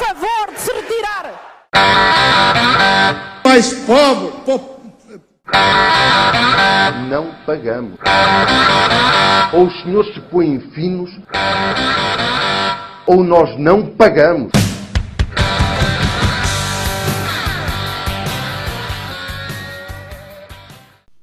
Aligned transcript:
favor 0.00 0.54
de 0.54 0.60
se 0.60 0.72
retirar. 0.72 1.24
Mais 3.44 3.72
pobre, 3.86 4.32
po- 4.46 4.80
não 7.10 7.34
pagamos. 7.44 7.98
Ou 9.52 9.66
os 9.66 9.82
senhores 9.82 10.14
se 10.14 10.20
põem 10.22 10.58
finos, 10.74 11.10
ou 13.06 13.22
nós 13.22 13.58
não 13.58 13.94
pagamos. 13.94 14.50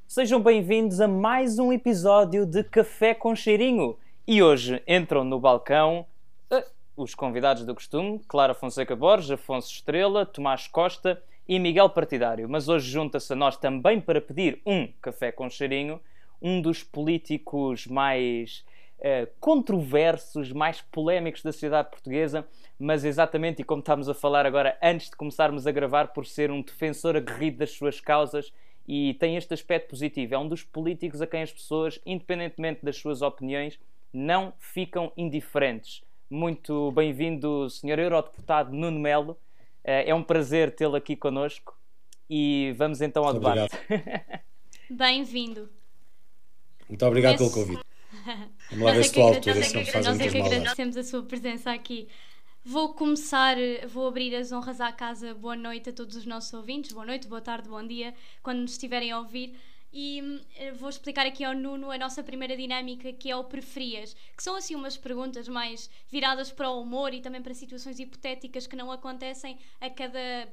Sejam 0.08 0.42
bem-vindos 0.42 1.00
a 1.00 1.08
mais 1.08 1.60
um 1.60 1.72
episódio 1.72 2.46
de 2.46 2.64
Café 2.64 3.14
com 3.14 3.36
Cheirinho. 3.36 3.98
E 4.28 4.42
hoje 4.42 4.82
entram 4.88 5.24
no 5.24 5.40
balcão 5.40 6.06
eh, 6.52 6.66
os 6.98 7.14
convidados 7.14 7.64
do 7.64 7.76
costume, 7.76 8.20
Clara 8.28 8.56
Fonseca 8.56 8.96
Borges, 8.96 9.30
Afonso 9.30 9.72
Estrela, 9.72 10.26
Tomás 10.26 10.68
Costa 10.68 11.22
e 11.48 11.60
Miguel 11.60 11.92
Partidário. 11.92 12.50
Mas 12.50 12.68
hoje 12.68 12.90
junta-se 12.90 13.32
a 13.32 13.36
nós 13.36 13.56
também 13.56 14.02
para 14.02 14.20
pedir 14.20 14.60
um 14.66 14.88
Café 15.00 15.32
com 15.32 15.48
Cheirinho, 15.48 16.02
um 16.42 16.60
dos 16.60 16.84
políticos 16.84 17.86
mais 17.86 18.66
eh, 19.00 19.28
controversos, 19.40 20.52
mais 20.52 20.82
polémicos 20.82 21.44
da 21.44 21.52
sociedade 21.52 21.92
portuguesa, 21.92 22.48
mas 22.80 23.06
exatamente, 23.06 23.62
e 23.62 23.64
como 23.64 23.80
estamos 23.80 24.10
a 24.10 24.14
falar 24.16 24.48
agora, 24.48 24.76
antes 24.82 25.12
de 25.12 25.16
começarmos 25.16 25.68
a 25.68 25.72
gravar, 25.72 26.08
por 26.08 26.26
ser 26.26 26.50
um 26.50 26.64
defensor 26.64 27.16
aguerrido 27.16 27.60
das 27.60 27.72
suas 27.72 28.02
causas 28.02 28.52
e 28.88 29.14
tem 29.20 29.38
este 29.38 29.54
aspecto 29.54 29.90
positivo. 29.90 30.34
É 30.34 30.38
um 30.38 30.48
dos 30.48 30.64
políticos 30.64 31.22
a 31.22 31.28
quem 31.28 31.44
as 31.44 31.52
pessoas, 31.52 32.00
independentemente 32.08 32.84
das 32.84 32.98
suas 32.98 33.22
opiniões, 33.22 33.80
não 34.12 34.52
ficam 34.58 35.12
indiferentes. 35.16 36.07
Muito 36.30 36.92
bem-vindo, 36.92 37.70
Sr. 37.70 38.00
Eurodeputado 38.00 38.74
Nuno 38.74 39.00
Melo. 39.00 39.38
Eh, 39.84 40.10
É 40.10 40.16
um 40.16 40.24
prazer 40.24 40.76
tê-lo 40.76 40.96
aqui 40.96 41.16
connosco 41.16 41.78
e 42.30 42.74
vamos 42.78 43.02
então 43.02 43.24
ao 43.24 43.34
Muito 43.34 43.44
debate. 43.50 43.78
Bem-vindo. 44.90 45.70
Muito 46.90 47.06
obrigado 47.06 47.38
pelo 47.38 47.50
Começo. 47.52 47.72
convite. 47.72 47.88
Vamos 48.72 48.86
lá 48.86 48.92
ver 48.94 49.04
se 49.04 49.22
agra- 49.22 49.36
altura, 49.36 49.56
nós 49.56 49.64
é 49.66 49.68
se 49.70 49.74
não 49.76 49.80
me 49.82 49.86
que- 49.86 49.92
fazem 49.92 50.12
nós 50.12 50.20
é 50.20 50.24
muitas 50.24 50.32
que 50.32 50.56
agradecemos 50.56 50.98
a 50.98 51.04
sua 51.04 51.24
presença 51.24 51.72
aqui. 51.72 52.08
Vou 52.64 52.94
começar, 52.94 53.56
vou 53.90 54.08
abrir 54.08 54.36
as 54.36 54.52
honras 54.52 54.82
à 54.82 54.92
casa. 54.92 55.34
Boa 55.34 55.56
noite 55.56 55.90
a 55.90 55.94
todos 55.94 56.16
os 56.18 56.26
nossos 56.26 56.54
ouvintes. 56.54 56.92
Boa 56.92 57.06
noite, 57.06 57.28
boa 57.28 57.42
tarde, 57.42 57.70
bom 57.70 57.86
dia, 57.86 58.14
quando 58.44 58.60
nos 58.60 58.72
estiverem 58.72 59.12
a 59.12 59.20
ouvir. 59.20 59.56
E 59.92 60.22
hum, 60.22 60.42
eh, 60.56 60.72
vou 60.74 60.90
explicar 60.90 61.26
aqui 61.26 61.44
ao 61.44 61.54
Nuno 61.54 61.92
a 61.92 61.98
nossa 61.98 62.24
primeira 62.24 62.58
dinâmica, 62.58 63.14
que 63.14 63.32
é 63.32 63.36
o 63.36 63.44
preferias, 63.44 64.16
que 64.36 64.44
são 64.44 64.56
assim 64.56 64.76
umas 64.76 64.98
perguntas 64.98 65.48
mais 65.48 65.90
viradas 66.10 66.52
para 66.52 66.70
o 66.70 66.82
humor 66.82 67.14
e 67.14 67.22
também 67.22 67.42
para 67.42 67.54
situações 67.54 68.00
hipotéticas 68.00 68.68
que 68.68 68.76
não 68.76 68.92
acontecem 68.92 69.58
a 69.80 69.90
cada 69.90 70.48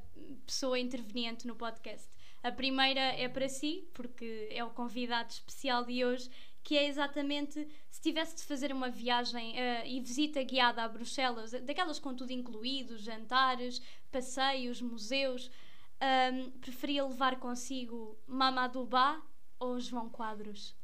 pessoa 0.47 0.79
interveniente 0.79 1.47
no 1.47 1.57
podcast. 1.57 2.09
A 2.43 2.53
primeira 2.53 3.01
é 3.01 3.27
para 3.29 3.49
si, 3.49 3.89
porque 3.95 4.49
é 4.51 4.63
o 4.63 4.71
convidado 4.71 5.31
especial 5.31 5.83
de 5.85 6.05
hoje, 6.05 6.31
que 6.63 6.79
é 6.79 6.87
exatamente 6.87 7.69
se 7.91 8.01
tivesse 8.01 8.37
de 8.37 8.43
fazer 8.43 8.73
uma 8.73 8.89
viagem 8.89 9.59
eh, 9.59 9.89
e 9.89 10.01
visita 10.01 10.43
guiada 10.43 10.83
a 10.83 10.89
Bruxelas, 10.89 11.53
daquelas 11.53 11.99
com 11.99 12.15
tudo 12.15 12.33
incluído, 12.33 12.97
jantares, 12.97 13.83
passeios, 14.11 14.81
museus, 14.81 15.51
ahm, 16.01 16.51
preferia 16.61 17.05
levar 17.05 17.37
consigo 17.37 18.19
Mamadou 18.27 18.87
Ba 18.87 19.21
ou 19.59 19.79
João 19.81 20.09
Quadros? 20.09 20.77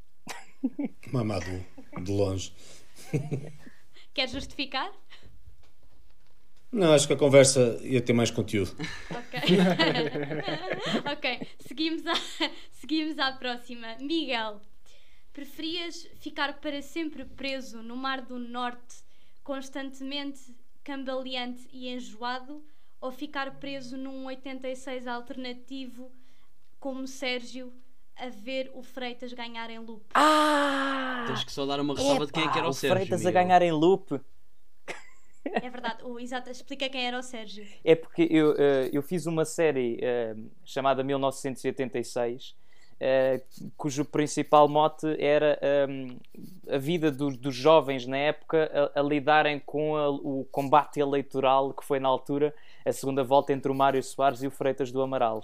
Mamadou, 1.12 1.64
de 2.02 2.12
longe. 2.12 2.52
Quer 4.14 4.28
justificar? 4.28 4.92
Não, 6.72 6.92
acho 6.92 7.06
que 7.06 7.12
a 7.12 7.16
conversa 7.16 7.80
ia 7.82 8.00
ter 8.00 8.12
mais 8.12 8.30
conteúdo. 8.30 8.70
Ok. 9.10 9.40
ok, 11.12 11.48
seguimos, 11.66 12.06
à, 12.06 12.14
seguimos 12.70 13.18
à 13.18 13.32
próxima. 13.32 13.96
Miguel, 13.98 14.60
preferias 15.32 16.08
ficar 16.20 16.60
para 16.60 16.80
sempre 16.80 17.24
preso 17.24 17.82
no 17.82 17.96
Mar 17.96 18.20
do 18.20 18.38
Norte, 18.38 19.02
constantemente 19.42 20.54
cambaleante 20.84 21.68
e 21.72 21.88
enjoado, 21.88 22.64
ou 23.00 23.10
ficar 23.10 23.58
preso 23.58 23.96
num 23.96 24.26
86 24.26 25.06
alternativo 25.06 26.10
como 26.78 27.06
Sérgio 27.06 27.72
a 28.16 28.28
ver 28.28 28.70
o 28.74 28.82
Freitas 28.82 29.32
ganhar 29.32 29.70
em 29.70 29.78
loop? 29.78 30.04
Ah! 30.14 31.24
Tens 31.26 31.44
que 31.44 31.52
só 31.52 31.64
dar 31.64 31.80
uma 31.80 31.94
ressalva 31.94 32.26
de 32.26 32.32
quem 32.32 32.44
é 32.44 32.50
que 32.52 32.58
era 32.58 32.66
o, 32.66 32.70
o 32.70 32.74
Sérgio. 32.74 32.96
Freitas 32.96 33.24
a 33.26 33.30
ganhar 33.30 33.62
em 33.62 33.72
loop. 33.72 34.20
É 35.42 35.70
verdade, 35.70 36.04
o, 36.04 36.20
exato, 36.20 36.50
explica 36.50 36.88
quem 36.90 37.06
era 37.06 37.18
o 37.18 37.22
Sérgio. 37.22 37.66
É 37.82 37.94
porque 37.94 38.28
eu, 38.30 38.54
eh, 38.58 38.90
eu 38.92 39.02
fiz 39.02 39.24
uma 39.24 39.46
série 39.46 39.98
eh, 40.02 40.36
chamada 40.66 41.02
1986, 41.02 42.54
eh, 43.00 43.40
cujo 43.74 44.04
principal 44.04 44.68
mote 44.68 45.06
era 45.18 45.58
ehm, 45.62 46.18
a 46.70 46.76
vida 46.76 47.10
dos, 47.10 47.38
dos 47.38 47.54
jovens 47.54 48.06
na 48.06 48.18
época 48.18 48.70
a, 48.94 49.00
a 49.00 49.02
lidarem 49.02 49.58
com 49.58 49.96
a- 49.96 50.10
o 50.10 50.46
combate 50.52 51.00
eleitoral 51.00 51.72
que 51.72 51.84
foi 51.86 51.98
na 51.98 52.08
altura 52.08 52.54
a 52.84 52.92
segunda 52.92 53.22
volta 53.22 53.52
entre 53.52 53.70
o 53.70 53.74
Mário 53.74 54.02
Soares 54.02 54.42
e 54.42 54.46
o 54.46 54.50
Freitas 54.50 54.90
do 54.90 55.02
Amaral. 55.02 55.42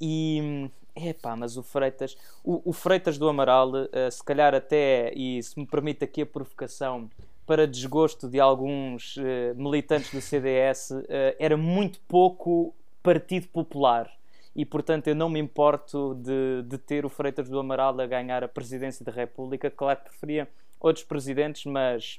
E 0.00 0.70
epá, 0.94 1.36
mas 1.36 1.56
o 1.56 1.62
Freitas, 1.62 2.16
o, 2.42 2.70
o 2.70 2.72
Freitas 2.72 3.18
do 3.18 3.28
Amaral, 3.28 3.70
eh, 3.92 4.10
se 4.10 4.24
calhar 4.24 4.54
até, 4.54 5.12
e 5.14 5.42
se 5.42 5.58
me 5.58 5.66
permite 5.66 6.04
aqui 6.04 6.22
a 6.22 6.26
provocação, 6.26 7.10
para 7.46 7.66
desgosto 7.66 8.28
de 8.28 8.40
alguns 8.40 9.16
eh, 9.18 9.54
militantes 9.54 10.12
do 10.12 10.20
CDS, 10.20 10.92
eh, 11.08 11.36
era 11.38 11.56
muito 11.56 12.00
pouco 12.08 12.74
Partido 13.02 13.48
Popular. 13.48 14.10
E 14.54 14.64
portanto 14.64 15.06
eu 15.08 15.14
não 15.14 15.28
me 15.28 15.38
importo 15.38 16.14
de, 16.14 16.62
de 16.66 16.78
ter 16.78 17.04
o 17.04 17.10
Freitas 17.10 17.48
do 17.48 17.58
Amaral 17.58 18.00
a 18.00 18.06
ganhar 18.06 18.42
a 18.42 18.48
presidência 18.48 19.04
da 19.04 19.12
República. 19.12 19.70
Claro 19.70 19.98
que 19.98 20.06
preferia 20.06 20.48
outros 20.80 21.04
presidentes, 21.04 21.66
mas 21.66 22.18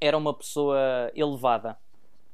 era 0.00 0.16
uma 0.16 0.34
pessoa 0.34 1.10
elevada 1.14 1.76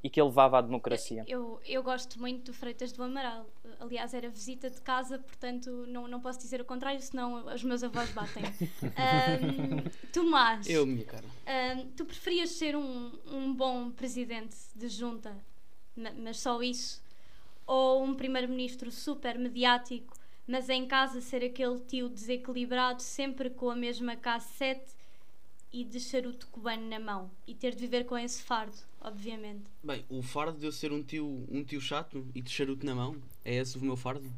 e 0.03 0.09
que 0.09 0.19
elevava 0.19 0.57
a 0.57 0.61
democracia. 0.61 1.23
Eu, 1.27 1.59
eu 1.65 1.83
gosto 1.83 2.19
muito 2.19 2.45
do 2.51 2.53
Freitas 2.53 2.91
do 2.91 3.03
Amaral. 3.03 3.45
Aliás, 3.79 4.13
era 4.13 4.29
visita 4.29 4.69
de 4.69 4.81
casa, 4.81 5.19
portanto 5.19 5.85
não, 5.87 6.07
não 6.07 6.19
posso 6.19 6.39
dizer 6.39 6.59
o 6.61 6.65
contrário, 6.65 6.99
senão 7.01 7.45
os 7.53 7.63
meus 7.63 7.83
avós 7.83 8.09
batem. 8.11 8.43
Ahm, 8.97 9.83
Tomás, 10.11 10.67
Eu, 10.67 10.85
minha 10.85 11.05
cara. 11.05 11.25
ahm, 11.45 11.87
tu 11.95 12.05
preferias 12.05 12.49
ser 12.51 12.75
um, 12.75 13.11
um 13.27 13.53
bom 13.53 13.91
presidente 13.91 14.55
de 14.75 14.87
junta, 14.89 15.35
ma- 15.95 16.11
mas 16.17 16.39
só 16.39 16.61
isso? 16.61 17.01
Ou 17.67 18.03
um 18.03 18.15
primeiro-ministro 18.15 18.91
super 18.91 19.37
mediático, 19.37 20.13
mas 20.47 20.67
em 20.69 20.85
casa 20.87 21.21
ser 21.21 21.43
aquele 21.43 21.79
tio 21.79 22.09
desequilibrado, 22.09 23.01
sempre 23.01 23.49
com 23.49 23.69
a 23.69 23.75
mesma 23.75 24.15
cassete 24.15 24.91
e 25.73 25.83
de 25.85 25.99
charuto 25.99 26.47
cubano 26.47 26.87
na 26.87 26.99
mão? 26.99 27.31
E 27.47 27.55
ter 27.55 27.71
de 27.73 27.79
viver 27.79 28.05
com 28.05 28.17
esse 28.17 28.41
fardo, 28.43 28.75
obviamente. 28.99 29.63
Bem, 29.83 30.05
o 30.09 30.21
fardo 30.21 30.57
de 30.59 30.65
eu 30.65 30.71
ser 30.71 30.91
um 30.91 31.01
tio, 31.01 31.45
um 31.49 31.63
tio 31.63 31.79
chato 31.79 32.25
e 32.35 32.41
de 32.41 32.49
charuto 32.49 32.85
na 32.85 32.93
mão, 32.95 33.15
é 33.45 33.55
esse 33.55 33.77
o 33.77 33.81
meu 33.81 33.95
fardo? 33.95 34.29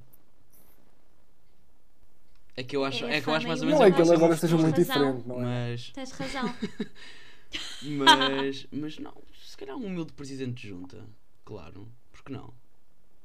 É 2.56 2.64
que 2.64 2.76
eu 2.76 2.86
acho, 2.86 3.06
É 3.06 3.18
é, 3.18 3.22
que 3.22 3.28
eu 3.28 3.34
acho 3.34 3.48
mais 3.48 3.62
ou 3.62 3.66
menos 3.66 3.80
Não 3.80 3.88
é 3.88 3.92
que 3.92 3.98
ele 3.98 4.04
tens 4.08 4.12
agora 4.16 4.34
esteja 4.36 4.58
muito 4.58 4.78
razão. 4.80 4.84
diferente, 4.84 5.28
não 5.28 5.42
é? 5.42 5.72
Mas, 5.72 5.90
Tens 5.90 6.12
razão. 6.12 6.56
mas, 7.82 8.68
mas 8.72 9.00
não, 9.00 9.14
se 9.44 9.58
calhar 9.58 9.76
um 9.76 9.86
humilde 9.86 10.14
presidente 10.14 10.62
de 10.62 10.68
junta, 10.70 11.04
claro, 11.44 11.88
porque 12.12 12.32
não? 12.32 12.54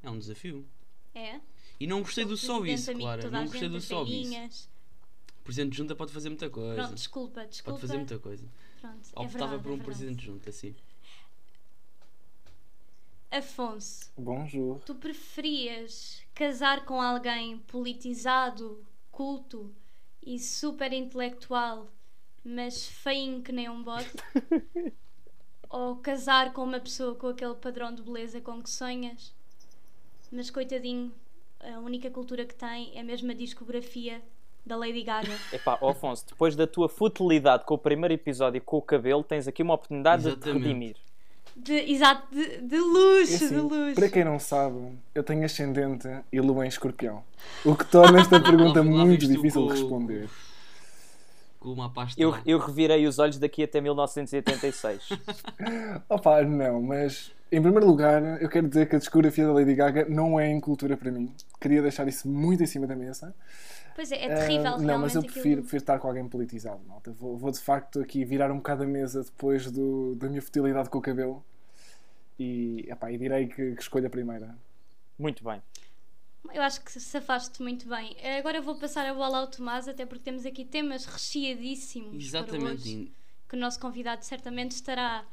É 0.01 0.09
um 0.09 0.17
desafio. 0.17 0.65
É? 1.13 1.39
E 1.79 1.85
não 1.85 2.01
gostei 2.01 2.25
do 2.25 2.35
só 2.35 2.65
isso, 2.65 2.91
claro. 2.93 3.29
Não 3.29 3.45
gostei 3.45 3.69
do 3.69 3.79
só 3.79 4.03
isso. 4.03 4.69
Presidente 5.49 5.71
de 5.71 5.77
junta 5.77 5.95
pode 5.95 6.13
fazer 6.13 6.29
muita 6.29 6.47
coisa. 6.47 6.75
Pronto, 6.75 6.93
desculpa, 6.93 7.45
desculpa. 7.47 7.71
Pode 7.71 7.81
fazer 7.81 7.97
muita 7.97 8.19
coisa. 8.19 8.47
Pronto, 8.79 9.09
é 9.15 9.19
Optava 9.19 9.27
verdade, 9.27 9.63
por 9.63 9.71
um 9.71 9.77
é 9.77 9.83
presidente 9.83 10.17
de 10.17 10.25
junta, 10.27 10.49
assim. 10.51 10.75
Afonso, 13.31 14.11
Bonjour. 14.15 14.79
tu 14.85 14.93
preferias 14.95 16.21
casar 16.35 16.85
com 16.85 17.01
alguém 17.01 17.57
politizado, 17.59 18.83
culto 19.11 19.73
e 20.21 20.37
super 20.39 20.93
intelectual, 20.93 21.91
mas 22.43 22.87
feinho 22.87 23.41
que 23.41 23.51
nem 23.51 23.69
um 23.69 23.83
bote? 23.83 24.11
Ou 25.69 25.95
casar 25.97 26.53
com 26.53 26.63
uma 26.63 26.79
pessoa 26.79 27.15
com 27.15 27.27
aquele 27.27 27.55
padrão 27.55 27.93
de 27.93 28.01
beleza 28.03 28.39
com 28.39 28.61
que 28.61 28.69
sonhas, 28.69 29.33
mas 30.31 30.49
coitadinho, 30.49 31.13
a 31.59 31.79
única 31.79 32.09
cultura 32.09 32.45
que 32.45 32.55
tem 32.55 32.95
é 32.95 33.01
a 33.01 33.03
mesma 33.03 33.33
discografia 33.33 34.23
da 34.65 34.75
Lady 34.75 35.03
Gaga? 35.03 35.33
Epá, 35.51 35.77
ó 35.81 35.89
Afonso, 35.89 36.25
depois 36.27 36.55
da 36.55 36.67
tua 36.67 36.87
futilidade 36.89 37.63
com 37.65 37.73
o 37.73 37.77
primeiro 37.77 38.13
episódio 38.13 38.57
e 38.57 38.61
com 38.61 38.77
o 38.77 38.81
cabelo, 38.81 39.23
tens 39.23 39.47
aqui 39.47 39.63
uma 39.63 39.73
oportunidade 39.73 40.23
de 40.23 40.29
te 40.31 40.35
Exatamente. 40.35 40.63
redimir. 40.67 40.95
De, 41.55 41.73
exato, 41.91 42.23
de, 42.31 42.61
de 42.61 42.77
luxo, 42.79 43.31
E 43.31 43.35
assim, 43.35 43.47
de 43.49 43.55
luxo. 43.55 43.95
para 43.95 44.09
quem 44.09 44.23
não 44.23 44.39
sabe, 44.39 44.77
eu 45.13 45.23
tenho 45.23 45.43
ascendente 45.43 46.07
e 46.31 46.39
lua 46.39 46.65
em 46.65 46.69
escorpião. 46.69 47.21
O 47.65 47.75
que 47.75 47.83
torna 47.85 48.21
esta 48.21 48.39
pergunta 48.41 48.81
muito 48.83 49.27
difícil 49.27 49.65
de 49.67 49.73
responder. 49.73 50.29
com 51.59 51.69
uma 51.73 51.89
pasta. 51.89 52.21
Eu, 52.21 52.37
eu 52.45 52.59
revirei 52.59 53.05
os 53.07 53.19
olhos 53.19 53.37
daqui 53.37 53.63
até 53.63 53.81
1986. 53.81 55.09
Opa, 56.07 56.41
não, 56.43 56.81
mas 56.81 57.31
em 57.51 57.61
primeiro 57.61 57.87
lugar, 57.87 58.41
eu 58.41 58.47
quero 58.47 58.67
dizer 58.67 58.87
que 58.87 58.95
a 58.95 58.99
discografia 58.99 59.45
da 59.45 59.51
Lady 59.51 59.73
Gaga 59.75 60.05
não 60.07 60.39
é 60.39 60.49
incultura 60.49 60.95
para 60.95 61.11
mim. 61.11 61.33
Queria 61.59 61.81
deixar 61.81 62.07
isso 62.07 62.27
muito 62.29 62.63
em 62.63 62.67
cima 62.67 62.87
da 62.87 62.95
mesa. 62.95 63.35
Pois 63.99 64.13
é, 64.13 64.15
é 64.23 64.33
terrível 64.33 64.75
Ah, 64.75 64.77
realmente 64.77 64.87
Não, 64.87 64.97
mas 64.97 65.13
eu 65.13 65.19
aquilo. 65.19 65.33
prefiro, 65.33 65.61
prefiro 65.61 65.81
estar 65.83 65.99
com 65.99 66.07
alguém 66.07 66.25
politizado, 66.29 66.81
malta. 66.87 67.11
Vou, 67.11 67.37
vou 67.37 67.51
de 67.51 67.59
facto 67.59 67.99
aqui 67.99 68.23
virar 68.23 68.49
um 68.49 68.55
bocado 68.55 68.83
a 68.83 68.87
mesa 68.87 69.21
depois 69.25 69.69
do, 69.69 70.15
da 70.15 70.29
minha 70.29 70.41
futilidade 70.41 70.89
com 70.89 70.99
o 70.99 71.01
cabelo. 71.01 71.43
E, 72.39 72.85
epá, 72.89 73.11
e 73.11 73.17
direi 73.17 73.47
que, 73.47 73.75
que 73.75 73.81
escolho 73.81 74.07
a 74.07 74.09
primeira. 74.09 74.57
Muito 75.17 75.43
bem. 75.43 75.61
Eu 76.53 76.61
acho 76.61 76.79
que 76.81 76.97
safaste 76.97 77.61
muito 77.61 77.89
bem. 77.89 78.15
Agora 78.39 78.57
eu 78.57 78.63
vou 78.63 78.79
passar 78.79 79.05
a 79.05 79.13
bola 79.13 79.39
ao 79.39 79.47
Tomás, 79.47 79.85
até 79.89 80.05
porque 80.05 80.23
temos 80.23 80.45
aqui 80.45 80.63
temas 80.63 81.03
recheadíssimos 81.05 82.31
para 82.37 82.55
Exatamente, 82.55 82.81
hoje, 82.81 83.11
que 83.49 83.55
o 83.57 83.59
nosso 83.59 83.81
convidado 83.81 84.23
certamente 84.23 84.71
estará 84.71 85.25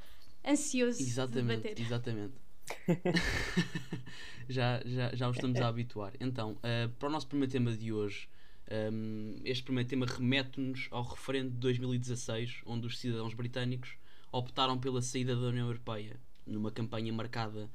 ansioso 0.45 0.99
de 0.99 1.05
exatamente, 1.05 1.63
debater. 1.63 1.81
exatamente. 1.81 2.35
já, 4.49 4.83
já, 4.85 5.15
já 5.15 5.29
os 5.29 5.37
estamos 5.37 5.61
a 5.61 5.69
habituar. 5.69 6.13
Então, 6.21 6.59
eh, 6.65 6.89
para 6.99 7.09
o 7.09 7.13
nosso 7.13 7.29
primeiro 7.29 7.53
tema 7.53 7.73
de 7.73 7.93
hoje, 7.93 8.29
ehm, 8.69 9.41
este 9.45 9.63
primeiro 9.63 9.89
tema 9.89 10.07
remete-nos 10.07 10.89
ao 10.91 11.05
referendo 11.05 11.51
de 11.51 11.59
2016, 11.59 12.63
onde 12.67 12.87
os 12.87 12.99
cidadãos 12.99 13.35
britânicos 13.35 13.97
optaram 14.33 14.79
pela 14.79 15.01
saída 15.03 15.35
da 15.35 15.49
União 15.49 15.67
Europeia, 15.67 16.21
numa 16.47 16.71
campanha 16.71 17.13
marcada 17.13 17.71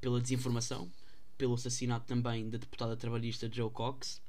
pela 0.00 0.20
desinformação, 0.20 0.90
pelo 1.36 1.54
assassinato 1.54 2.06
também 2.06 2.48
da 2.48 2.58
deputada 2.58 2.96
trabalhista 2.96 3.50
Joe 3.52 3.70
Cox, 3.70 4.20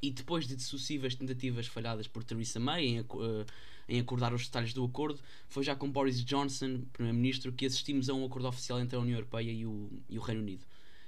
e 0.00 0.10
depois 0.10 0.46
de 0.46 0.60
sucessivas 0.62 1.14
tentativas 1.14 1.66
falhadas 1.66 2.06
por 2.06 2.22
Theresa 2.22 2.60
May 2.60 2.86
em, 2.86 2.98
eh, 2.98 3.46
em 3.88 4.00
acordar 4.00 4.34
os 4.34 4.44
detalhes 4.44 4.74
do 4.74 4.84
acordo, 4.84 5.18
foi 5.48 5.62
já 5.64 5.74
com 5.74 5.90
Boris 5.90 6.22
Johnson, 6.22 6.82
Primeiro-Ministro, 6.92 7.52
que 7.52 7.64
assistimos 7.64 8.10
a 8.10 8.14
um 8.14 8.24
acordo 8.24 8.48
oficial 8.48 8.80
entre 8.80 8.96
a 8.96 9.00
União 9.00 9.16
Europeia 9.16 9.50
e 9.50 9.64
o, 9.64 9.90
e 10.08 10.18
o 10.18 10.22
Reino 10.22 10.42
Unido. 10.42 10.66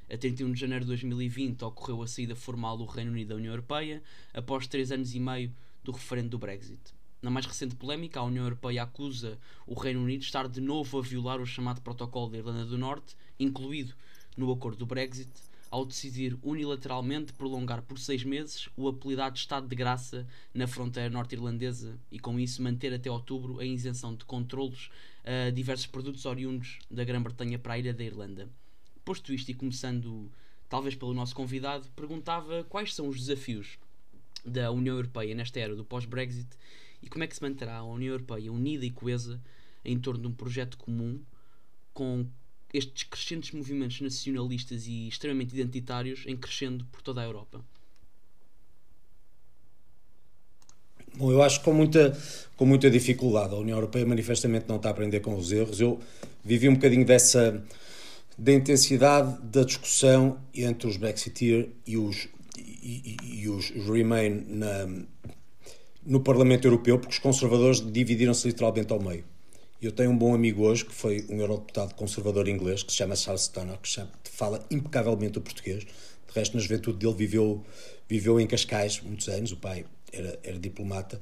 A 0.09 0.17
31 0.17 0.53
de 0.53 0.61
janeiro 0.61 0.85
de 0.85 0.91
2020 0.91 1.65
ocorreu 1.65 2.01
a 2.01 2.07
saída 2.07 2.37
formal 2.37 2.79
do 2.79 2.85
Reino 2.85 3.11
Unido 3.11 3.31
da 3.31 3.35
União 3.35 3.53
Europeia, 3.53 4.01
após 4.33 4.69
três 4.69 4.93
anos 4.93 5.13
e 5.17 5.19
meio 5.19 5.53
do 5.83 5.91
referendo 5.91 6.29
do 6.29 6.39
Brexit. 6.39 6.79
Na 7.21 7.29
mais 7.29 7.45
recente 7.45 7.75
polémica, 7.75 8.21
a 8.21 8.23
União 8.23 8.45
Europeia 8.45 8.85
acusa 8.85 9.37
o 9.67 9.75
Reino 9.75 10.01
Unido 10.01 10.21
de 10.21 10.27
estar 10.27 10.49
de 10.49 10.61
novo 10.61 10.97
a 10.97 11.03
violar 11.03 11.41
o 11.41 11.47
chamado 11.47 11.81
Protocolo 11.81 12.31
da 12.31 12.39
Irlanda 12.39 12.65
do 12.65 12.79
Norte, 12.79 13.17
incluído 13.37 13.95
no 14.37 14.53
acordo 14.53 14.79
do 14.79 14.87
Brexit, 14.87 15.29
ao 15.69 15.85
decidir 15.85 16.39
unilateralmente 16.41 17.33
prolongar 17.33 17.83
por 17.83 17.99
seis 17.99 18.23
meses 18.23 18.69
o 18.77 18.87
apelidado 18.87 19.37
Estado 19.37 19.67
de 19.67 19.75
Graça 19.75 20.25
na 20.55 20.69
fronteira 20.69 21.11
norte-irlandesa 21.11 21.99
e, 22.13 22.21
com 22.21 22.39
isso, 22.39 22.63
manter 22.63 22.95
até 22.95 23.11
outubro 23.11 23.59
a 23.59 23.65
isenção 23.65 24.15
de 24.15 24.25
controlos 24.25 24.89
a 25.25 25.51
diversos 25.51 25.87
produtos 25.87 26.25
oriundos 26.27 26.79
da 26.89 27.03
Grã-Bretanha 27.03 27.59
para 27.59 27.75
a 27.75 27.79
ilha 27.81 27.93
da 27.93 28.05
Irlanda. 28.05 28.49
Posto 29.07 29.33
isto 29.33 29.49
e 29.51 29.55
começando, 29.55 30.29
talvez 30.69 30.97
pelo 30.97 31.15
nosso 31.15 31.33
convidado, 31.33 31.89
perguntava 31.95 32.65
quais 32.65 32.93
são 32.93 33.07
os 33.07 33.17
desafios 33.17 33.79
da 34.45 34.73
União 34.73 34.97
Europeia 34.97 35.33
nesta 35.33 35.61
era 35.61 35.77
do 35.77 35.85
pós-Brexit 35.85 36.49
e 37.01 37.09
como 37.09 37.23
é 37.23 37.29
que 37.29 37.37
se 37.37 37.41
manterá 37.41 37.77
a 37.77 37.85
União 37.85 38.11
Europeia 38.11 38.53
unida 38.53 38.85
e 38.85 38.91
coesa 38.91 39.41
em 39.85 39.97
torno 39.97 40.23
de 40.23 40.27
um 40.27 40.33
projeto 40.33 40.77
comum 40.77 41.21
com 41.95 42.27
estes 42.75 43.05
crescentes 43.05 43.53
movimentos 43.53 44.01
nacionalistas 44.01 44.89
e 44.89 45.07
extremamente 45.07 45.55
identitários 45.55 46.25
em 46.27 46.37
crescendo 46.37 46.85
por 46.87 47.01
toda 47.01 47.21
a 47.21 47.25
Europa. 47.25 47.65
Bom, 51.15 51.31
eu 51.31 51.45
acho 51.45 51.61
que 51.61 51.65
com 51.65 51.73
muita, 51.73 52.19
com 52.57 52.67
muita 52.67 52.91
dificuldade. 52.91 53.55
A 53.55 53.59
União 53.59 53.79
Europeia 53.79 54.05
manifestamente 54.05 54.67
não 54.69 54.79
está 54.79 54.89
a 54.89 54.91
aprender 54.91 55.21
com 55.21 55.37
os 55.37 55.53
erros. 55.53 55.81
Eu 55.81 56.01
vivi 56.45 56.69
um 56.69 56.75
bocadinho 56.75 57.07
dessa 57.07 57.65
da 58.39 58.53
intensidade 58.53 59.39
da 59.43 59.63
discussão 59.65 60.39
entre 60.55 60.89
os 60.89 60.97
Brexiteer 60.97 61.69
e 61.87 61.97
os, 61.97 62.29
e, 62.59 63.17
e- 63.23 63.49
os 63.49 63.71
Remain 63.71 64.45
na, 64.49 64.87
no 66.05 66.21
Parlamento 66.21 66.67
Europeu, 66.67 66.99
porque 66.99 67.15
os 67.15 67.19
conservadores 67.19 67.81
dividiram-se 67.81 68.47
literalmente 68.47 68.93
ao 68.93 69.01
meio. 69.01 69.25
Eu 69.81 69.93
tenho 69.93 70.11
um 70.11 70.17
bom 70.17 70.35
amigo 70.35 70.63
hoje, 70.65 70.85
que 70.85 70.95
foi 70.95 71.25
um 71.29 71.39
eurodeputado 71.39 71.95
conservador 71.95 72.49
inglês, 72.49 72.83
que 72.83 72.91
se 72.93 72.99
chama 72.99 73.15
Charles 73.17 73.43
Stoner, 73.43 73.79
que 73.81 74.31
fala 74.31 74.65
impecavelmente 74.71 75.39
o 75.39 75.41
português. 75.41 75.85
De 75.85 76.33
resto, 76.35 76.55
na 76.57 76.63
juventude 76.63 76.99
dele, 76.99 77.15
viveu, 77.15 77.63
viveu 78.09 78.41
em 78.41 78.47
Cascais 78.47 79.01
muitos 79.03 79.29
anos. 79.29 79.53
O 79.53 79.57
pai 79.57 79.85
era, 80.13 80.39
era 80.43 80.59
diplomata 80.59 81.21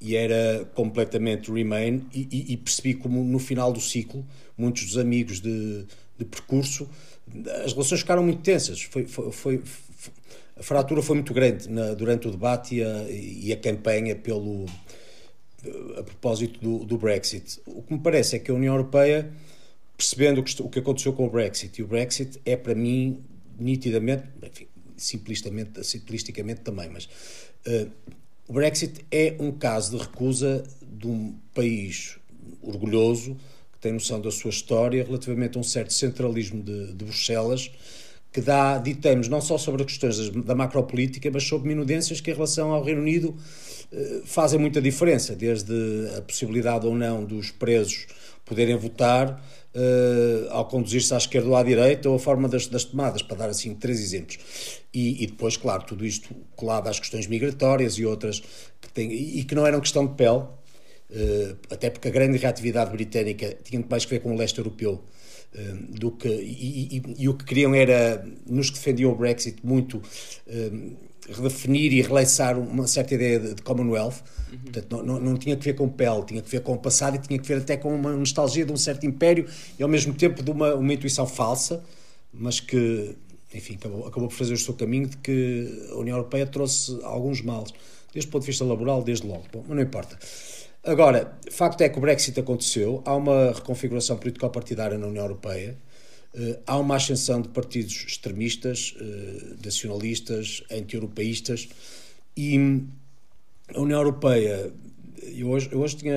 e 0.00 0.16
era 0.16 0.64
completamente 0.74 1.50
Remain. 1.52 2.04
E, 2.12 2.28
e- 2.30 2.52
e 2.52 2.56
percebi 2.56 2.94
como, 2.94 3.22
no 3.22 3.38
final 3.38 3.72
do 3.72 3.80
ciclo, 3.80 4.26
muitos 4.58 4.84
dos 4.86 4.98
amigos 4.98 5.40
de, 5.40 5.86
de 6.18 6.24
percurso, 6.24 6.88
as 7.64 7.72
relações 7.72 8.00
ficaram 8.00 8.22
muito 8.22 8.42
tensas. 8.42 8.82
Foi, 8.82 9.06
foi, 9.06 9.30
foi- 9.32 9.62
a 10.56 10.62
fratura 10.62 11.02
foi 11.02 11.16
muito 11.16 11.34
grande 11.34 11.68
na- 11.68 11.94
durante 11.94 12.28
o 12.28 12.30
debate 12.30 12.76
e 12.76 12.82
a, 12.84 13.06
e 13.10 13.52
a 13.52 13.56
campanha 13.56 14.14
pelo 14.14 14.66
a 15.98 16.02
propósito 16.02 16.60
do, 16.60 16.84
do 16.84 16.98
Brexit. 16.98 17.60
O 17.66 17.82
que 17.82 17.92
me 17.94 17.98
parece 17.98 18.36
é 18.36 18.38
que 18.38 18.50
a 18.50 18.54
União 18.54 18.74
Europeia, 18.74 19.30
percebendo 19.96 20.40
o 20.40 20.44
que, 20.44 20.62
o 20.62 20.68
que 20.68 20.78
aconteceu 20.78 21.12
com 21.12 21.26
o 21.26 21.30
Brexit, 21.30 21.80
e 21.80 21.82
o 21.82 21.86
Brexit 21.86 22.38
é 22.44 22.54
para 22.56 22.74
mim 22.74 23.24
nitidamente, 23.58 24.24
enfim, 24.42 24.66
simplistamente, 24.96 25.82
simplisticamente 25.84 26.60
também, 26.60 26.88
mas 26.90 27.08
eh, 27.64 27.86
o 28.46 28.52
Brexit 28.52 29.04
é 29.10 29.34
um 29.40 29.52
caso 29.52 29.96
de 29.96 30.02
recusa 30.04 30.64
de 30.82 31.06
um 31.06 31.34
país 31.54 32.18
orgulhoso, 32.60 33.36
tem 33.84 33.92
noção 33.92 34.18
da 34.18 34.30
sua 34.30 34.48
história, 34.48 35.04
relativamente 35.04 35.58
a 35.58 35.60
um 35.60 35.62
certo 35.62 35.92
centralismo 35.92 36.62
de, 36.62 36.94
de 36.94 37.04
Bruxelas, 37.04 37.70
que 38.32 38.40
dá 38.40 38.78
ditames 38.78 39.28
não 39.28 39.42
só 39.42 39.58
sobre 39.58 39.82
as 39.82 39.92
questões 39.92 40.30
da 40.30 40.54
macropolítica, 40.54 41.30
mas 41.30 41.44
sobre 41.44 41.68
minudências 41.68 42.18
que, 42.18 42.30
em 42.30 42.34
relação 42.34 42.72
ao 42.72 42.82
Reino 42.82 43.02
Unido, 43.02 43.36
eh, 43.92 44.22
fazem 44.24 44.58
muita 44.58 44.80
diferença, 44.80 45.36
desde 45.36 45.74
a 46.16 46.22
possibilidade 46.22 46.86
ou 46.86 46.94
não 46.94 47.24
dos 47.24 47.50
presos 47.50 48.06
poderem 48.44 48.74
votar, 48.74 49.44
eh, 49.74 50.48
ao 50.50 50.64
conduzir-se 50.64 51.12
à 51.12 51.18
esquerda 51.18 51.48
ou 51.50 51.54
à 51.54 51.62
direita, 51.62 52.08
ou 52.08 52.16
a 52.16 52.18
forma 52.18 52.48
das, 52.48 52.66
das 52.66 52.84
tomadas, 52.84 53.20
para 53.20 53.36
dar 53.36 53.50
assim 53.50 53.74
três 53.74 54.00
exemplos. 54.00 54.38
E, 54.94 55.22
e 55.22 55.26
depois, 55.26 55.58
claro, 55.58 55.84
tudo 55.84 56.06
isto 56.06 56.34
colado 56.56 56.88
às 56.88 56.98
questões 56.98 57.26
migratórias 57.26 57.98
e 57.98 58.06
outras, 58.06 58.42
que 58.80 58.88
têm, 58.92 59.12
e 59.12 59.44
que 59.44 59.54
não 59.54 59.66
eram 59.66 59.78
questão 59.78 60.06
de 60.06 60.14
pele, 60.14 60.42
até 61.70 61.90
porque 61.90 62.08
a 62.08 62.10
grande 62.10 62.38
reatividade 62.38 62.90
britânica 62.90 63.56
tinha 63.62 63.84
mais 63.88 64.04
que 64.04 64.10
ver 64.12 64.20
com 64.20 64.32
o 64.34 64.36
leste 64.36 64.58
europeu 64.58 65.02
eh, 65.54 65.72
do 65.90 66.10
que 66.12 66.28
e, 66.28 66.96
e- 66.98 67.02
e 67.18 67.28
o 67.28 67.34
que 67.34 67.44
queriam 67.44 67.74
era 67.74 68.26
nos 68.46 68.70
que 68.70 68.76
defendiam 68.78 69.12
o 69.12 69.14
Brexit 69.14 69.58
muito 69.64 70.02
eh, 70.46 70.70
redefinir 71.30 71.92
e 71.92 72.02
releiçar 72.02 72.58
uma 72.58 72.86
certa 72.86 73.14
ideia 73.14 73.38
de, 73.40 73.54
de 73.54 73.62
Commonwealth. 73.62 74.22
Portanto 74.62 74.96
não, 74.96 75.02
não, 75.02 75.20
não 75.20 75.36
tinha 75.36 75.56
que 75.56 75.64
ver 75.64 75.74
com 75.74 75.88
pele 75.88 76.22
tinha 76.26 76.40
que 76.42 76.48
ver 76.50 76.60
com 76.62 76.72
o 76.74 76.78
passado 76.78 77.16
e 77.16 77.18
tinha 77.18 77.38
que 77.38 77.46
ver 77.46 77.58
até 77.58 77.76
com 77.76 77.94
uma 77.94 78.12
nostalgia 78.12 78.64
de 78.64 78.72
um 78.72 78.76
certo 78.76 79.04
império 79.06 79.46
e 79.78 79.82
ao 79.82 79.88
mesmo 79.88 80.14
tempo 80.14 80.42
de 80.42 80.50
uma, 80.50 80.74
uma 80.74 80.92
intuição 80.92 81.26
falsa 81.26 81.82
mas 82.32 82.60
que 82.60 83.14
enfim 83.54 83.74
acabou, 83.74 84.06
acabou 84.06 84.28
por 84.28 84.34
fazer 84.34 84.54
o 84.54 84.58
seu 84.58 84.74
caminho 84.74 85.06
de 85.08 85.16
que 85.18 85.88
a 85.92 85.96
União 85.96 86.16
Europeia 86.16 86.46
trouxe 86.46 86.98
alguns 87.02 87.40
males 87.42 87.72
desde 88.12 88.28
o 88.28 88.32
ponto 88.32 88.42
de 88.42 88.46
vista 88.48 88.64
laboral 88.64 89.02
desde 89.02 89.26
logo. 89.26 89.44
Bom, 89.52 89.64
mas 89.66 89.76
não 89.76 89.82
importa 89.82 90.16
Agora, 90.84 91.38
facto 91.50 91.80
é 91.80 91.88
que 91.88 91.96
o 91.98 92.00
Brexit 92.00 92.38
aconteceu, 92.38 93.02
há 93.06 93.14
uma 93.16 93.52
reconfiguração 93.52 94.18
político-partidária 94.18 94.98
na 94.98 95.06
União 95.06 95.24
Europeia, 95.24 95.78
eh, 96.34 96.60
há 96.66 96.76
uma 96.78 96.96
ascensão 96.96 97.40
de 97.40 97.48
partidos 97.48 98.04
extremistas, 98.06 98.94
eh, 99.00 99.54
nacionalistas, 99.64 100.62
anti-europeístas, 100.70 101.68
e 102.36 102.58
a 103.74 103.80
União 103.80 103.98
Europeia, 103.98 104.72
eu 105.22 105.48
hoje, 105.48 105.70
eu 105.72 105.80
hoje 105.80 105.96
tinha, 105.96 106.16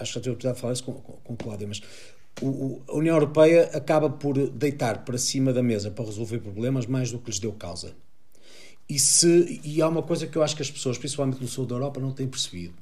acho 0.00 0.12
que 0.12 0.18
já 0.18 0.20
tive 0.20 0.30
a 0.30 0.32
oportunidade 0.32 0.54
de 0.56 0.60
falar 0.60 0.72
isso 0.72 0.84
com, 0.84 0.92
com, 0.94 1.12
com 1.12 1.34
o 1.34 1.36
Cláudio, 1.36 1.68
mas 1.68 1.80
o- 2.42 2.82
a 2.88 2.94
União 2.96 3.14
Europeia 3.14 3.70
acaba 3.72 4.10
por 4.10 4.36
deitar 4.50 5.04
para 5.04 5.16
cima 5.16 5.52
da 5.52 5.62
mesa 5.62 5.90
para 5.92 6.04
resolver 6.06 6.40
problemas 6.40 6.86
mais 6.86 7.12
do 7.12 7.18
que 7.20 7.30
lhes 7.30 7.38
deu 7.38 7.52
causa. 7.52 7.94
E, 8.88 8.98
se, 8.98 9.60
e 9.64 9.82
há 9.82 9.88
uma 9.88 10.02
coisa 10.02 10.26
que 10.26 10.36
eu 10.36 10.42
acho 10.42 10.54
que 10.56 10.62
as 10.62 10.70
pessoas, 10.70 10.98
principalmente 10.98 11.40
no 11.40 11.48
sul 11.48 11.66
da 11.66 11.74
Europa, 11.74 12.00
não 12.00 12.12
têm 12.12 12.28
percebido. 12.28 12.74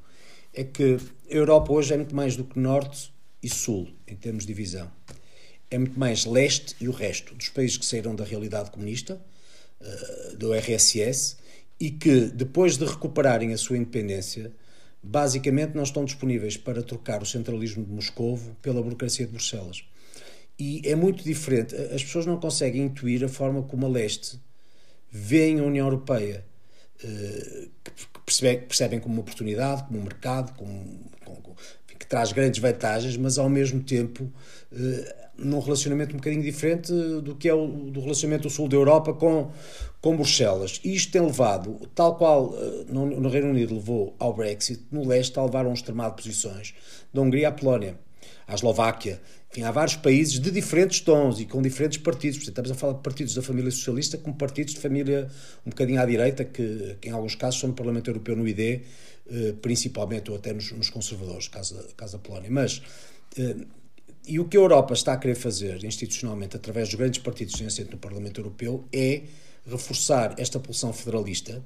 É 0.55 0.65
que 0.65 0.97
a 1.31 1.35
Europa 1.35 1.73
hoje 1.73 1.93
é 1.93 1.97
muito 1.97 2.15
mais 2.15 2.37
do 2.37 2.45
que 2.45 2.59
norte 2.59 3.13
e 3.43 3.49
sul, 3.49 3.89
em 4.07 4.15
termos 4.15 4.45
de 4.45 4.55
divisão. 4.55 4.91
É 5.71 5.77
muito 5.77 5.99
mais 5.99 6.25
leste 6.25 6.77
e 6.81 6.89
o 6.89 6.93
resto 6.93 7.35
dos 7.35 7.49
países 7.49 7.77
que 7.77 7.85
saíram 7.85 8.15
da 8.15 8.25
realidade 8.25 8.71
comunista, 8.71 9.21
eh, 9.81 10.37
do 10.37 10.55
RSS, 10.55 11.37
e 11.81 11.91
que, 11.91 12.27
depois 12.27 12.77
de 12.77 12.85
recuperarem 12.85 13.53
a 13.53 13.59
sua 13.59 13.77
independência, 13.77 14.53
basicamente 15.03 15.75
não 15.75 15.83
estão 15.83 16.05
disponíveis 16.05 16.57
para 16.57 16.83
trocar 16.83 17.23
o 17.23 17.27
centralismo 17.27 17.85
de 17.85 17.91
Moscovo 17.91 18.57
pela 18.63 18.81
burocracia 18.83 19.27
de 19.27 19.33
Bruxelas. 19.33 19.85
E 20.59 20.81
é 20.85 20.95
muito 20.95 21.25
diferente. 21.25 21.75
As 21.75 22.03
pessoas 22.03 22.27
não 22.27 22.39
conseguem 22.39 22.83
intuir 22.83 23.25
a 23.25 23.29
forma 23.29 23.63
como 23.63 23.87
a 23.87 23.89
leste 23.89 24.39
veem 25.11 25.61
a 25.61 25.65
União 25.65 25.87
Europeia. 25.87 26.45
Eh, 27.03 27.69
que 27.83 28.21
percebem, 28.25 28.61
percebem 28.61 29.01
como 29.01 29.15
uma 29.15 29.23
oportunidade, 29.23 29.85
como 29.85 29.99
um 29.99 30.03
mercado, 30.03 30.55
como, 30.57 31.01
como, 31.25 31.57
que 31.99 32.07
traz 32.07 32.33
grandes 32.33 32.61
vantagens, 32.61 33.17
mas 33.17 33.39
ao 33.39 33.49
mesmo 33.49 33.83
tempo 33.83 34.31
eh, 34.73 35.17
num 35.37 35.59
relacionamento 35.59 36.15
um 36.15 36.19
bocadinho 36.19 36.43
diferente 36.43 36.93
do 36.93 37.35
que 37.35 37.49
é 37.49 37.55
o 37.55 37.67
do 37.67 38.01
relacionamento 38.01 38.45
do 38.45 38.51
sul 38.51 38.69
da 38.69 38.77
Europa 38.77 39.13
com, 39.13 39.51
com 40.01 40.17
Bruxelas. 40.17 40.81
E 40.85 40.95
isto 40.95 41.13
tem 41.13 41.23
levado, 41.23 41.81
tal 41.95 42.17
qual 42.17 42.55
eh, 42.57 42.85
no, 42.89 43.07
no 43.07 43.29
Reino 43.29 43.49
Unido 43.49 43.75
levou 43.75 44.15
ao 44.19 44.33
Brexit, 44.33 44.85
no 44.93 45.07
leste 45.07 45.39
a 45.39 45.43
levar 45.43 45.67
um 45.67 45.73
extremado 45.73 46.17
de 46.17 46.23
posições, 46.23 46.75
da 47.13 47.21
Hungria 47.21 47.49
à 47.49 47.53
Polónia, 47.53 47.99
à 48.47 48.55
Eslováquia, 48.55 49.21
há 49.63 49.71
vários 49.71 49.97
países 49.97 50.41
de 50.41 50.51
diferentes 50.51 51.01
tons 51.01 51.39
e 51.39 51.45
com 51.45 51.63
diferentes 51.63 51.99
partidos. 51.99 52.39
Portanto, 52.39 52.67
estamos 52.67 52.71
a 52.73 52.75
falar 52.75 52.95
de 52.95 53.03
partidos 53.03 53.35
da 53.35 53.43
família 53.43 53.71
socialista 53.71 54.19
como 54.19 54.35
partidos 54.35 54.75
de 54.75 54.81
família 54.81 55.29
um 55.65 55.71
bocadinho 55.71 56.01
à 56.01 56.07
direita, 56.07 56.45
que, 56.45 56.97
que 57.01 57.09
em 57.09 57.13
alguns 57.13 57.35
casos 57.35 57.61
são 57.61 57.69
no 57.69 57.75
Parlamento 57.75 58.09
Europeu 58.11 58.35
no 58.35 58.49
ID, 58.49 58.81
eh, 59.31 59.55
principalmente, 59.63 60.31
ou 60.31 60.37
até 60.37 60.53
nos, 60.53 60.73
nos 60.73 60.91
conservadores, 60.91 61.49
caso, 61.49 61.77
caso 61.97 62.15
da 62.15 62.19
Polónia. 62.19 62.51
Mas, 62.51 62.83
eh, 63.39 63.57
e 64.27 64.41
o 64.41 64.47
que 64.47 64.57
a 64.57 64.61
Europa 64.61 64.95
está 64.95 65.13
a 65.13 65.17
querer 65.17 65.35
fazer 65.35 65.85
institucionalmente, 65.85 66.57
através 66.57 66.89
dos 66.89 66.97
grandes 66.97 67.21
partidos 67.21 67.55
têm 67.55 67.67
assento 67.67 67.93
no 67.93 67.99
Parlamento 67.99 68.41
Europeu, 68.41 68.85
é 68.93 69.23
reforçar 69.67 70.35
esta 70.39 70.59
pulsão 70.59 70.93
federalista 70.93 71.63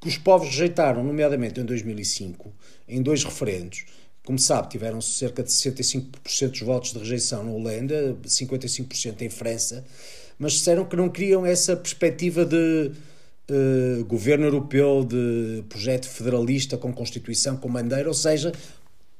que 0.00 0.08
os 0.08 0.18
povos 0.18 0.48
rejeitaram, 0.48 1.02
nomeadamente 1.02 1.60
em 1.60 1.64
2005, 1.64 2.52
em 2.86 3.02
dois 3.02 3.24
referendos 3.24 3.84
como 4.28 4.38
sabe, 4.38 4.68
tiveram 4.68 5.00
cerca 5.00 5.42
de 5.42 5.48
65% 5.48 6.50
dos 6.50 6.60
votos 6.60 6.92
de 6.92 6.98
rejeição 6.98 7.42
na 7.42 7.50
Holanda, 7.50 8.14
55% 8.26 9.22
em 9.22 9.30
França, 9.30 9.82
mas 10.38 10.52
disseram 10.52 10.84
que 10.84 10.94
não 10.96 11.08
queriam 11.08 11.46
essa 11.46 11.74
perspectiva 11.74 12.44
de 12.44 12.92
uh, 13.50 14.04
governo 14.04 14.44
europeu, 14.44 15.02
de 15.02 15.64
projeto 15.70 16.06
federalista 16.06 16.76
com 16.76 16.92
Constituição, 16.92 17.56
com 17.56 17.72
bandeira, 17.72 18.06
ou 18.06 18.12
seja, 18.12 18.52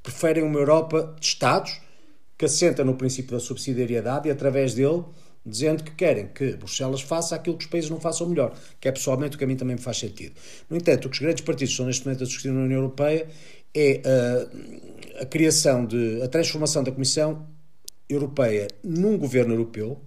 preferem 0.02 0.44
uma 0.44 0.58
Europa 0.58 1.16
de 1.18 1.26
Estados 1.26 1.80
que 2.36 2.44
assenta 2.44 2.84
no 2.84 2.94
princípio 2.94 3.32
da 3.32 3.40
subsidiariedade 3.40 4.28
e, 4.28 4.30
através 4.30 4.74
dele, 4.74 5.04
dizendo 5.44 5.82
que 5.82 5.92
querem 5.92 6.28
que 6.28 6.52
Bruxelas 6.52 7.00
faça 7.00 7.34
aquilo 7.34 7.56
que 7.56 7.64
os 7.64 7.70
países 7.70 7.88
não 7.88 7.98
façam 7.98 8.28
melhor, 8.28 8.54
que 8.78 8.86
é 8.86 8.92
pessoalmente 8.92 9.36
o 9.36 9.38
que 9.38 9.44
a 9.44 9.46
mim 9.46 9.56
também 9.56 9.76
me 9.76 9.80
faz 9.80 9.96
sentido. 9.96 10.34
No 10.68 10.76
entanto, 10.76 11.06
o 11.06 11.08
que 11.08 11.14
os 11.14 11.20
grandes 11.20 11.42
partidos 11.42 11.72
estão 11.72 11.86
neste 11.86 12.04
momento 12.04 12.24
a 12.24 12.26
discutir 12.26 12.52
na 12.52 12.60
União 12.60 12.80
Europeia 12.80 13.26
é 13.74 14.02
a, 14.04 15.22
a 15.22 15.26
criação 15.26 15.84
de 15.84 16.22
a 16.22 16.28
transformação 16.28 16.82
da 16.82 16.92
Comissão 16.92 17.46
Europeia 18.08 18.68
num 18.82 19.16
governo 19.18 19.54
europeu 19.54 20.00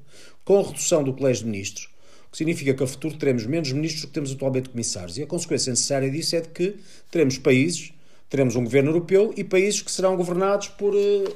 com 0.43 0.61
redução 0.61 1.03
do 1.03 1.13
Colégio 1.13 1.45
de 1.45 1.51
Ministros, 1.51 1.89
o 2.27 2.31
que 2.31 2.37
significa 2.37 2.73
que 2.73 2.83
a 2.83 2.87
futuro 2.87 3.15
teremos 3.17 3.45
menos 3.45 3.71
ministros 3.71 4.01
do 4.01 4.07
que 4.07 4.13
temos 4.13 4.31
atualmente 4.31 4.69
comissários. 4.69 5.17
E 5.17 5.23
a 5.23 5.27
consequência 5.27 5.69
necessária 5.69 6.09
disso 6.09 6.35
é 6.35 6.41
de 6.41 6.49
que 6.49 6.75
teremos 7.09 7.37
países, 7.37 7.93
teremos 8.29 8.55
um 8.55 8.63
governo 8.63 8.89
europeu 8.89 9.33
e 9.37 9.43
países 9.43 9.81
que 9.81 9.91
serão 9.91 10.15
governados 10.17 10.69
por 10.69 10.95
uh, 10.95 11.35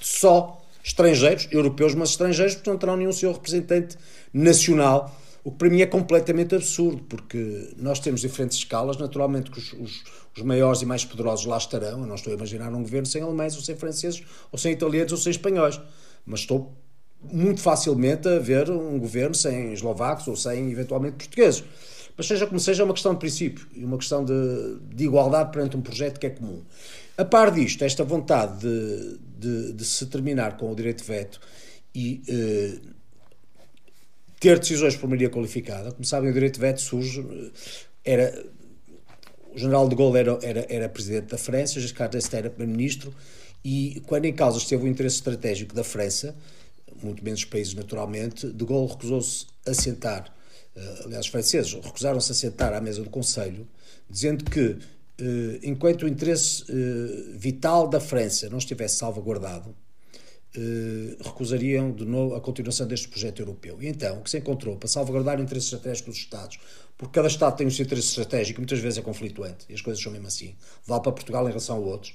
só 0.00 0.64
estrangeiros, 0.82 1.46
europeus, 1.50 1.94
mas 1.94 2.10
estrangeiros, 2.10 2.54
porque 2.54 2.70
não 2.70 2.78
terão 2.78 2.96
nenhum 2.96 3.12
seu 3.12 3.32
representante 3.32 3.98
nacional 4.32 5.14
o 5.42 5.50
que 5.50 5.58
para 5.58 5.70
mim 5.70 5.80
é 5.80 5.86
completamente 5.86 6.54
absurdo, 6.54 7.02
porque 7.08 7.72
nós 7.78 7.98
temos 7.98 8.20
diferentes 8.20 8.58
escalas, 8.58 8.96
naturalmente 8.98 9.50
que 9.50 9.58
os, 9.58 9.72
os, 9.72 10.04
os, 10.36 10.42
maiores 10.42 10.82
e 10.82 10.86
mais 10.86 11.04
poderosos 11.04 11.46
lá 11.46 11.56
estarão. 11.56 12.00
Eu 12.00 12.06
não 12.06 12.14
estou 12.14 12.32
a 12.32 12.36
imaginar 12.36 12.72
um 12.72 12.82
governo 12.82 13.06
sem 13.06 13.22
alemães, 13.22 13.56
ou 13.56 13.62
sem 13.62 13.74
franceses, 13.74 14.22
ou 14.52 14.58
sem 14.58 14.72
italianos, 14.72 15.12
ou 15.12 15.18
sem 15.18 15.30
espanhóis. 15.30 15.80
Mas 16.26 16.40
estou 16.40 16.74
muito 17.22 17.60
facilmente 17.60 18.28
a 18.28 18.38
ver 18.38 18.70
um 18.70 18.98
governo 18.98 19.34
sem 19.34 19.72
eslovacos 19.72 20.26
ou 20.28 20.36
sem, 20.36 20.70
eventualmente, 20.70 21.16
portugueses. 21.16 21.64
Mas 22.16 22.26
seja 22.26 22.46
como 22.46 22.60
seja, 22.60 22.82
é 22.82 22.84
uma 22.84 22.92
questão 22.92 23.12
de 23.14 23.18
princípio 23.18 23.66
e 23.74 23.82
uma 23.82 23.96
questão 23.96 24.22
de, 24.22 24.78
de 24.94 25.04
igualdade 25.04 25.52
perante 25.52 25.76
um 25.76 25.80
projeto 25.80 26.18
que 26.18 26.26
é 26.26 26.30
comum. 26.30 26.62
A 27.16 27.24
par 27.24 27.50
disto, 27.50 27.82
esta 27.82 28.04
vontade 28.04 28.60
de, 28.60 29.18
de, 29.38 29.72
de 29.72 29.84
se 29.86 30.04
terminar 30.06 30.58
com 30.58 30.70
o 30.70 30.74
direito 30.74 30.98
de 31.02 31.08
veto 31.08 31.40
e. 31.94 32.22
Eh, 32.28 32.99
ter 34.40 34.58
decisões 34.58 34.96
por 34.96 35.06
maioria 35.06 35.28
qualificada. 35.28 35.92
Como 35.92 36.04
sabem, 36.04 36.30
o 36.30 36.32
direito 36.32 36.54
de 36.54 36.60
veto 36.60 36.80
surge. 36.80 37.20
Eh, 37.20 37.50
era, 38.02 38.44
o 39.52 39.58
general 39.58 39.88
de 39.88 39.94
Gaulle 39.94 40.18
era, 40.18 40.38
era, 40.42 40.66
era 40.68 40.88
presidente 40.88 41.26
da 41.26 41.36
França, 41.36 41.78
Giscard 41.78 42.16
d'Estaing 42.16 42.38
era 42.40 42.50
primeiro-ministro, 42.50 43.12
e 43.64 44.02
quando 44.06 44.24
em 44.24 44.32
causa 44.32 44.58
esteve 44.58 44.84
o 44.84 44.88
interesse 44.88 45.16
estratégico 45.16 45.74
da 45.74 45.84
França, 45.84 46.34
muito 47.02 47.22
menos 47.22 47.44
países 47.44 47.74
naturalmente, 47.74 48.46
de 48.50 48.64
Gaulle 48.64 48.90
recusou-se 48.90 49.46
a 49.66 49.74
sentar, 49.74 50.34
uh, 50.76 51.04
aliás, 51.04 51.26
os 51.26 51.30
franceses 51.30 51.72
recusaram-se 51.74 52.32
a 52.32 52.34
sentar 52.34 52.72
à 52.72 52.80
mesa 52.80 53.02
do 53.02 53.10
Conselho, 53.10 53.68
dizendo 54.08 54.44
que 54.44 54.60
uh, 54.60 54.78
enquanto 55.62 56.04
o 56.04 56.08
interesse 56.08 56.64
vital 57.36 57.88
da 57.88 58.00
França 58.00 58.48
não 58.48 58.58
estivesse 58.58 58.96
salvaguardado, 58.96 59.70
eh, 59.70 59.89
recusariam 61.22 61.92
de 61.92 62.04
novo 62.04 62.34
a 62.34 62.40
continuação 62.40 62.86
deste 62.86 63.08
projeto 63.08 63.40
europeu. 63.40 63.80
E 63.80 63.86
então, 63.86 64.18
o 64.18 64.22
que 64.22 64.30
se 64.30 64.38
encontrou 64.38 64.76
para 64.76 64.88
salvaguardar 64.88 65.38
o 65.38 65.42
interesse 65.42 65.66
estratégico 65.66 66.10
dos 66.10 66.18
Estados, 66.18 66.58
porque 66.98 67.14
cada 67.14 67.28
Estado 67.28 67.56
tem 67.56 67.66
o 67.66 67.70
seu 67.70 67.84
interesse 67.84 68.08
estratégico 68.08 68.60
muitas 68.60 68.78
vezes 68.80 68.98
é 68.98 69.02
conflituante, 69.02 69.66
e 69.68 69.74
as 69.74 69.80
coisas 69.80 70.02
são 70.02 70.10
mesmo 70.12 70.26
assim, 70.26 70.56
vale 70.84 71.02
para 71.02 71.12
Portugal 71.12 71.44
em 71.44 71.48
relação 71.48 71.76
a 71.76 71.78
outros, 71.78 72.14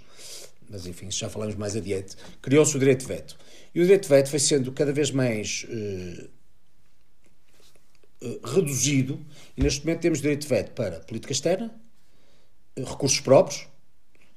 mas 0.70 0.86
enfim, 0.86 1.10
já 1.10 1.30
falamos 1.30 1.56
mais 1.56 1.76
adiante, 1.76 2.16
criou-se 2.42 2.76
o 2.76 2.80
direito 2.80 3.02
de 3.02 3.08
veto. 3.08 3.38
E 3.74 3.80
o 3.80 3.84
direito 3.84 4.04
de 4.04 4.10
veto 4.10 4.30
foi 4.30 4.40
sendo 4.40 4.72
cada 4.72 4.92
vez 4.92 5.12
mais 5.12 5.66
uh, 5.70 6.30
uh, 8.28 8.48
reduzido, 8.48 9.26
e 9.56 9.64
neste 9.64 9.86
momento 9.86 10.02
temos 10.02 10.20
direito 10.20 10.42
de 10.42 10.48
veto 10.48 10.72
para 10.72 11.00
política 11.00 11.32
externa, 11.32 11.74
recursos 12.78 13.22
próprios, 13.22 13.68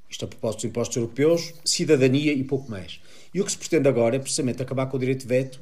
isto 0.09 0.25
a 0.25 0.29
propósito 0.29 0.61
dos 0.61 0.71
impostos 0.71 0.97
europeus, 0.97 1.55
cidadania 1.65 2.33
e 2.33 2.43
pouco 2.43 2.71
mais. 2.71 3.01
E 3.33 3.41
o 3.41 3.45
que 3.45 3.53
se 3.53 3.59
pretende 3.59 3.89
agora 3.89 4.17
é 4.17 4.19
precisamente 4.19 4.63
acabar 4.63 4.87
com 4.87 4.97
o 4.97 5.01
direito 5.01 5.23
de 5.23 5.27
veto, 5.27 5.61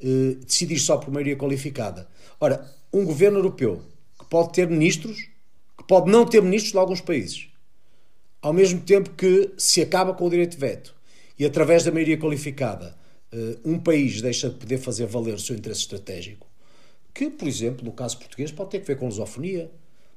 eh, 0.00 0.36
decidir 0.44 0.78
só 0.78 0.98
por 0.98 1.10
maioria 1.10 1.36
qualificada. 1.36 2.06
Ora, 2.38 2.70
um 2.92 3.04
governo 3.04 3.38
europeu 3.38 3.82
que 4.18 4.26
pode 4.26 4.52
ter 4.52 4.68
ministros, 4.68 5.28
que 5.76 5.84
pode 5.84 6.10
não 6.10 6.26
ter 6.26 6.42
ministros 6.42 6.72
de 6.72 6.78
alguns 6.78 7.00
países, 7.00 7.48
ao 8.42 8.52
mesmo 8.52 8.80
tempo 8.80 9.10
que 9.10 9.50
se 9.56 9.80
acaba 9.80 10.14
com 10.14 10.26
o 10.26 10.30
direito 10.30 10.52
de 10.52 10.58
veto 10.58 10.94
e 11.38 11.44
através 11.44 11.84
da 11.84 11.90
maioria 11.90 12.18
qualificada 12.18 12.96
eh, 13.32 13.58
um 13.64 13.78
país 13.78 14.20
deixa 14.20 14.48
de 14.48 14.56
poder 14.56 14.78
fazer 14.78 15.06
valer 15.06 15.34
o 15.34 15.38
seu 15.38 15.56
interesse 15.56 15.80
estratégico, 15.80 16.46
que, 17.14 17.30
por 17.30 17.48
exemplo, 17.48 17.84
no 17.84 17.92
caso 17.92 18.18
português, 18.18 18.52
pode 18.52 18.70
ter 18.70 18.80
que 18.80 18.86
ver 18.86 18.98
com 18.98 19.06
lusofonia, 19.06 19.70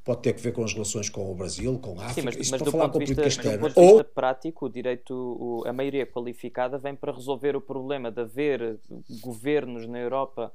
pode 0.10 0.22
ter 0.24 0.34
que 0.34 0.42
ver 0.42 0.54
com 0.54 0.64
as 0.64 0.74
relações 0.74 1.08
com 1.08 1.32
o 1.32 1.36
Brasil, 1.36 1.78
com 1.78 1.92
a 2.00 2.06
África, 2.06 2.14
Sim, 2.16 2.22
mas, 2.26 2.36
isso 2.36 2.50
mas 2.52 2.62
do 2.64 2.72
falar 2.72 2.86
ponto 2.90 2.98
vista, 3.06 3.22
mas 3.24 3.36
do 3.36 3.44
ponto 3.44 3.60
de 3.60 3.68
vista 3.68 3.80
Ou, 3.80 4.04
prático, 4.04 4.66
o 4.66 4.70
direito, 4.70 5.14
o- 5.14 5.64
a 5.68 5.72
maioria 5.72 6.04
qualificada 6.08 6.80
vem 6.80 6.96
para 6.96 7.12
resolver 7.12 7.56
o 7.56 7.62
problema 7.62 8.10
de 8.12 8.22
haver 8.22 8.80
governos 9.22 9.86
na 9.88 10.00
Europa 10.00 10.52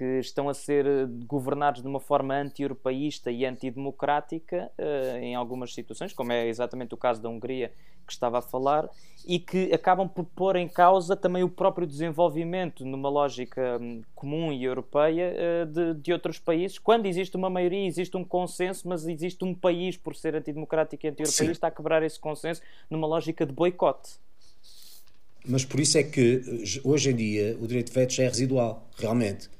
que 0.00 0.18
estão 0.18 0.48
a 0.48 0.54
ser 0.54 0.86
eh, 0.86 1.06
governados 1.26 1.82
de 1.82 1.86
uma 1.86 2.00
forma 2.00 2.34
anti-europeísta 2.34 3.30
e 3.30 3.44
antidemocrática 3.44 4.72
eh, 4.78 5.18
em 5.20 5.34
algumas 5.34 5.74
situações, 5.74 6.14
como 6.14 6.32
é 6.32 6.48
exatamente 6.48 6.94
o 6.94 6.96
caso 6.96 7.20
da 7.20 7.28
Hungria 7.28 7.70
que 8.06 8.14
estava 8.14 8.38
a 8.38 8.42
falar, 8.42 8.88
e 9.28 9.38
que 9.38 9.70
acabam 9.74 10.08
por 10.08 10.24
pôr 10.24 10.56
em 10.56 10.66
causa 10.66 11.14
também 11.14 11.44
o 11.44 11.50
próprio 11.50 11.86
desenvolvimento 11.86 12.82
numa 12.82 13.10
lógica 13.10 13.78
hum, 13.78 14.00
comum 14.14 14.50
e 14.50 14.64
europeia 14.64 15.34
eh, 15.36 15.64
de, 15.66 15.92
de 15.92 16.12
outros 16.14 16.38
países. 16.38 16.78
Quando 16.78 17.04
existe 17.04 17.36
uma 17.36 17.50
maioria, 17.50 17.86
existe 17.86 18.16
um 18.16 18.24
consenso, 18.24 18.88
mas 18.88 19.06
existe 19.06 19.44
um 19.44 19.54
país, 19.54 19.98
por 19.98 20.16
ser 20.16 20.34
antidemocrático 20.34 21.04
e 21.04 21.10
anti-europeísta, 21.10 21.66
a 21.66 21.70
quebrar 21.70 22.02
esse 22.02 22.18
consenso 22.18 22.62
numa 22.88 23.06
lógica 23.06 23.44
de 23.44 23.52
boicote. 23.52 24.12
mas 25.46 25.62
por 25.62 25.78
isso 25.78 25.98
é 25.98 26.02
que 26.02 26.42
hoje 26.82 27.10
em 27.10 27.16
dia 27.16 27.58
o 27.60 27.66
direito 27.66 27.88
de 27.88 27.92
veto 27.92 28.14
já 28.14 28.24
é 28.24 28.28
residual, 28.28 28.88
realmente. 28.96 29.59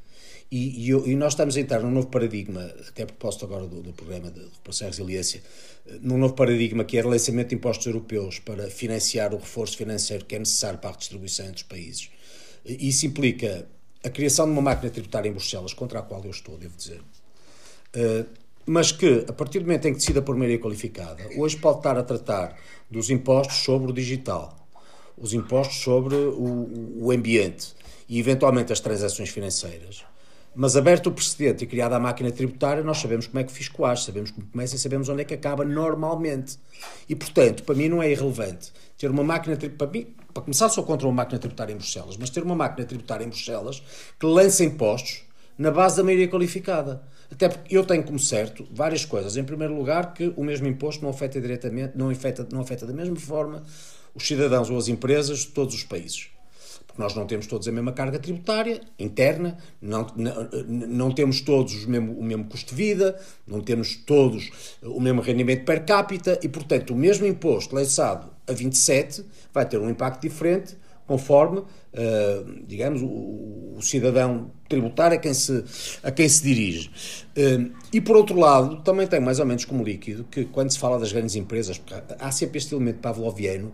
E, 0.50 0.90
e 0.90 0.90
e 0.90 1.14
nós 1.14 1.34
estamos 1.34 1.56
a 1.56 1.60
entrar 1.60 1.80
num 1.80 1.90
novo 1.90 2.08
paradigma, 2.08 2.62
até 2.88 3.04
a 3.04 3.06
propósito 3.06 3.44
agora 3.44 3.66
do, 3.66 3.82
do 3.82 3.92
programa 3.92 4.30
de 4.30 4.40
recuperação 4.40 4.88
e 4.88 4.90
resiliência, 4.90 5.42
eh, 5.86 5.98
num 6.02 6.18
novo 6.18 6.34
paradigma 6.34 6.82
que 6.82 6.98
é 6.98 7.00
o 7.00 7.04
relançamento 7.04 7.50
de 7.50 7.54
impostos 7.54 7.86
europeus 7.86 8.40
para 8.40 8.68
financiar 8.68 9.32
o 9.32 9.38
reforço 9.38 9.76
financeiro 9.76 10.24
que 10.24 10.34
é 10.34 10.38
necessário 10.40 10.80
para 10.80 10.90
a 10.90 10.92
redistribuição 10.92 11.46
entre 11.46 11.58
os 11.58 11.62
países. 11.62 12.10
Isso 12.64 13.06
implica 13.06 13.66
a 14.02 14.10
criação 14.10 14.46
de 14.46 14.52
uma 14.52 14.62
máquina 14.62 14.90
tributária 14.90 15.28
em 15.28 15.32
Bruxelas, 15.32 15.72
contra 15.72 16.00
a 16.00 16.02
qual 16.02 16.24
eu 16.24 16.30
estou, 16.30 16.56
devo 16.56 16.76
dizer. 16.76 17.00
Uh, 17.94 18.26
mas 18.66 18.92
que, 18.92 19.24
a 19.28 19.32
partir 19.32 19.58
do 19.58 19.66
momento 19.66 19.86
em 19.86 19.92
que 19.92 19.98
decida 19.98 20.22
por 20.22 20.36
maioria 20.36 20.58
qualificada, 20.58 21.28
hoje 21.36 21.56
pode 21.56 21.78
estar 21.78 21.96
a 21.96 22.02
tratar 22.02 22.56
dos 22.90 23.10
impostos 23.10 23.58
sobre 23.58 23.90
o 23.90 23.94
digital, 23.94 24.56
os 25.16 25.32
impostos 25.32 25.78
sobre 25.78 26.14
o, 26.14 27.04
o 27.04 27.10
ambiente 27.10 27.74
e, 28.08 28.18
eventualmente, 28.18 28.72
as 28.72 28.80
transações 28.80 29.30
financeiras. 29.30 30.04
Mas 30.54 30.76
aberto 30.76 31.06
o 31.06 31.12
precedente 31.12 31.64
e 31.64 31.66
criada 31.66 31.96
a 31.96 32.00
máquina 32.00 32.30
tributária, 32.30 32.82
nós 32.82 32.98
sabemos 32.98 33.26
como 33.28 33.38
é 33.38 33.44
que 33.44 33.52
o 33.52 33.54
fisco 33.54 33.84
age, 33.84 34.04
sabemos 34.04 34.32
como 34.32 34.46
começa 34.48 34.74
e 34.74 34.78
sabemos 34.78 35.08
onde 35.08 35.22
é 35.22 35.24
que 35.24 35.34
acaba 35.34 35.64
normalmente. 35.64 36.58
E, 37.08 37.14
portanto, 37.14 37.62
para 37.62 37.74
mim 37.74 37.88
não 37.88 38.02
é 38.02 38.10
irrelevante 38.10 38.72
ter 38.98 39.10
uma 39.10 39.22
máquina 39.22 39.56
tributária. 39.56 39.92
Para, 39.92 39.98
mim, 39.98 40.14
para 40.34 40.42
começar, 40.42 40.68
sou 40.68 40.84
contra 40.84 41.06
uma 41.06 41.14
máquina 41.14 41.38
tributária 41.38 41.72
em 41.72 41.76
Bruxelas, 41.76 42.16
mas 42.16 42.30
ter 42.30 42.42
uma 42.42 42.56
máquina 42.56 42.86
tributária 42.86 43.24
em 43.24 43.28
Bruxelas 43.28 43.82
que 44.18 44.26
lance 44.26 44.64
impostos 44.64 45.22
na 45.56 45.70
base 45.70 45.96
da 45.96 46.02
maioria 46.02 46.28
qualificada. 46.28 47.02
Até 47.30 47.48
porque 47.48 47.76
eu 47.76 47.84
tenho 47.84 48.02
como 48.02 48.18
certo 48.18 48.66
várias 48.72 49.04
coisas. 49.04 49.36
Em 49.36 49.44
primeiro 49.44 49.76
lugar, 49.76 50.12
que 50.14 50.32
o 50.36 50.42
mesmo 50.42 50.66
imposto 50.66 51.02
não 51.02 51.10
afeta 51.10 51.40
diretamente, 51.40 51.96
não 51.96 52.10
afeta, 52.10 52.46
não 52.50 52.60
afeta 52.60 52.86
da 52.86 52.92
mesma 52.92 53.16
forma 53.16 53.62
os 54.14 54.26
cidadãos 54.26 54.68
ou 54.68 54.76
as 54.76 54.88
empresas 54.88 55.40
de 55.40 55.48
todos 55.48 55.74
os 55.74 55.84
países. 55.84 56.28
Nós 57.00 57.14
não 57.14 57.24
temos 57.24 57.46
todos 57.46 57.66
a 57.66 57.72
mesma 57.72 57.92
carga 57.92 58.18
tributária 58.18 58.78
interna, 58.98 59.56
não, 59.80 60.06
não, 60.14 60.48
não 60.68 61.10
temos 61.10 61.40
todos 61.40 61.86
o 61.86 61.90
mesmo, 61.90 62.12
o 62.12 62.22
mesmo 62.22 62.44
custo 62.44 62.74
de 62.74 62.76
vida, 62.76 63.18
não 63.46 63.62
temos 63.62 63.96
todos 63.96 64.50
o 64.82 65.00
mesmo 65.00 65.22
rendimento 65.22 65.64
per 65.64 65.86
capita 65.86 66.38
e, 66.42 66.48
portanto, 66.48 66.90
o 66.92 66.96
mesmo 66.96 67.24
imposto 67.24 67.74
lançado 67.74 68.30
a 68.46 68.52
27 68.52 69.24
vai 69.50 69.64
ter 69.64 69.78
um 69.78 69.88
impacto 69.88 70.20
diferente 70.20 70.76
conforme, 71.06 71.60
uh, 71.60 72.64
digamos, 72.68 73.00
o, 73.00 73.76
o, 73.76 73.78
cidadão 73.80 74.50
tributário 74.68 75.16
a 75.16 75.18
quem 75.18 75.32
se, 75.32 75.64
a 76.02 76.10
quem 76.12 76.28
se 76.28 76.42
dirige. 76.42 76.90
Uh, 77.34 77.72
e, 77.90 77.98
por 77.98 78.14
outro 78.14 78.38
lado, 78.38 78.82
também 78.82 79.06
tem 79.06 79.20
mais 79.20 79.40
ou 79.40 79.46
menos 79.46 79.64
como 79.64 79.82
líquido 79.82 80.22
que, 80.24 80.44
quando 80.44 80.70
se 80.70 80.78
fala 80.78 80.98
das 80.98 81.10
grandes 81.10 81.34
empresas, 81.34 81.80
há 82.18 82.30
sempre 82.30 82.58
este 82.58 82.74
elemento 82.74 82.98
pavloviano 82.98 83.72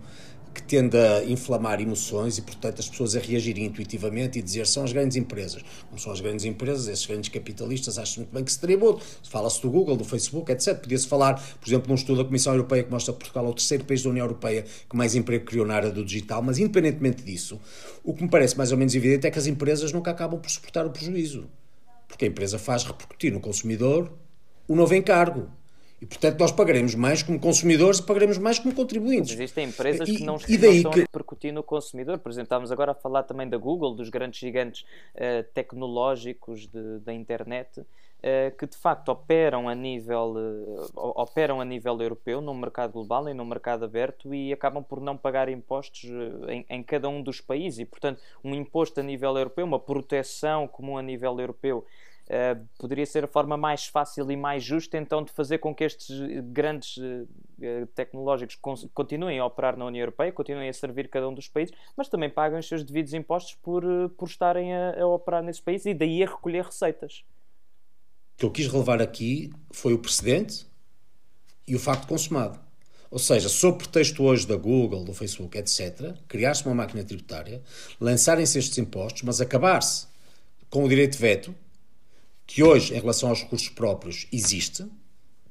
que 0.56 0.62
tende 0.62 0.96
a 0.96 1.22
inflamar 1.24 1.82
emoções 1.82 2.38
e, 2.38 2.42
portanto, 2.42 2.80
as 2.80 2.88
pessoas 2.88 3.14
a 3.14 3.20
reagirem 3.20 3.66
intuitivamente 3.66 4.38
e 4.38 4.42
dizer 4.42 4.66
são 4.66 4.84
as 4.84 4.90
grandes 4.90 5.14
empresas. 5.14 5.62
Como 5.86 6.00
são 6.00 6.10
as 6.10 6.20
grandes 6.20 6.46
empresas, 6.46 6.88
esses 6.88 7.04
grandes 7.04 7.28
capitalistas 7.28 7.98
acham 7.98 8.22
muito 8.22 8.32
bem 8.32 8.42
que 8.42 8.50
se 8.50 8.58
tributa. 8.58 9.04
Fala-se 9.28 9.60
do 9.60 9.70
Google, 9.70 9.98
do 9.98 10.04
Facebook, 10.04 10.50
etc. 10.50 10.78
Podia-se 10.80 11.06
falar, 11.06 11.34
por 11.34 11.68
exemplo, 11.68 11.88
num 11.88 11.94
estudo 11.94 12.22
da 12.22 12.24
Comissão 12.24 12.54
Europeia 12.54 12.82
que 12.82 12.90
mostra 12.90 13.12
que 13.12 13.18
Portugal 13.18 13.44
é 13.44 13.48
o 13.50 13.52
terceiro 13.52 13.84
país 13.84 14.02
da 14.02 14.08
União 14.08 14.24
Europeia 14.24 14.64
que 14.88 14.96
mais 14.96 15.14
emprego 15.14 15.44
criou 15.44 15.66
na 15.66 15.74
área 15.74 15.90
do 15.90 16.02
digital, 16.02 16.40
mas 16.40 16.58
independentemente 16.58 17.22
disso, 17.22 17.60
o 18.02 18.14
que 18.14 18.22
me 18.22 18.30
parece 18.30 18.56
mais 18.56 18.72
ou 18.72 18.78
menos 18.78 18.94
evidente 18.94 19.26
é 19.26 19.30
que 19.30 19.38
as 19.38 19.46
empresas 19.46 19.92
nunca 19.92 20.10
acabam 20.10 20.40
por 20.40 20.50
suportar 20.50 20.86
o 20.86 20.90
prejuízo. 20.90 21.50
Porque 22.08 22.24
a 22.24 22.28
empresa 22.28 22.58
faz 22.58 22.82
repercutir 22.82 23.30
no 23.30 23.40
consumidor 23.40 24.10
o 24.66 24.74
novo 24.74 24.94
encargo. 24.94 25.50
E, 26.00 26.04
portanto, 26.04 26.38
nós 26.38 26.52
pagaremos 26.52 26.94
mais 26.94 27.22
como 27.22 27.40
consumidores 27.40 28.00
e 28.00 28.02
pagaremos 28.02 28.36
mais 28.36 28.58
como 28.58 28.74
contribuintes. 28.74 29.30
Mas 29.30 29.40
existem 29.40 29.68
empresas 29.68 30.08
que 30.08 30.22
não, 30.22 30.36
e 30.46 30.58
daí 30.58 30.70
não 30.70 30.76
estão 30.76 30.92
que... 30.92 31.00
a 31.00 31.02
repercutir 31.02 31.54
no 31.54 31.62
consumidor. 31.62 32.18
Por 32.18 32.30
exemplo, 32.30 32.44
estávamos 32.44 32.70
agora 32.70 32.92
a 32.92 32.94
falar 32.94 33.22
também 33.22 33.48
da 33.48 33.56
Google, 33.56 33.94
dos 33.94 34.10
grandes 34.10 34.38
gigantes 34.38 34.82
uh, 35.14 35.42
tecnológicos 35.54 36.66
de, 36.66 36.98
da 36.98 37.14
internet, 37.14 37.80
uh, 37.80 38.56
que 38.58 38.66
de 38.66 38.76
facto 38.76 39.08
operam 39.08 39.70
a, 39.70 39.74
nível, 39.74 40.34
uh, 40.36 41.12
operam 41.18 41.62
a 41.62 41.64
nível 41.64 41.98
europeu, 42.02 42.42
num 42.42 42.54
mercado 42.54 42.92
global 42.92 43.26
e 43.30 43.32
num 43.32 43.46
mercado 43.46 43.86
aberto 43.86 44.34
e 44.34 44.52
acabam 44.52 44.84
por 44.84 45.00
não 45.00 45.16
pagar 45.16 45.48
impostos 45.48 46.10
em, 46.46 46.66
em 46.68 46.82
cada 46.82 47.08
um 47.08 47.22
dos 47.22 47.40
países. 47.40 47.78
E, 47.78 47.86
portanto, 47.86 48.20
um 48.44 48.54
imposto 48.54 49.00
a 49.00 49.02
nível 49.02 49.34
europeu, 49.34 49.64
uma 49.64 49.80
proteção 49.80 50.68
comum 50.68 50.98
a 50.98 51.02
nível 51.02 51.40
europeu 51.40 51.86
Uh, 52.26 52.66
poderia 52.76 53.06
ser 53.06 53.22
a 53.22 53.28
forma 53.28 53.56
mais 53.56 53.86
fácil 53.86 54.28
e 54.32 54.36
mais 54.36 54.64
justa 54.64 54.98
então 54.98 55.22
de 55.22 55.30
fazer 55.30 55.58
com 55.58 55.72
que 55.72 55.84
estes 55.84 56.10
grandes 56.46 56.96
uh, 56.96 57.86
tecnológicos 57.94 58.58
continuem 58.92 59.38
a 59.38 59.46
operar 59.46 59.76
na 59.76 59.84
União 59.84 60.02
Europeia, 60.02 60.32
continuem 60.32 60.68
a 60.68 60.72
servir 60.72 61.08
cada 61.08 61.28
um 61.28 61.34
dos 61.34 61.46
países, 61.48 61.72
mas 61.96 62.08
também 62.08 62.28
paguem 62.28 62.58
os 62.58 62.66
seus 62.66 62.82
devidos 62.82 63.14
impostos 63.14 63.54
por, 63.62 63.84
uh, 63.84 64.08
por 64.08 64.26
estarem 64.26 64.74
a, 64.74 65.00
a 65.00 65.06
operar 65.06 65.40
nesse 65.40 65.62
país 65.62 65.86
e 65.86 65.94
daí 65.94 66.20
a 66.20 66.26
recolher 66.26 66.64
receitas. 66.64 67.24
O 68.34 68.38
que 68.38 68.44
eu 68.44 68.50
quis 68.50 68.66
relevar 68.66 69.00
aqui 69.00 69.52
foi 69.70 69.94
o 69.94 69.98
precedente 69.98 70.66
e 71.66 71.76
o 71.76 71.78
facto 71.78 72.08
consumado. 72.08 72.58
Ou 73.08 73.20
seja, 73.20 73.48
sob 73.48 73.78
pretexto 73.78 74.24
hoje 74.24 74.46
da 74.46 74.56
Google, 74.56 75.04
do 75.04 75.14
Facebook, 75.14 75.56
etc., 75.56 76.16
criar-se 76.26 76.66
uma 76.66 76.74
máquina 76.74 77.04
tributária, 77.04 77.62
lançarem-se 78.00 78.58
estes 78.58 78.76
impostos, 78.78 79.22
mas 79.22 79.40
acabar-se 79.40 80.08
com 80.68 80.84
o 80.84 80.88
direito 80.88 81.12
de 81.12 81.18
veto, 81.18 81.54
que 82.46 82.62
hoje, 82.62 82.94
em 82.94 83.00
relação 83.00 83.28
aos 83.28 83.42
recursos 83.42 83.68
próprios, 83.68 84.26
existe, 84.32 84.86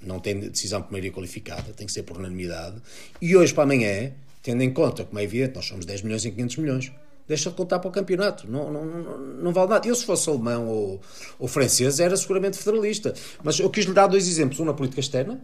não 0.01 0.19
tem 0.19 0.39
decisão 0.39 0.81
por 0.81 0.91
maioria 0.91 1.11
qualificada, 1.11 1.73
tem 1.73 1.85
que 1.85 1.93
ser 1.93 2.03
por 2.03 2.17
unanimidade, 2.17 2.81
e 3.21 3.35
hoje 3.35 3.53
para 3.53 3.63
amanhã, 3.63 4.13
tendo 4.41 4.63
em 4.63 4.71
conta, 4.71 5.03
como 5.03 5.19
é 5.19 5.23
evidente, 5.23 5.55
nós 5.55 5.65
somos 5.65 5.85
10 5.85 6.03
milhões 6.03 6.23
e 6.23 6.31
500 6.31 6.57
milhões, 6.57 6.91
deixa 7.27 7.49
de 7.49 7.55
contar 7.55 7.79
para 7.79 7.89
o 7.89 7.91
campeonato, 7.91 8.49
não, 8.49 8.71
não, 8.71 8.85
não, 8.85 9.17
não 9.17 9.53
vale 9.53 9.69
nada. 9.69 9.87
Eu, 9.87 9.95
se 9.95 10.05
fosse 10.05 10.29
alemão 10.29 10.67
ou, 10.67 11.01
ou 11.39 11.47
francês, 11.47 11.99
era 11.99 12.15
seguramente 12.15 12.57
federalista. 12.57 13.13
Mas 13.43 13.59
eu 13.59 13.69
quis 13.69 13.85
lhe 13.85 13.93
dar 13.93 14.07
dois 14.07 14.27
exemplos, 14.27 14.59
um 14.59 14.65
na 14.65 14.73
política 14.73 14.99
externa 14.99 15.41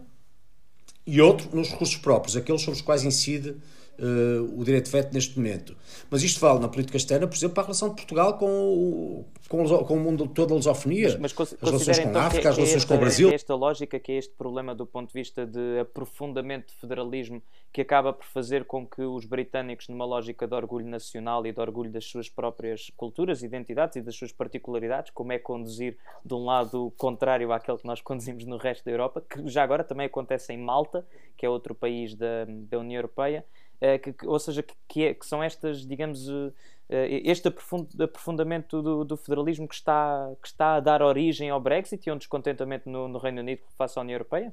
e 1.06 1.20
outro 1.20 1.48
nos 1.54 1.70
recursos 1.70 1.96
próprios, 1.96 2.36
aqueles 2.36 2.62
sobre 2.62 2.78
os 2.78 2.82
quais 2.82 3.02
incide 3.02 3.50
uh, 3.50 4.60
o 4.60 4.64
direito 4.64 4.86
de 4.86 4.92
veto 4.92 5.12
neste 5.12 5.36
momento. 5.36 5.76
Mas 6.10 6.22
isto 6.22 6.38
vale 6.38 6.60
na 6.60 6.68
política 6.68 6.96
externa, 6.96 7.26
por 7.26 7.36
exemplo, 7.36 7.54
para 7.54 7.64
a 7.64 7.66
relação 7.66 7.88
de 7.88 7.96
Portugal 7.96 8.38
com 8.38 8.46
o, 8.46 9.24
com, 9.52 9.84
com 9.84 9.94
o 9.94 10.00
mundo 10.00 10.26
todo 10.26 10.48
da 10.48 10.54
lusofonia, 10.54 11.18
mas, 11.20 11.34
mas 11.34 11.52
as 11.52 11.60
relações 11.60 11.98
com 11.98 12.06
a 12.06 12.10
então 12.10 12.22
África, 12.22 12.48
as 12.48 12.56
relações 12.56 12.76
esta, 12.76 12.88
com 12.88 12.94
o 12.94 12.98
Brasil. 12.98 13.30
É 13.30 13.34
esta 13.34 13.54
lógica, 13.54 14.00
que 14.00 14.12
é 14.12 14.16
este 14.16 14.34
problema 14.34 14.74
do 14.74 14.86
ponto 14.86 15.08
de 15.08 15.12
vista 15.12 15.44
de 15.44 15.80
aprofundamento 15.80 16.68
de 16.68 16.74
federalismo, 16.80 17.42
que 17.70 17.82
acaba 17.82 18.14
por 18.14 18.24
fazer 18.24 18.64
com 18.64 18.86
que 18.86 19.02
os 19.02 19.26
britânicos, 19.26 19.88
numa 19.88 20.06
lógica 20.06 20.46
de 20.46 20.54
orgulho 20.54 20.86
nacional 20.86 21.46
e 21.46 21.52
de 21.52 21.60
orgulho 21.60 21.90
das 21.90 22.06
suas 22.06 22.30
próprias 22.30 22.90
culturas, 22.96 23.42
identidades 23.42 23.96
e 23.96 24.00
das 24.00 24.16
suas 24.16 24.32
particularidades, 24.32 25.10
como 25.10 25.32
é 25.32 25.38
conduzir 25.38 25.98
de 26.24 26.32
um 26.32 26.46
lado 26.46 26.90
contrário 26.96 27.52
àquele 27.52 27.76
que 27.76 27.86
nós 27.86 28.00
conduzimos 28.02 28.46
no 28.46 28.56
resto 28.56 28.86
da 28.86 28.90
Europa, 28.90 29.20
que 29.20 29.46
já 29.48 29.62
agora 29.62 29.84
também 29.84 30.06
acontece 30.06 30.54
em 30.54 30.58
Malta, 30.58 31.06
que 31.36 31.44
é 31.44 31.48
outro 31.48 31.74
país 31.74 32.14
da, 32.14 32.46
da 32.48 32.78
União 32.78 32.98
Europeia, 32.98 33.44
eh, 33.82 33.98
que, 33.98 34.14
ou 34.24 34.38
seja, 34.38 34.62
que, 34.62 34.74
que, 34.86 35.04
é, 35.06 35.12
que, 35.12 35.26
são 35.26 35.42
estas, 35.42 35.84
digamos, 35.84 36.28
uh, 36.28 36.54
este 37.24 37.48
aprofundamento 37.48 38.82
do, 38.82 39.04
do, 39.04 39.16
federalismo 39.16 39.66
que 39.66 39.74
está, 39.74 40.30
que 40.40 40.48
está 40.48 40.74
a 40.76 40.80
dar 40.80 41.02
origem 41.02 41.48
ao 41.48 41.60
Brexit 41.60 42.06
e 42.06 42.12
um 42.12 42.18
descontentamento 42.18 42.88
no, 42.90 43.08
no 43.08 43.18
Reino 43.18 43.40
Unido 43.40 43.62
face 43.76 43.98
à 43.98 44.02
União 44.02 44.14
Europeia? 44.14 44.52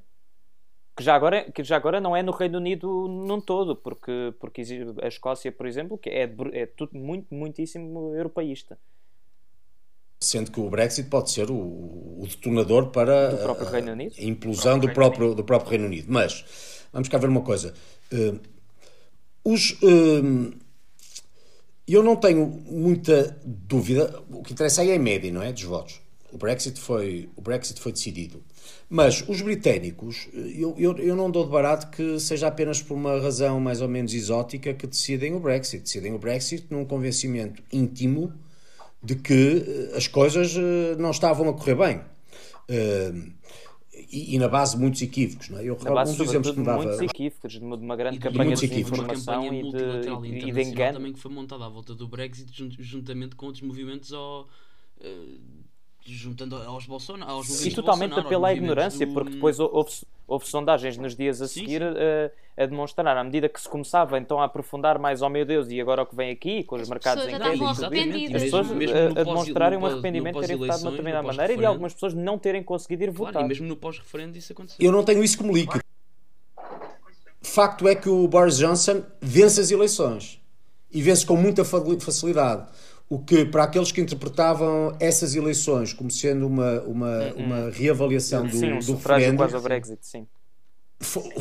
Que 0.96 1.04
já, 1.04 1.16
agora, 1.16 1.50
que 1.52 1.64
já 1.64 1.78
agora 1.78 2.02
não 2.02 2.16
é 2.16 2.22
no 2.22 2.32
Reino 2.32 2.58
Unido 2.58 3.08
num 3.08 3.40
todo, 3.40 3.76
porque, 3.76 4.34
porque 4.40 4.62
a 5.02 5.08
Escócia, 5.08 5.52
por 5.52 5.66
exemplo, 5.66 5.98
que 5.98 6.10
é, 6.10 6.30
é 6.54 6.66
tudo 6.66 6.98
muito, 6.98 7.34
muitíssimo 7.34 8.14
europeísta. 8.16 8.78
Sendo 10.20 10.52
que 10.52 10.60
o 10.60 10.70
Brexit 10.70 11.10
pode 11.10 11.32
ser 11.32 11.50
o, 11.50 11.56
o 11.56 12.26
detonador 12.28 12.88
para 12.88 13.30
a, 13.30 13.78
a, 13.78 14.24
implosão 14.24 14.78
do 14.78 14.92
próprio, 14.92 15.34
do 15.34 15.44
próprio 15.44 15.72
Reino 15.72 15.86
Unido. 15.86 16.08
Mas, 16.10 16.86
vamos 16.92 17.08
cá 17.08 17.18
ver 17.18 17.30
uma 17.30 17.42
coisa. 17.42 17.74
Uh, 18.12 18.40
os, 19.42 19.78
eu 21.94 22.04
não 22.04 22.16
tenho 22.16 22.46
muita 22.46 23.38
dúvida. 23.44 24.22
O 24.30 24.44
que 24.44 24.54
interessa 24.54 24.82
aí 24.82 24.92
é 24.92 24.96
a 24.96 25.00
média, 25.00 25.32
não 25.32 25.42
é? 25.42 25.52
Dos 25.52 25.64
votos. 25.64 26.02
O 26.32 26.38
Brexit 26.38 26.80
foi, 26.80 27.30
o 27.36 27.42
Brexit 27.42 27.80
foi 27.80 27.92
decidido. 27.92 28.44
Mas 28.90 29.24
os 29.28 29.42
britânicos, 29.42 30.28
eu, 30.34 30.76
eu, 30.78 30.98
eu 30.98 31.16
não 31.16 31.30
dou 31.30 31.46
de 31.46 31.52
barato 31.52 31.90
que 31.90 32.20
seja 32.20 32.48
apenas 32.48 32.82
por 32.82 32.96
uma 32.96 33.20
razão 33.20 33.60
mais 33.60 33.82
ou 33.82 33.88
menos 33.88 34.14
exótica 34.14 34.74
que 34.74 34.88
decidem 34.88 35.36
o 35.36 35.40
Brexit. 35.40 35.84
Decidem 35.84 36.14
o 36.14 36.20
Brexit 36.20 36.66
num 36.70 36.86
convencimento 36.86 37.62
íntimo 37.72 38.34
de 39.02 39.16
que 39.16 39.66
eh, 39.94 39.98
as 39.98 40.08
coisas 40.08 40.56
eh, 40.56 40.96
não 40.98 41.12
estavam 41.12 41.50
a 41.50 41.54
correr 41.54 41.76
bem. 41.76 42.02
Uh, 42.70 43.32
e, 44.12 44.36
e, 44.36 44.40
na 44.40 44.48
base 44.48 44.76
de 44.76 44.82
muitos 44.82 45.02
equívocos. 45.02 45.50
Não 45.50 45.60
é? 45.60 45.64
Eu 45.64 45.76
recordo 45.76 45.98
alguns 45.98 46.20
exemplos 46.20 46.52
que 46.52 46.60
me 46.60 46.66
dava. 46.66 46.84
muitos 46.84 47.02
equívocos, 47.02 47.52
de 47.52 47.60
uma 47.60 47.96
grande 47.96 48.18
e 48.18 48.20
campanha 48.20 48.56
de 48.56 48.80
informação 48.80 49.54
e 49.54 49.72
de, 49.72 50.48
e 50.48 50.52
de 50.52 50.62
engano. 50.62 50.94
também 50.98 51.14
que 51.14 51.20
foi 51.20 51.32
montada 51.32 51.66
à 51.66 51.70
volta 51.70 51.94
do 51.94 52.08
Brexit 52.08 52.52
juntamente 52.80 53.36
com 53.36 53.46
outros 53.46 53.64
movimentos 53.64 54.12
ao, 54.12 54.44
uh, 54.44 55.69
juntando 56.06 56.56
aos 56.56 56.86
Bolsonaro. 56.86 57.32
Aos 57.32 57.48
Sim, 57.48 57.72
totalmente 57.72 58.12
Bolsonaro, 58.12 58.30
pela 58.30 58.54
ignorância, 58.54 59.06
do... 59.06 59.14
porque 59.14 59.32
depois 59.32 59.60
houve, 59.60 59.92
houve 60.28 60.48
sondagens 60.48 60.98
nos 60.98 61.16
dias 61.16 61.42
a 61.42 61.48
sim, 61.48 61.62
seguir 61.62 61.82
sim. 61.82 61.88
A, 62.58 62.64
a, 62.64 62.66
demonstrar, 62.66 63.16
à 63.16 63.24
medida 63.24 63.48
que 63.50 63.60
se 63.60 63.70
começava 63.70 64.18
então 64.18 64.40
a 64.40 64.46
aprofundar 64.46 64.98
mais, 65.00 65.22
oh 65.22 65.30
meu 65.30 65.46
Deus, 65.46 65.70
e 65.70 65.80
agora 65.80 66.04
o 66.04 66.06
que 66.06 66.16
vem 66.16 66.32
aqui, 66.32 66.64
com 66.64 66.76
os 66.76 66.84
as 66.84 66.90
mercados 66.90 67.26
em 67.26 67.32
queda, 67.32 67.50
as 67.50 68.44
pessoas 68.44 68.68
a, 68.72 69.22
a 69.22 69.24
demonstrarem 69.24 69.78
um 69.78 69.86
arrependimento 69.86 70.36
de 70.36 70.42
terem 70.42 70.58
votado 70.58 70.80
de 70.80 70.86
uma 70.86 70.92
determinada 70.92 71.28
maneira 71.28 71.54
e 71.54 71.58
de 71.58 71.66
algumas 71.66 71.94
pessoas 71.94 72.14
não 72.14 72.38
terem 72.38 72.64
conseguido 72.64 73.04
ir 73.04 73.14
claro, 73.14 73.34
votar. 73.34 73.46
E 73.46 73.48
mesmo 73.48 73.68
no 73.68 73.76
pós-referendo 73.76 74.38
isso 74.38 74.52
aconteceu. 74.54 74.78
Eu 74.80 74.92
não 74.92 75.04
tenho 75.04 75.24
isso 75.24 75.38
como 75.38 75.54
líquido. 75.54 75.84
Facto 77.42 77.88
é 77.88 77.96
que 77.96 78.10
o 78.10 78.28
Boris 78.28 78.58
Johnson 78.58 79.04
vence 79.22 79.62
as 79.62 79.72
eleições 79.72 80.40
e 80.92 81.02
vence 81.02 81.26
com 81.26 81.36
muita 81.36 81.64
facilidade 81.64 82.68
o 83.10 83.18
que 83.18 83.44
para 83.44 83.64
aqueles 83.64 83.92
que 83.92 84.00
interpretavam 84.00 84.96
essas 85.00 85.34
eleições 85.34 85.92
como 85.94 86.12
sendo 86.12 86.46
uma, 86.46 86.82
uma, 86.82 87.18
uhum. 87.18 87.46
uma 87.46 87.70
reavaliação 87.72 88.46
do, 88.46 88.56
sim, 88.56 88.74
um 88.74 88.80
do 88.80 88.96
referendo, 88.96 89.38
quase 89.38 89.56
ao 89.56 89.62
Brexit, 89.62 90.06
sim. 90.06 90.28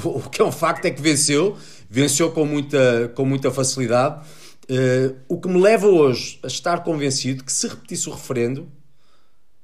O 0.03 0.31
que 0.31 0.41
é 0.41 0.45
um 0.45 0.53
facto 0.53 0.85
é 0.85 0.91
que 0.91 1.03
venceu, 1.03 1.59
venceu 1.91 2.31
com 2.31 2.47
muita, 2.47 3.13
com 3.15 3.25
muita 3.25 3.51
facilidade. 3.51 4.25
Uh, 4.71 5.17
o 5.29 5.41
que 5.41 5.49
me 5.49 5.61
leva 5.61 5.89
hoje 5.89 6.39
a 6.45 6.47
estar 6.47 6.85
convencido 6.85 7.43
que 7.43 7.53
se 7.53 7.67
repetisse 7.67 8.09
o 8.09 8.13
referendo, 8.13 8.71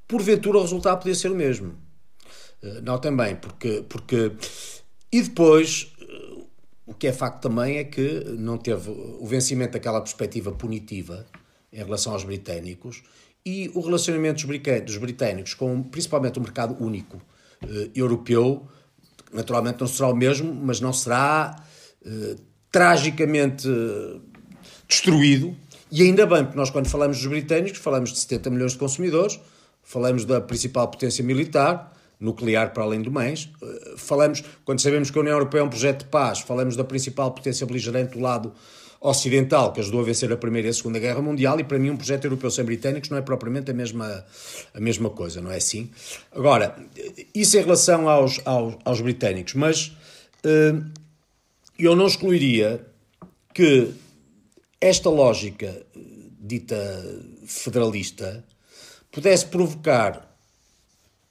porventura 0.08 0.58
o 0.58 0.62
resultado 0.62 0.98
podia 0.98 1.14
ser 1.14 1.30
o 1.30 1.34
mesmo. 1.36 1.78
Uh, 2.60 2.82
não 2.82 2.98
também, 2.98 3.36
porque, 3.36 3.84
porque. 3.88 4.32
E 5.12 5.22
depois, 5.22 5.92
uh, 6.00 6.44
o 6.86 6.92
que 6.92 7.06
é 7.06 7.12
facto 7.12 7.40
também 7.40 7.76
é 7.76 7.84
que 7.84 8.24
não 8.36 8.58
teve 8.58 8.90
o 8.90 9.24
vencimento 9.24 9.74
daquela 9.74 10.00
perspectiva 10.00 10.50
punitiva 10.50 11.24
em 11.74 11.82
relação 11.82 12.12
aos 12.12 12.22
britânicos 12.22 13.02
e 13.44 13.70
o 13.74 13.80
relacionamento 13.80 14.46
dos 14.84 14.96
britânicos 14.96 15.52
com 15.52 15.82
principalmente 15.82 16.38
o 16.38 16.42
mercado 16.42 16.82
único 16.82 17.16
uh, 17.16 17.90
europeu, 17.94 18.66
naturalmente 19.32 19.80
não 19.80 19.87
será 19.87 20.08
o 20.08 20.16
mesmo, 20.16 20.54
mas 20.54 20.80
não 20.80 20.92
será 20.92 21.56
uh, 22.06 22.37
tragicamente 22.70 23.68
destruído. 24.88 25.54
E 25.90 26.02
ainda 26.02 26.26
bem, 26.26 26.44
porque 26.44 26.56
nós, 26.56 26.70
quando 26.70 26.88
falamos 26.88 27.18
dos 27.18 27.26
britânicos, 27.26 27.78
falamos 27.78 28.12
de 28.12 28.18
70 28.18 28.50
milhões 28.50 28.72
de 28.72 28.78
consumidores, 28.78 29.38
falamos 29.82 30.24
da 30.24 30.40
principal 30.40 30.88
potência 30.88 31.22
militar, 31.22 31.92
nuclear 32.18 32.72
para 32.72 32.82
além 32.82 33.02
do 33.02 33.12
mais. 33.12 33.48
Falamos, 33.96 34.42
quando 34.64 34.80
sabemos 34.80 35.10
que 35.10 35.18
a 35.18 35.20
União 35.20 35.34
Europeia 35.34 35.60
é 35.60 35.64
um 35.64 35.68
projeto 35.68 36.00
de 36.00 36.10
paz, 36.10 36.40
falamos 36.40 36.74
da 36.74 36.82
principal 36.82 37.30
potência 37.30 37.64
beligerante 37.66 38.14
do 38.16 38.20
lado 38.20 38.52
ocidental 39.04 39.70
que 39.70 39.80
ajudou 39.80 40.00
a 40.00 40.04
vencer 40.04 40.32
a 40.32 40.36
Primeira 40.36 40.68
e 40.68 40.70
a 40.70 40.74
Segunda 40.74 40.98
Guerra 40.98 41.20
Mundial 41.20 41.60
e 41.60 41.64
para 41.64 41.78
mim 41.78 41.90
um 41.90 41.96
projeto 41.96 42.24
europeu 42.24 42.50
sem 42.50 42.64
britânicos 42.64 43.10
não 43.10 43.18
é 43.18 43.22
propriamente 43.22 43.70
a 43.70 43.74
mesma, 43.74 44.24
a 44.72 44.80
mesma 44.80 45.10
coisa, 45.10 45.42
não 45.42 45.52
é 45.52 45.58
assim? 45.58 45.90
Agora, 46.32 46.74
isso 47.34 47.58
em 47.58 47.60
relação 47.60 48.08
aos, 48.08 48.40
aos, 48.46 48.76
aos 48.82 49.00
britânicos, 49.02 49.52
mas 49.52 49.88
uh, 50.46 50.90
eu 51.78 51.94
não 51.94 52.06
excluiria 52.06 52.82
que 53.52 53.92
esta 54.80 55.10
lógica 55.10 55.84
dita 56.40 56.74
federalista 57.46 58.42
pudesse 59.12 59.46
provocar 59.46 60.34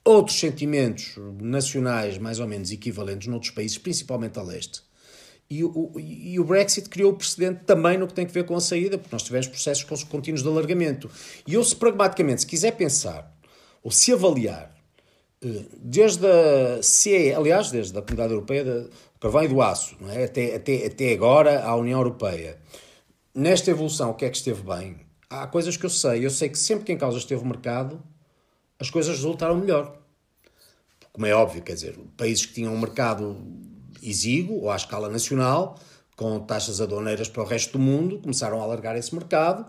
outros 0.05 0.39
sentimentos 0.39 1.15
nacionais 1.41 2.19
mais 2.19 2.39
ou 2.39 2.47
menos 2.47 2.71
equivalentes 2.71 3.27
noutros 3.27 3.51
países, 3.51 3.79
principalmente 3.79 4.37
a 4.37 4.43
leste, 4.43 4.83
e 5.59 5.63
o, 5.63 5.91
e 5.97 6.39
o 6.39 6.43
Brexit 6.43 6.89
criou 6.89 7.11
o 7.11 7.15
precedente 7.15 7.61
também 7.65 7.97
no 7.97 8.07
que 8.07 8.13
tem 8.13 8.25
a 8.25 8.27
ver 8.27 8.45
com 8.45 8.55
a 8.55 8.61
saída, 8.61 8.97
porque 8.97 9.13
nós 9.13 9.23
tivemos 9.23 9.47
processos 9.47 10.03
contínuos 10.03 10.41
de 10.41 10.49
alargamento. 10.49 11.09
E 11.45 11.53
eu, 11.53 11.63
se 11.63 11.75
pragmaticamente, 11.75 12.41
se 12.41 12.47
quiser 12.47 12.71
pensar, 12.71 13.31
ou 13.83 13.91
se 13.91 14.11
avaliar, 14.11 14.73
eh, 15.43 15.65
desde 15.77 16.25
a 16.25 16.81
CE, 16.81 17.33
aliás, 17.33 17.69
desde 17.69 17.97
a 17.97 18.01
Comunidade 18.01 18.33
Europeia 18.33 18.63
do 18.63 18.89
Carvão 19.19 19.43
e 19.43 19.47
do 19.47 19.61
Aço, 19.61 19.95
é? 20.09 20.23
até, 20.23 20.55
até, 20.55 20.85
até 20.87 21.13
agora 21.13 21.63
à 21.63 21.75
União 21.75 21.99
Europeia, 21.99 22.57
nesta 23.35 23.69
evolução, 23.69 24.11
o 24.11 24.13
que 24.13 24.25
é 24.25 24.29
que 24.29 24.37
esteve 24.37 24.63
bem? 24.63 24.97
Há 25.29 25.47
coisas 25.47 25.77
que 25.77 25.85
eu 25.85 25.89
sei. 25.89 26.25
Eu 26.25 26.29
sei 26.29 26.49
que 26.49 26.57
sempre 26.57 26.85
que 26.85 26.91
em 26.91 26.97
causa 26.97 27.17
esteve 27.17 27.41
o 27.41 27.45
mercado, 27.45 28.01
as 28.79 28.89
coisas 28.89 29.15
resultaram 29.15 29.55
melhor. 29.55 29.99
Como 31.11 31.25
é 31.25 31.33
óbvio, 31.33 31.61
quer 31.61 31.73
dizer, 31.73 31.97
países 32.17 32.45
que 32.45 32.53
tinham 32.53 32.73
um 32.73 32.79
mercado 32.79 33.37
exíguo 34.03 34.61
ou 34.61 34.71
à 34.71 34.75
escala 34.75 35.09
nacional, 35.09 35.79
com 36.15 36.39
taxas 36.39 36.79
aduaneiras 36.79 37.27
para 37.27 37.41
o 37.41 37.45
resto 37.45 37.73
do 37.73 37.79
mundo, 37.79 38.19
começaram 38.19 38.59
a 38.59 38.63
alargar 38.63 38.95
esse 38.95 39.13
mercado 39.15 39.65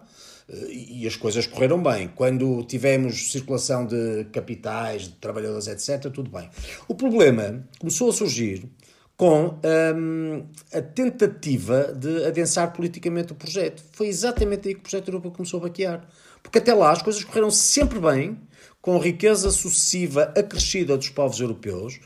eh, 0.49 0.73
e 0.73 1.07
as 1.07 1.17
coisas 1.17 1.47
correram 1.47 1.83
bem. 1.83 2.09
Quando 2.09 2.63
tivemos 2.65 3.33
circulação 3.33 3.87
de 3.87 4.25
capitais, 4.33 5.05
de 5.05 5.13
trabalhadores, 5.13 5.67
etc., 5.69 6.13
tudo 6.13 6.31
bem. 6.31 6.49
O 6.87 6.95
problema 6.95 7.67
começou 7.79 8.11
a 8.11 8.13
surgir 8.13 8.69
com 9.17 9.59
hum, 9.97 10.45
a 10.73 10.83
tentativa 10.83 11.93
de 11.95 12.25
adensar 12.27 12.73
politicamente 12.73 13.33
o 13.33 13.37
projeto. 13.37 13.83
Foi 13.93 14.09
exatamente 14.09 14.69
aí 14.69 14.75
que 14.75 14.81
o 14.81 14.83
projeto 14.83 15.09
europeu 15.09 15.31
começou 15.31 15.61
a 15.61 15.63
baquear. 15.65 16.07
Porque 16.43 16.59
até 16.59 16.75
lá 16.75 16.91
as 16.91 17.01
coisas 17.01 17.23
correram 17.25 17.51
sempre 17.51 17.99
bem, 17.99 18.39
com 18.83 18.99
riqueza 18.99 19.51
sucessiva 19.51 20.25
acrescida 20.37 20.97
dos 20.97 21.09
povos 21.09 21.41
europeus, 21.41 22.01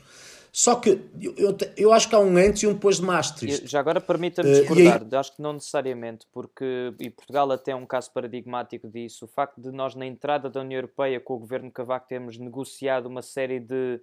só 0.59 0.75
que 0.75 0.89
eu, 0.89 1.33
eu, 1.37 1.57
eu, 1.77 1.93
acho 1.93 2.09
que 2.09 2.15
há 2.15 2.19
um 2.19 2.35
antes 2.35 2.63
e 2.63 2.67
um 2.67 2.73
depois 2.73 2.97
de 2.97 3.03
Maastricht. 3.03 3.65
Já 3.65 3.79
agora 3.79 4.01
permita-me 4.01 4.49
eh, 4.49 4.59
discordar, 4.59 5.01
uh, 5.01 5.07
aí... 5.09 5.17
acho 5.17 5.33
que 5.33 5.41
não 5.41 5.53
necessariamente, 5.53 6.27
porque 6.33 6.93
e 6.99 7.09
Portugal 7.09 7.49
até 7.53 7.71
é 7.71 7.75
um 7.77 7.85
caso 7.85 8.11
paradigmático 8.11 8.89
disso. 8.89 9.23
O 9.23 9.27
facto 9.29 9.61
de 9.61 9.71
nós, 9.71 9.95
na 9.95 10.05
entrada 10.05 10.49
da 10.49 10.59
União 10.59 10.79
Europeia, 10.79 11.17
com 11.17 11.35
o 11.35 11.39
governo 11.39 11.71
Cavaco, 11.71 12.09
termos 12.09 12.37
negociado 12.37 13.05
uma 13.05 13.21
série 13.21 13.61
de, 13.61 14.01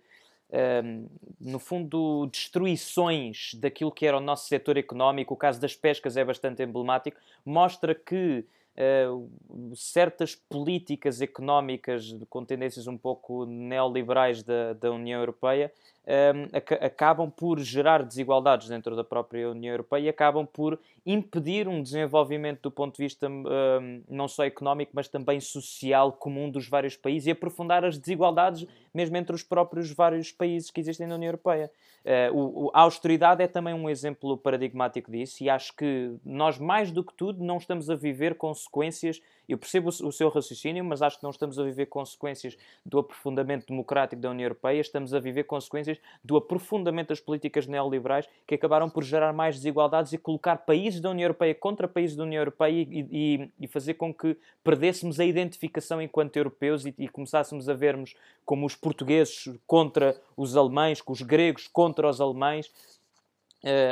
um, 0.51 0.57
ehm, 0.57 1.07
no 1.39 1.59
fundo, 1.59 2.27
destruições 2.33 3.51
daquilo 3.57 3.93
que 3.93 4.07
era 4.07 4.17
o 4.17 4.21
nosso 4.23 4.49
setor 4.49 4.79
económico, 4.79 5.35
o 5.35 5.37
caso 5.37 5.61
das 5.61 5.77
pescas 5.77 6.17
é 6.17 6.25
bastante 6.25 6.63
emblemático, 6.63 7.21
mostra 7.45 7.95
que 7.95 8.47
Uh, 8.79 9.75
certas 9.75 10.35
políticas 10.35 11.23
económicas 11.23 12.15
com 12.29 12.45
tendências 12.45 12.87
um 12.87 12.99
pouco 12.99 13.47
neoliberais 13.47 14.43
da, 14.43 14.75
da 14.75 14.91
União 14.91 15.19
Europeia 15.19 15.73
um, 16.07 16.57
ac 16.57 16.75
acabam 16.75 17.31
por 17.31 17.59
gerar 17.59 18.03
desigualdades 18.05 18.69
dentro 18.69 18.95
da 18.95 19.03
própria 19.03 19.51
União 19.51 19.73
Europeia 19.73 20.05
e 20.05 20.09
acabam 20.09 20.47
por 20.47 20.79
impedir 21.05 21.67
um 21.67 21.83
desenvolvimento 21.83 22.63
do 22.63 22.71
ponto 22.71 22.97
de 22.97 23.03
vista 23.03 23.29
um, 23.29 24.03
não 24.09 24.29
só 24.29 24.45
económico, 24.45 24.93
mas 24.95 25.09
também 25.09 25.41
social 25.41 26.13
comum 26.13 26.49
dos 26.49 26.69
vários 26.69 26.97
países 26.97 27.27
e 27.27 27.33
aprofundar 27.33 27.85
as 27.85 27.99
desigualdades 27.99 28.67
mesmo 28.95 29.17
entre 29.17 29.35
os 29.35 29.43
próprios 29.43 29.93
vários 29.93 30.33
países 30.33 30.71
que 30.71 30.81
existem 30.81 31.07
na 31.07 31.17
União 31.17 31.29
Europeia. 31.29 31.71
Uh, 32.05 32.67
o, 32.67 32.71
a 32.73 32.83
austeridade 32.83 33.43
é 33.43 33.49
também 33.49 33.75
um 33.75 33.91
exemplo 33.91 34.39
paradigmático 34.39 35.11
disso 35.11 35.43
e 35.43 35.51
acho 35.51 35.75
que 35.75 36.15
nós, 36.25 36.57
mais 36.57 36.93
do 36.93 37.03
que 37.03 37.13
tudo, 37.13 37.43
não 37.43 37.59
estamos 37.59 37.91
a 37.91 37.97
viver 37.97 38.37
consequências 38.37 39.21
eu 39.49 39.59
percebo 39.59 39.89
o, 39.89 40.13
seu 40.13 40.29
raciocínio, 40.29 40.85
mas 40.85 41.03
acho 41.03 41.19
que 41.19 41.23
não 41.23 41.31
estamos 41.31 41.59
a 41.59 41.63
viver 41.63 41.87
consequências 41.87 42.57
do 42.85 42.99
aprofundamento 42.99 43.67
democrático 43.67 44.21
da 44.21 44.31
União 44.31 44.47
Europeia, 44.47 44.81
estamos 44.81 45.15
a 45.15 45.21
viver 45.21 45.45
consequências 45.45 45.99
do 46.25 46.37
aprofundamento 46.37 47.09
das 47.09 47.21
políticas 47.21 47.67
neoliberais 47.67 48.29
que 48.47 48.55
acabaram 48.55 48.91
por 48.91 49.05
gerar 49.05 49.33
mais 49.33 49.57
desigualdades 49.57 50.13
e 50.13 50.19
colocar 50.19 50.59
países 50.59 51.01
da 51.01 51.11
União 51.11 51.27
Europeia 51.27 51.55
contra 51.55 51.87
países 51.87 52.17
da 52.17 52.25
União 52.25 52.41
Europeia 52.41 52.73
e, 52.73 53.07
e, 53.11 53.51
e 53.61 53.67
fazer 53.69 53.95
com 53.95 54.13
que 54.13 54.37
perdêssemos 54.65 55.21
a 55.21 55.25
identificação 55.25 56.03
enquanto 56.03 56.37
europeus 56.37 56.85
e, 56.85 56.95
e 56.99 57.09
começássemos 57.09 57.69
a 57.69 57.75
vermos 57.75 58.15
como 58.45 58.67
os 58.67 58.75
portugueses 58.75 59.49
contra 59.67 60.21
os 60.37 60.57
alemães, 60.57 61.01
com 61.01 61.13
os 61.13 61.23
gregos 61.23 61.69
contra 61.69 62.09
os 62.09 62.21
alemães 62.21 62.71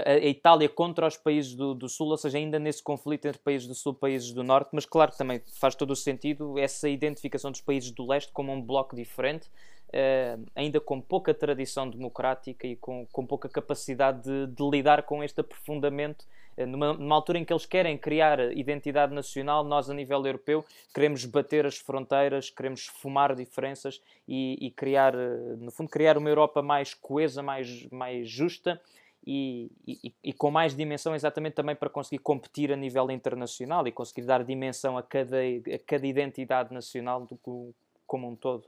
a 0.07 0.17
Itália 0.19 0.69
contra 0.69 1.07
os 1.07 1.17
países 1.17 1.55
do, 1.55 1.75
do, 1.75 1.89
Sul, 1.89 2.09
ou 2.09 2.17
seja, 2.17 2.39
ainda 2.39 2.59
nesse 2.59 2.83
conflito 2.83 3.27
entre 3.27 3.41
países 3.41 3.67
do 3.67 3.75
Sul 3.75 3.93
e 3.93 4.01
países 4.01 4.33
do 4.33 4.45
Norte, 4.45 4.71
mas 4.73 4.85
claro 4.85 5.11
que 5.11 5.19
também 5.19 5.41
faz 5.59 5.75
todo 5.75 5.91
o 5.91 5.97
sentido 5.97 6.59
essa 6.59 6.89
identificação 6.89 7.51
dos 7.51 7.61
países 7.61 7.91
do 7.91 8.07
Leste 8.07 8.31
como 8.33 8.53
um 8.53 8.61
bloco 8.61 8.95
diferente, 8.95 9.49
uh, 9.89 10.45
ainda 10.55 10.81
com 10.81 11.01
pouca 11.01 11.33
tradição 11.33 11.89
democrática 11.89 12.67
e 12.67 12.77
com, 12.77 13.07
com 13.11 13.27
pouca 13.27 13.49
capacidade 13.49 14.23
de, 14.23 14.47
de 14.47 14.71
lidar 14.71 15.03
com 15.05 15.23
este 15.25 15.41
aprofundamento. 15.41 16.25
Uh, 16.57 16.67
numa, 16.67 16.93
numa, 16.93 17.15
altura 17.15 17.39
em 17.39 17.45
que 17.45 17.53
eles 17.53 17.67
querem 17.67 17.97
criar 17.99 18.39
identidade 18.57 19.13
nacional, 19.15 19.65
nós, 19.65 19.89
a 19.89 19.95
nível 19.95 20.25
europeu, 20.25 20.65
queremos 20.95 21.25
bater 21.25 21.67
as 21.67 21.79
fronteiras, 21.79 22.51
queremos 22.51 22.87
fumar 22.87 23.35
diferenças 23.35 24.01
e, 24.29 24.59
e 24.61 24.71
criar, 24.71 25.15
no 25.59 25.71
fundo, 25.71 25.91
criar 25.91 26.17
uma 26.17 26.29
Europa 26.29 26.63
mais 26.63 26.95
coesa, 26.95 27.43
mais, 27.43 27.89
mais 27.91 28.29
justa 28.29 28.81
e, 29.27 29.71
e, 29.87 30.15
e, 30.23 30.33
com 30.33 30.51
mais 30.51 30.77
dimensão 30.77 31.15
exatamente 31.15 31.55
também 31.55 31.75
para 31.75 31.89
conseguir 31.89 32.19
competir 32.19 32.71
a 32.71 32.77
nível 32.77 33.11
internacional 33.11 33.87
e 33.87 33.93
conseguir 33.93 34.27
dar 34.27 34.45
dimensão 34.45 34.99
a 34.99 35.03
cada, 35.03 35.39
a 35.39 35.79
cada 35.87 36.07
identidade 36.07 36.75
nacional 36.75 37.27
do, 37.27 37.75
como 38.07 38.29
um 38.29 38.37
todo. 38.37 38.65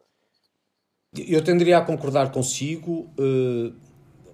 Eu 1.17 1.45
tenderia 1.45 1.79
a 1.79 1.83
concordar 1.83 2.33
consigo 2.33 3.11
uh, 3.19 3.75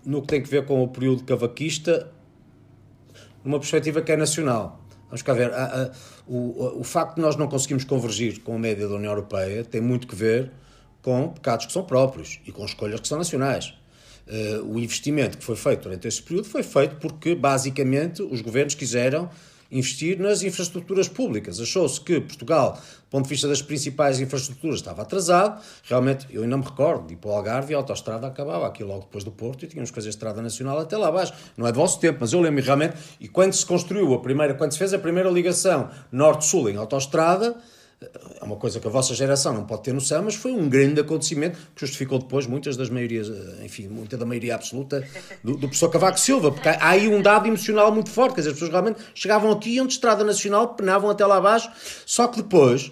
no 0.04 0.22
que 0.22 0.28
tem 0.28 0.42
que 0.42 0.48
ver 0.48 0.64
com 0.64 0.82
o 0.82 0.88
período 0.88 1.24
cavaquista, 1.24 2.12
numa 3.44 3.58
perspectiva 3.58 4.00
que 4.00 4.12
é 4.12 4.16
nacional. 4.16 4.80
Vamos 5.06 5.22
cá 5.22 5.35
ver, 5.35 5.52
a, 5.52 5.64
a, 5.64 5.92
o, 6.26 6.80
o 6.80 6.85
facto 6.85 7.16
de 7.16 7.20
nós 7.20 7.37
não 7.37 7.48
conseguirmos 7.48 7.85
convergir 7.85 8.42
com 8.42 8.54
a 8.54 8.58
média 8.58 8.88
da 8.88 8.94
União 8.94 9.11
Europeia 9.11 9.64
tem 9.64 9.80
muito 9.80 10.06
que 10.06 10.14
ver 10.14 10.52
com 11.02 11.28
pecados 11.30 11.66
que 11.66 11.72
são 11.72 11.85
próprios 11.85 12.40
e 12.46 12.52
com 12.52 12.64
escolhas 12.64 13.00
que 13.00 13.08
são 13.08 13.18
nacionais. 13.18 13.74
Uh, 14.26 14.74
o 14.74 14.78
investimento 14.78 15.37
que 15.37 15.44
foi 15.44 15.56
feito 15.56 15.82
durante 15.82 16.06
esse 16.06 16.22
período 16.22 16.48
foi 16.48 16.62
feito 16.62 16.96
porque, 16.96 17.35
basicamente, 17.35 18.22
os 18.22 18.40
governos 18.40 18.74
quiseram 18.74 19.28
investir 19.72 20.18
nas 20.18 20.42
infraestruturas 20.42 21.08
públicas. 21.08 21.58
Achou-se 21.58 21.98
que 21.98 22.20
Portugal, 22.20 22.74
do 22.74 23.11
ponto 23.11 23.24
de 23.24 23.30
vista 23.30 23.48
das 23.48 23.62
principais 23.62 24.20
infraestruturas, 24.20 24.76
estava 24.76 25.00
atrasado. 25.00 25.61
Realmente, 25.85 26.26
eu 26.30 26.42
ainda 26.42 26.58
me 26.58 26.64
recordo 26.64 27.06
de 27.06 27.14
ir 27.14 27.16
para 27.16 27.30
o 27.30 27.35
Algarve 27.35 27.72
e 27.72 27.74
a 27.74 27.78
autostrada 27.78 28.26
acabava 28.26 28.66
aqui 28.66 28.85
logo 28.85 29.00
depois 29.00 29.24
do 29.24 29.32
Porto 29.32 29.64
e 29.64 29.68
tínhamos 29.68 29.90
que 29.90 29.94
fazer 29.94 30.11
estrada 30.11 30.42
nacional 30.42 30.78
até 30.78 30.96
lá 30.96 31.08
abaixo. 31.08 31.32
Não 31.56 31.66
é 31.66 31.72
do 31.72 31.76
vosso 31.76 31.98
tempo, 31.98 32.18
mas 32.20 32.35
eu 32.35 32.40
lembro 32.40 32.62
realmente. 32.62 32.96
E 33.18 33.26
quando 33.26 33.54
se 33.54 33.64
construiu 33.64 34.12
a 34.12 34.20
primeira, 34.20 34.52
quando 34.54 34.72
se 34.72 34.78
fez 34.78 34.92
a 34.92 34.98
primeira 34.98 35.30
ligação 35.30 35.88
norte-sul 36.12 36.68
em 36.68 36.76
autostrada, 36.76 37.56
é 38.40 38.44
uma 38.44 38.56
coisa 38.56 38.80
que 38.80 38.86
a 38.86 38.90
vossa 38.90 39.14
geração 39.14 39.54
não 39.54 39.64
pode 39.64 39.82
ter 39.82 39.92
noção, 39.92 40.22
mas 40.22 40.34
foi 40.34 40.52
um 40.52 40.68
grande 40.68 41.00
acontecimento 41.00 41.58
que 41.74 41.80
justificou 41.80 42.18
depois 42.18 42.46
muitas 42.46 42.76
das 42.76 42.90
maiorias, 42.90 43.28
eh, 43.28 43.64
enfim, 43.64 43.88
muita 43.88 44.16
da 44.16 44.26
maioria 44.26 44.54
absoluta 44.54 45.06
do, 45.42 45.52
do 45.52 45.68
professor 45.68 45.90
Cavaco 45.90 46.18
Silva, 46.18 46.50
porque 46.50 46.68
há 46.68 46.88
aí 46.88 47.08
um 47.08 47.22
dado 47.22 47.46
emocional 47.46 47.92
muito 47.92 48.10
forte, 48.10 48.34
quer 48.34 48.40
dizer, 48.40 48.50
as 48.50 48.54
pessoas 48.54 48.70
realmente 48.70 49.00
chegavam 49.14 49.50
aqui, 49.50 49.74
iam 49.74 49.86
de 49.86 49.92
estrada 49.92 50.24
nacional, 50.24 50.74
penavam 50.74 51.10
até 51.10 51.24
lá 51.24 51.36
abaixo, 51.36 51.70
só 52.06 52.26
que 52.26 52.42
depois 52.42 52.90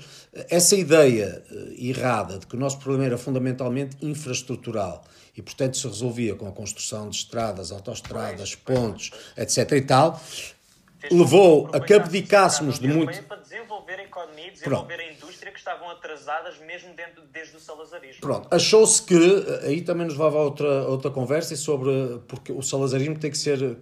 essa 0.48 0.76
ideia 0.76 1.42
eh, 1.50 1.88
errada 1.88 2.38
de 2.38 2.46
que 2.46 2.54
o 2.54 2.58
nosso 2.58 2.78
problema 2.78 3.06
era 3.06 3.18
fundamentalmente 3.18 3.96
infraestrutural 4.00 5.04
e, 5.36 5.42
portanto, 5.42 5.76
se 5.76 5.86
resolvia 5.86 6.34
com 6.34 6.46
a 6.46 6.52
construção 6.52 7.08
de 7.08 7.16
estradas, 7.16 7.72
autoestradas, 7.72 8.54
pontes, 8.54 9.10
etc. 9.36 9.72
e 9.72 9.82
tal, 9.82 10.20
levou 11.10 11.68
a 11.72 11.80
que 11.80 11.94
abdicássemos 11.94 12.78
de 12.78 12.88
muito 12.88 13.18
e 13.98 14.08
Pronto. 14.08 14.52
desenvolver 14.52 15.00
a 15.00 15.12
indústria 15.12 15.52
que 15.52 15.58
estavam 15.58 15.90
atrasadas 15.90 16.58
mesmo 16.58 16.94
dentro, 16.94 17.22
desde 17.32 17.56
o 17.56 17.60
salazarismo. 17.60 18.20
Pronto, 18.20 18.48
achou-se 18.54 19.02
que, 19.02 19.16
aí 19.62 19.82
também 19.82 20.06
nos 20.06 20.16
leva 20.16 20.38
a 20.38 20.42
outra, 20.42 20.80
a 20.82 20.88
outra 20.88 21.10
conversa, 21.10 21.54
e 21.54 21.56
sobre, 21.56 22.20
porque 22.28 22.52
o 22.52 22.62
salazarismo 22.62 23.18
tem 23.18 23.30
que 23.30 23.38
ser 23.38 23.78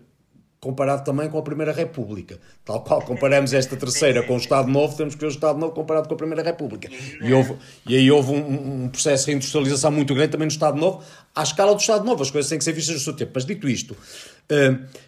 comparado 0.60 1.04
também 1.04 1.30
com 1.30 1.38
a 1.38 1.42
Primeira 1.42 1.72
República. 1.72 2.38
Tal 2.64 2.82
qual 2.82 3.02
comparamos 3.02 3.52
esta 3.52 3.76
terceira 3.78 4.22
com 4.24 4.34
o 4.34 4.38
Estado 4.38 4.68
Novo, 4.68 4.96
temos 4.96 5.14
que 5.14 5.20
ver 5.20 5.26
o 5.26 5.30
Estado 5.30 5.58
Novo 5.58 5.72
comparado 5.72 6.08
com 6.08 6.14
a 6.14 6.16
Primeira 6.16 6.42
República. 6.42 6.88
E, 7.22 7.32
houve, 7.32 7.56
e 7.86 7.96
aí 7.96 8.10
houve 8.10 8.32
um, 8.32 8.84
um 8.84 8.88
processo 8.88 9.24
de 9.24 9.32
reindustrialização 9.32 9.90
muito 9.92 10.14
grande 10.14 10.32
também 10.32 10.46
no 10.46 10.52
Estado 10.52 10.78
Novo, 10.78 11.02
à 11.34 11.42
escala 11.42 11.74
do 11.74 11.80
Estado 11.80 12.04
Novo. 12.04 12.22
As 12.22 12.30
coisas 12.30 12.48
têm 12.48 12.58
que 12.58 12.64
ser 12.64 12.72
vistas 12.72 12.96
no 12.96 13.00
seu 13.00 13.14
tempo. 13.14 13.32
Mas 13.34 13.44
dito 13.44 13.68
isto, 13.68 13.96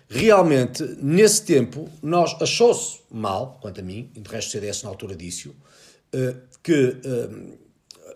realmente, 0.09 0.83
nesse 1.01 1.45
tempo, 1.45 1.89
nós 2.03 2.37
achou-se 2.41 3.01
mal, 3.11 3.59
quanto 3.61 3.81
a 3.81 3.83
mim, 3.83 4.11
e 4.15 4.21
de 4.21 4.29
resto 4.29 4.49
o 4.49 4.53
CDS 4.53 4.83
na 4.83 4.91
altura 4.91 5.17
disse 5.17 5.51
que 6.63 6.97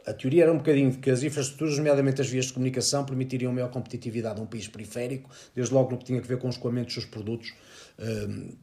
a 0.06 0.12
teoria 0.12 0.42
era 0.42 0.52
um 0.52 0.58
bocadinho 0.58 0.90
de 0.90 0.98
que 0.98 1.10
as 1.10 1.22
infraestruturas, 1.22 1.78
nomeadamente 1.78 2.20
as 2.20 2.28
vias 2.28 2.46
de 2.46 2.52
comunicação, 2.52 3.06
permitiriam 3.06 3.50
maior 3.52 3.70
competitividade 3.70 4.38
a 4.38 4.42
um 4.42 4.46
país 4.46 4.68
periférico, 4.68 5.30
desde 5.54 5.72
logo 5.72 5.92
no 5.92 5.98
que 5.98 6.04
tinha 6.04 6.20
a 6.20 6.22
ver 6.22 6.36
com 6.38 6.46
o 6.46 6.50
escoamento 6.50 6.94
dos 6.94 7.06
produtos, 7.06 7.54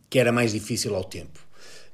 que 0.10 0.20
era 0.20 0.32
mais 0.32 0.52
difícil 0.52 0.96
ao 0.96 1.04
tempo. 1.04 1.40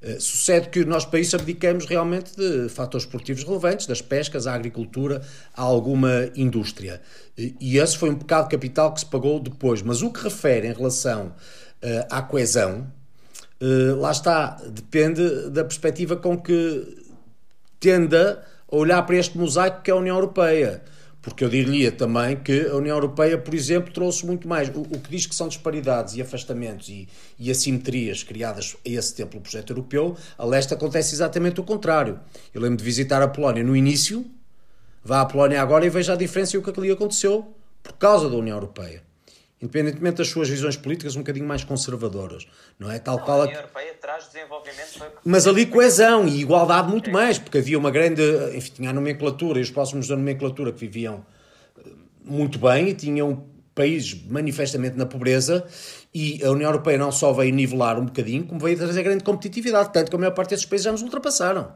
Uh, 0.02 0.22
Sucede 0.22 0.70
que 0.70 0.86
nós, 0.86 1.06
país, 1.06 1.34
abdicamos 1.34 1.86
realmente 1.86 2.36
de 2.36 2.70
fatores 2.70 3.06
esportivos 3.06 3.44
relevantes, 3.44 3.88
das 3.88 4.02
pescas, 4.02 4.48
à 4.48 4.54
agricultura, 4.54 5.22
a 5.56 5.62
alguma 5.62 6.30
indústria. 6.36 7.02
E 7.38 7.78
esse 7.78 7.98
foi 7.98 8.10
um 8.10 8.16
pecado 8.16 8.50
capital 8.50 8.94
que 8.94 9.00
se 9.00 9.06
pagou 9.06 9.40
depois. 9.40 9.82
Mas 9.82 10.02
o 10.02 10.12
que 10.12 10.24
refere 10.24 10.68
em 10.68 10.74
relação 10.74 11.28
uh, 11.28 12.08
à 12.10 12.22
coesão, 12.22 12.92
uh, 13.62 13.96
lá 14.00 14.12
está, 14.12 14.62
depende 14.68 15.50
da 15.50 15.64
perspectiva 15.64 16.16
com 16.16 16.38
que 16.38 17.06
tenda 17.80 18.44
a 18.72 18.76
olhar 18.76 19.02
para 19.04 19.16
este 19.16 19.38
mosaico 19.38 19.82
que 19.82 19.92
é 19.92 19.94
a 19.94 19.98
União 19.98 20.16
Europeia. 20.16 20.82
Porque 21.22 21.44
eu 21.44 21.50
diria 21.50 21.92
também 21.92 22.38
que 22.38 22.68
a 22.68 22.76
União 22.76 22.96
Europeia, 22.96 23.38
por 23.38 23.54
exemplo, 23.54 23.92
trouxe 23.92 24.26
muito 24.26 24.48
mais. 24.48 24.70
O, 24.70 24.82
o 24.82 25.00
que 25.00 25.10
diz 25.10 25.26
que 25.26 25.36
são 25.36 25.48
disparidades 25.48 26.16
e 26.16 26.22
afastamentos 26.22 26.88
e, 26.90 27.08
e 27.38 27.52
assimetrias 27.52 28.24
criadas 28.24 28.78
a 28.86 28.90
esse 28.90 29.14
tempo 29.14 29.32
pelo 29.32 29.42
projeto 29.42 29.72
europeu, 29.72 30.16
a 30.38 30.46
leste 30.46 30.74
acontece 30.74 31.14
exatamente 31.14 31.60
o 31.60 31.64
contrário. 31.64 32.20
Eu 32.54 32.62
lembro 32.62 32.78
de 32.78 32.84
visitar 32.84 33.22
a 33.22 33.28
Polónia 33.28 33.64
no 33.64 33.76
início, 33.76 34.26
vá 35.04 35.22
à 35.22 35.26
Polónia 35.26 35.62
agora 35.62 35.86
e 35.86 35.90
veja 35.90 36.14
a 36.14 36.16
diferença 36.16 36.56
e 36.56 36.60
o 36.60 36.64
que 36.64 36.78
ali 36.78 36.92
aconteceu 36.92 37.54
por 37.84 37.94
causa 37.94 38.30
da 38.30 38.36
União 38.36 38.56
Europeia. 38.56 39.07
Independentemente 39.62 40.18
das 40.18 40.28
suas 40.28 40.48
visões 40.48 40.78
políticas 40.78 41.16
um 41.16 41.20
bocadinho 41.20 41.48
mais 41.48 41.64
conservadoras, 41.64 42.48
não 42.78 42.92
é? 42.92 43.00
Tal 43.00 43.18
Não, 43.18 43.26
qual 43.26 43.42
a 43.42 43.46
União 43.46 43.60
Europeia 43.60 43.94
traz 44.00 44.28
desenvolvimento 44.28 45.04
mas 45.24 45.48
ali 45.48 45.66
coesão 45.66 46.28
e 46.28 46.42
igualdade 46.42 46.90
muito 46.90 47.10
mais, 47.10 47.40
porque 47.40 47.58
havia 47.58 47.78
uma 47.78 47.90
grande, 47.90 48.22
enfim, 48.56 48.72
tinha 48.76 48.90
a 48.92 48.94
nomenclatura 48.94 49.58
e 49.60 49.64
os 49.64 49.72
próximos 49.72 50.08
da 50.08 50.16
nomenclatura 50.16 50.72
que 50.72 50.80
viviam 50.80 51.26
eh, 51.80 51.90
muito 52.24 52.60
bem 52.60 52.90
e 52.90 52.94
tinham 52.94 53.48
países 53.74 54.16
manifestamente 54.28 54.96
na 54.96 55.08
pobreza 55.08 55.66
e 56.14 56.44
a 56.44 56.52
União 56.52 56.70
Europeia 56.70 56.98
não 57.00 57.12
só 57.12 57.34
veio 57.34 57.54
nivelar 57.54 58.00
um 58.00 58.06
bocadinho, 58.06 58.46
como 58.46 58.60
veio 58.60 58.78
trazer 58.78 59.02
grande 59.02 59.24
competitividade, 59.24 59.92
tanto 59.92 60.12
que 60.12 60.16
a 60.16 60.20
maior 60.20 60.34
parte 60.34 60.52
desses 60.52 60.66
países 60.66 60.86
já 60.86 60.92
nos 60.92 61.02
ultrapassaram. 61.02 61.74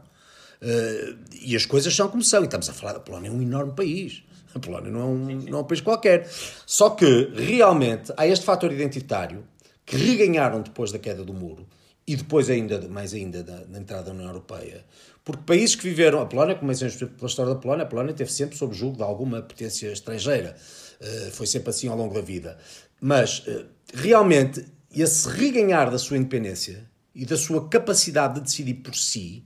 Eh, 0.60 1.14
e 1.42 1.56
as 1.56 1.66
coisas 1.66 1.94
são 1.94 2.08
como 2.08 2.22
são. 2.22 2.42
E 2.42 2.44
estamos 2.44 2.68
a 2.68 2.72
falar 2.72 2.92
da 2.92 3.00
Polónia, 3.00 3.28
é 3.28 3.32
um 3.32 3.42
enorme 3.42 3.72
país. 3.72 4.22
A 4.54 4.58
Polónia 4.58 4.90
não 4.90 5.00
é 5.00 5.04
um, 5.04 5.40
não 5.42 5.58
é 5.58 5.60
um 5.62 5.64
país 5.64 5.80
qualquer. 5.80 6.28
Só 6.66 6.90
que, 6.90 7.30
realmente, 7.34 8.12
há 8.16 8.26
este 8.26 8.44
fator 8.44 8.72
identitário 8.72 9.44
que 9.84 9.96
reganharam 9.96 10.62
depois 10.62 10.92
da 10.92 10.98
queda 10.98 11.24
do 11.24 11.32
muro 11.32 11.66
e 12.06 12.16
depois 12.16 12.50
ainda, 12.50 12.80
mais 12.88 13.14
ainda, 13.14 13.42
da, 13.42 13.64
da 13.64 13.78
entrada 13.78 14.04
da 14.04 14.12
União 14.12 14.28
Europeia. 14.28 14.84
Porque 15.24 15.42
países 15.44 15.76
que 15.76 15.84
viveram... 15.84 16.20
A 16.20 16.26
Polónia, 16.26 16.54
comecemos 16.54 16.96
pela 16.96 17.26
história 17.26 17.54
da 17.54 17.60
Polónia, 17.60 17.84
a 17.84 17.88
Polónia 17.88 18.12
teve 18.12 18.32
sempre 18.32 18.56
sob 18.56 18.74
julgo 18.74 18.96
de 18.96 19.02
alguma 19.02 19.40
potência 19.40 19.92
estrangeira. 19.92 20.56
Eh, 21.00 21.30
foi 21.32 21.46
sempre 21.46 21.70
assim 21.70 21.88
ao 21.88 21.96
longo 21.96 22.14
da 22.14 22.20
vida. 22.20 22.58
Mas, 23.00 23.42
eh, 23.46 23.64
realmente, 23.94 24.64
esse 24.94 25.28
reganhar 25.28 25.90
da 25.90 25.98
sua 25.98 26.16
independência 26.16 26.88
e 27.14 27.24
da 27.24 27.36
sua 27.36 27.68
capacidade 27.68 28.34
de 28.34 28.40
decidir 28.42 28.74
por 28.74 28.94
si 28.94 29.44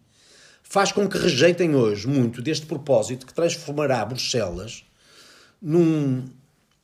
faz 0.63 0.93
com 0.93 1.09
que 1.09 1.17
rejeitem 1.17 1.75
hoje 1.75 2.09
muito 2.09 2.43
deste 2.43 2.67
propósito 2.67 3.27
que 3.27 3.33
transformará 3.33 4.05
Bruxelas 4.05 4.85
num, 5.61 6.25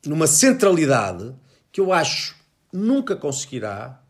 numa 0.05 0.27
centralidade 0.27 1.33
que 1.71 1.81
eu 1.81 1.91
acho 1.91 2.35
nunca 2.71 3.15
conseguirá 3.15 4.01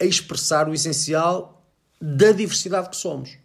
expressar 0.00 0.68
o 0.68 0.74
essencial 0.74 1.64
da 2.00 2.32
diversidade 2.32 2.90
que 2.90 2.96
somos. 2.96 3.38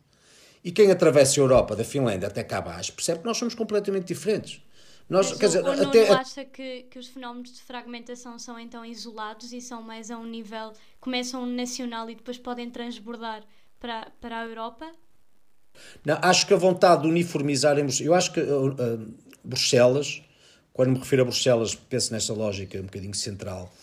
E 0.63 0.71
quem 0.71 0.91
atravessa 0.91 1.39
a 1.39 1.43
Europa, 1.43 1.75
da 1.75 1.83
Finlândia 1.83 2.27
até 2.27 2.43
cá 2.43 2.57
abaixo, 2.57 2.91
percebe 2.93 3.19
que 3.19 3.25
nós 3.25 3.37
somos 3.37 3.53
completamente 3.53 4.07
diferentes. 4.07 4.61
Nós, 5.09 5.29
Mas 5.29 5.39
quer 5.39 5.45
o, 5.45 5.49
dizer, 5.49 5.63
o 5.63 5.75
Nuno 5.75 5.89
até, 5.89 6.09
acha 6.11 6.43
que, 6.43 6.83
que 6.83 6.99
os 6.99 7.07
fenómenos 7.07 7.53
de 7.53 7.61
fragmentação 7.61 8.37
são 8.37 8.59
então 8.59 8.83
isolados 8.83 9.53
e 9.53 9.61
são 9.61 9.81
mais 9.81 10.11
a 10.11 10.17
um 10.17 10.25
nível, 10.25 10.73
começam 10.99 11.45
nacional 11.45 12.09
e 12.09 12.15
depois 12.15 12.37
podem 12.37 12.69
transbordar 12.69 13.43
para, 13.79 14.11
para 14.19 14.41
a 14.41 14.45
Europa? 14.45 14.91
Não, 16.03 16.17
acho 16.21 16.45
que 16.45 16.53
a 16.53 16.57
vontade 16.57 17.03
de 17.03 17.07
uniformizar 17.07 17.77
em 17.77 17.83
Bruxelas. 17.83 18.07
Eu 18.07 18.13
acho 18.13 18.33
que 18.33 18.41
uh, 18.41 18.67
uh, 18.67 19.13
Bruxelas, 19.43 20.21
quando 20.77 20.91
me 20.91 20.99
refiro 20.99 21.23
a 21.23 21.25
Bruxelas, 21.25 21.73
penso 21.73 22.13
nesta 22.13 22.33
lógica 22.33 22.77
um 22.77 22.83
bocadinho 22.83 23.15
central, 23.15 23.73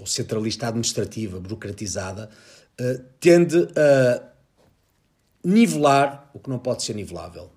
ou 0.00 0.06
centralista 0.06 0.68
administrativa, 0.68 1.40
burocratizada, 1.40 2.30
uh, 2.80 3.02
tende 3.18 3.56
a 3.76 4.22
nivelar 5.42 6.30
o 6.32 6.38
que 6.38 6.48
não 6.48 6.60
pode 6.60 6.84
ser 6.84 6.94
nivelável. 6.94 7.50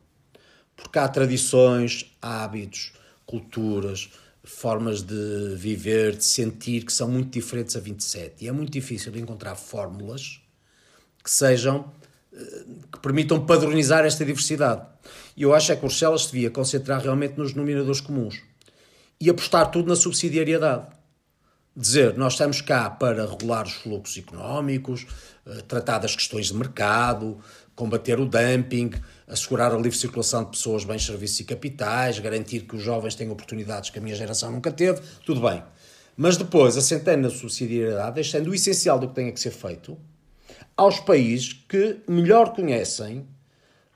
Porque 0.76 0.98
há 0.98 1.08
tradições, 1.08 2.18
hábitos, 2.20 2.92
culturas, 3.28 4.10
formas 4.44 5.04
de 5.04 5.54
viver, 5.56 6.16
de 6.16 6.26
sentir 6.26 6.84
que 6.84 6.92
são 6.92 7.08
muito 7.08 7.30
diferentes 7.30 7.76
a 7.76 7.80
27. 7.80 8.44
E 8.44 8.48
é 8.48 8.52
muito 8.52 8.72
difícil 8.72 9.16
encontrar 9.18 9.56
fórmulas 9.56 10.42
que 11.24 11.30
sejam 11.30 11.92
que 12.92 13.00
permitam 13.02 13.46
padronizar 13.46 14.06
esta 14.06 14.26
diversidade. 14.26 14.84
E 15.38 15.44
eu 15.44 15.54
acho 15.54 15.72
é 15.72 15.76
que 15.76 15.82
Bruxelas 15.82 16.26
devia 16.28 16.50
concentrar 16.50 17.02
realmente 17.02 17.38
nos 17.38 17.54
denominadores 17.54 18.02
comuns 18.02 18.49
e 19.20 19.30
apostar 19.30 19.70
tudo 19.70 19.90
na 19.90 19.96
subsidiariedade. 19.96 20.88
Dizer, 21.76 22.18
nós 22.18 22.34
estamos 22.34 22.62
cá 22.62 22.90
para 22.90 23.26
regular 23.26 23.66
os 23.66 23.74
fluxos 23.74 24.18
económicos, 24.18 25.06
eh, 25.46 25.62
tratar 25.68 26.00
das 26.00 26.16
questões 26.16 26.48
de 26.48 26.54
mercado, 26.54 27.38
combater 27.76 28.20
o 28.20 28.26
dumping, 28.26 28.92
assegurar 29.28 29.74
a 29.74 29.78
livre 29.78 29.98
circulação 29.98 30.44
de 30.44 30.52
pessoas, 30.52 30.84
bens, 30.84 31.06
serviços 31.06 31.40
e 31.40 31.44
capitais, 31.46 32.20
garantir 32.20 32.62
que 32.62 32.76
os 32.76 32.82
jovens 32.82 33.16
tenham 33.16 33.32
oportunidades 33.32 33.90
que 33.90 34.00
a 34.00 34.02
minha 34.02 34.16
geração 34.16 34.52
nunca 34.52 34.72
teve, 34.72 35.02
tudo 35.26 35.42
bem. 35.42 35.64
Mas 36.18 36.36
depois, 36.36 36.76
assentando 36.76 37.22
na 37.22 37.30
subsidiariedade, 37.30 38.16
deixando 38.16 38.50
o 38.50 38.56
essencial 38.56 39.00
do 39.00 39.08
que 39.08 39.16
tem 39.16 39.32
que 39.32 39.40
ser 39.40 39.52
feito, 39.52 39.98
aos 40.76 41.00
países 41.00 41.54
que 41.54 42.00
melhor 42.08 42.54
conhecem 42.54 43.26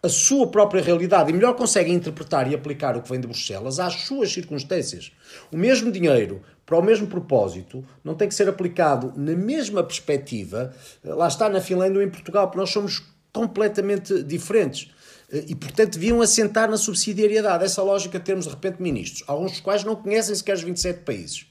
a 0.03 0.09
sua 0.09 0.45
própria 0.47 0.83
realidade 0.83 1.29
e 1.29 1.33
melhor 1.33 1.55
conseguem 1.55 1.93
interpretar 1.93 2.51
e 2.51 2.53
aplicar 2.53 2.97
o 2.97 3.01
que 3.01 3.09
vem 3.09 3.21
de 3.21 3.25
Bruxelas 3.25 3.79
às 3.79 4.01
suas 4.01 4.33
circunstâncias. 4.33 5.13
O 5.49 5.57
mesmo 5.57 5.89
dinheiro 5.89 6.41
para 6.65 6.77
o 6.77 6.81
mesmo 6.81 7.07
propósito 7.07 7.85
não 8.03 8.13
tem 8.13 8.27
que 8.27 8.35
ser 8.35 8.49
aplicado 8.49 9.13
na 9.15 9.33
mesma 9.33 9.81
perspectiva, 9.81 10.73
lá 11.05 11.29
está 11.29 11.47
na 11.47 11.61
Finlândia 11.61 11.99
ou 11.99 12.05
em 12.05 12.09
Portugal, 12.09 12.47
porque 12.47 12.59
nós 12.59 12.69
somos 12.69 13.01
completamente 13.31 14.21
diferentes. 14.23 14.91
E, 15.31 15.55
portanto, 15.55 15.93
deviam 15.93 16.21
assentar 16.21 16.69
na 16.69 16.77
subsidiariedade. 16.77 17.63
Essa 17.63 17.81
lógica 17.81 18.19
de 18.19 18.25
termos, 18.25 18.45
de 18.45 18.51
repente, 18.51 18.81
ministros, 18.81 19.23
alguns 19.25 19.53
dos 19.53 19.61
quais 19.61 19.83
não 19.83 19.95
conhecem 19.95 20.35
sequer 20.35 20.55
os 20.55 20.61
27 20.61 20.99
países, 20.99 21.47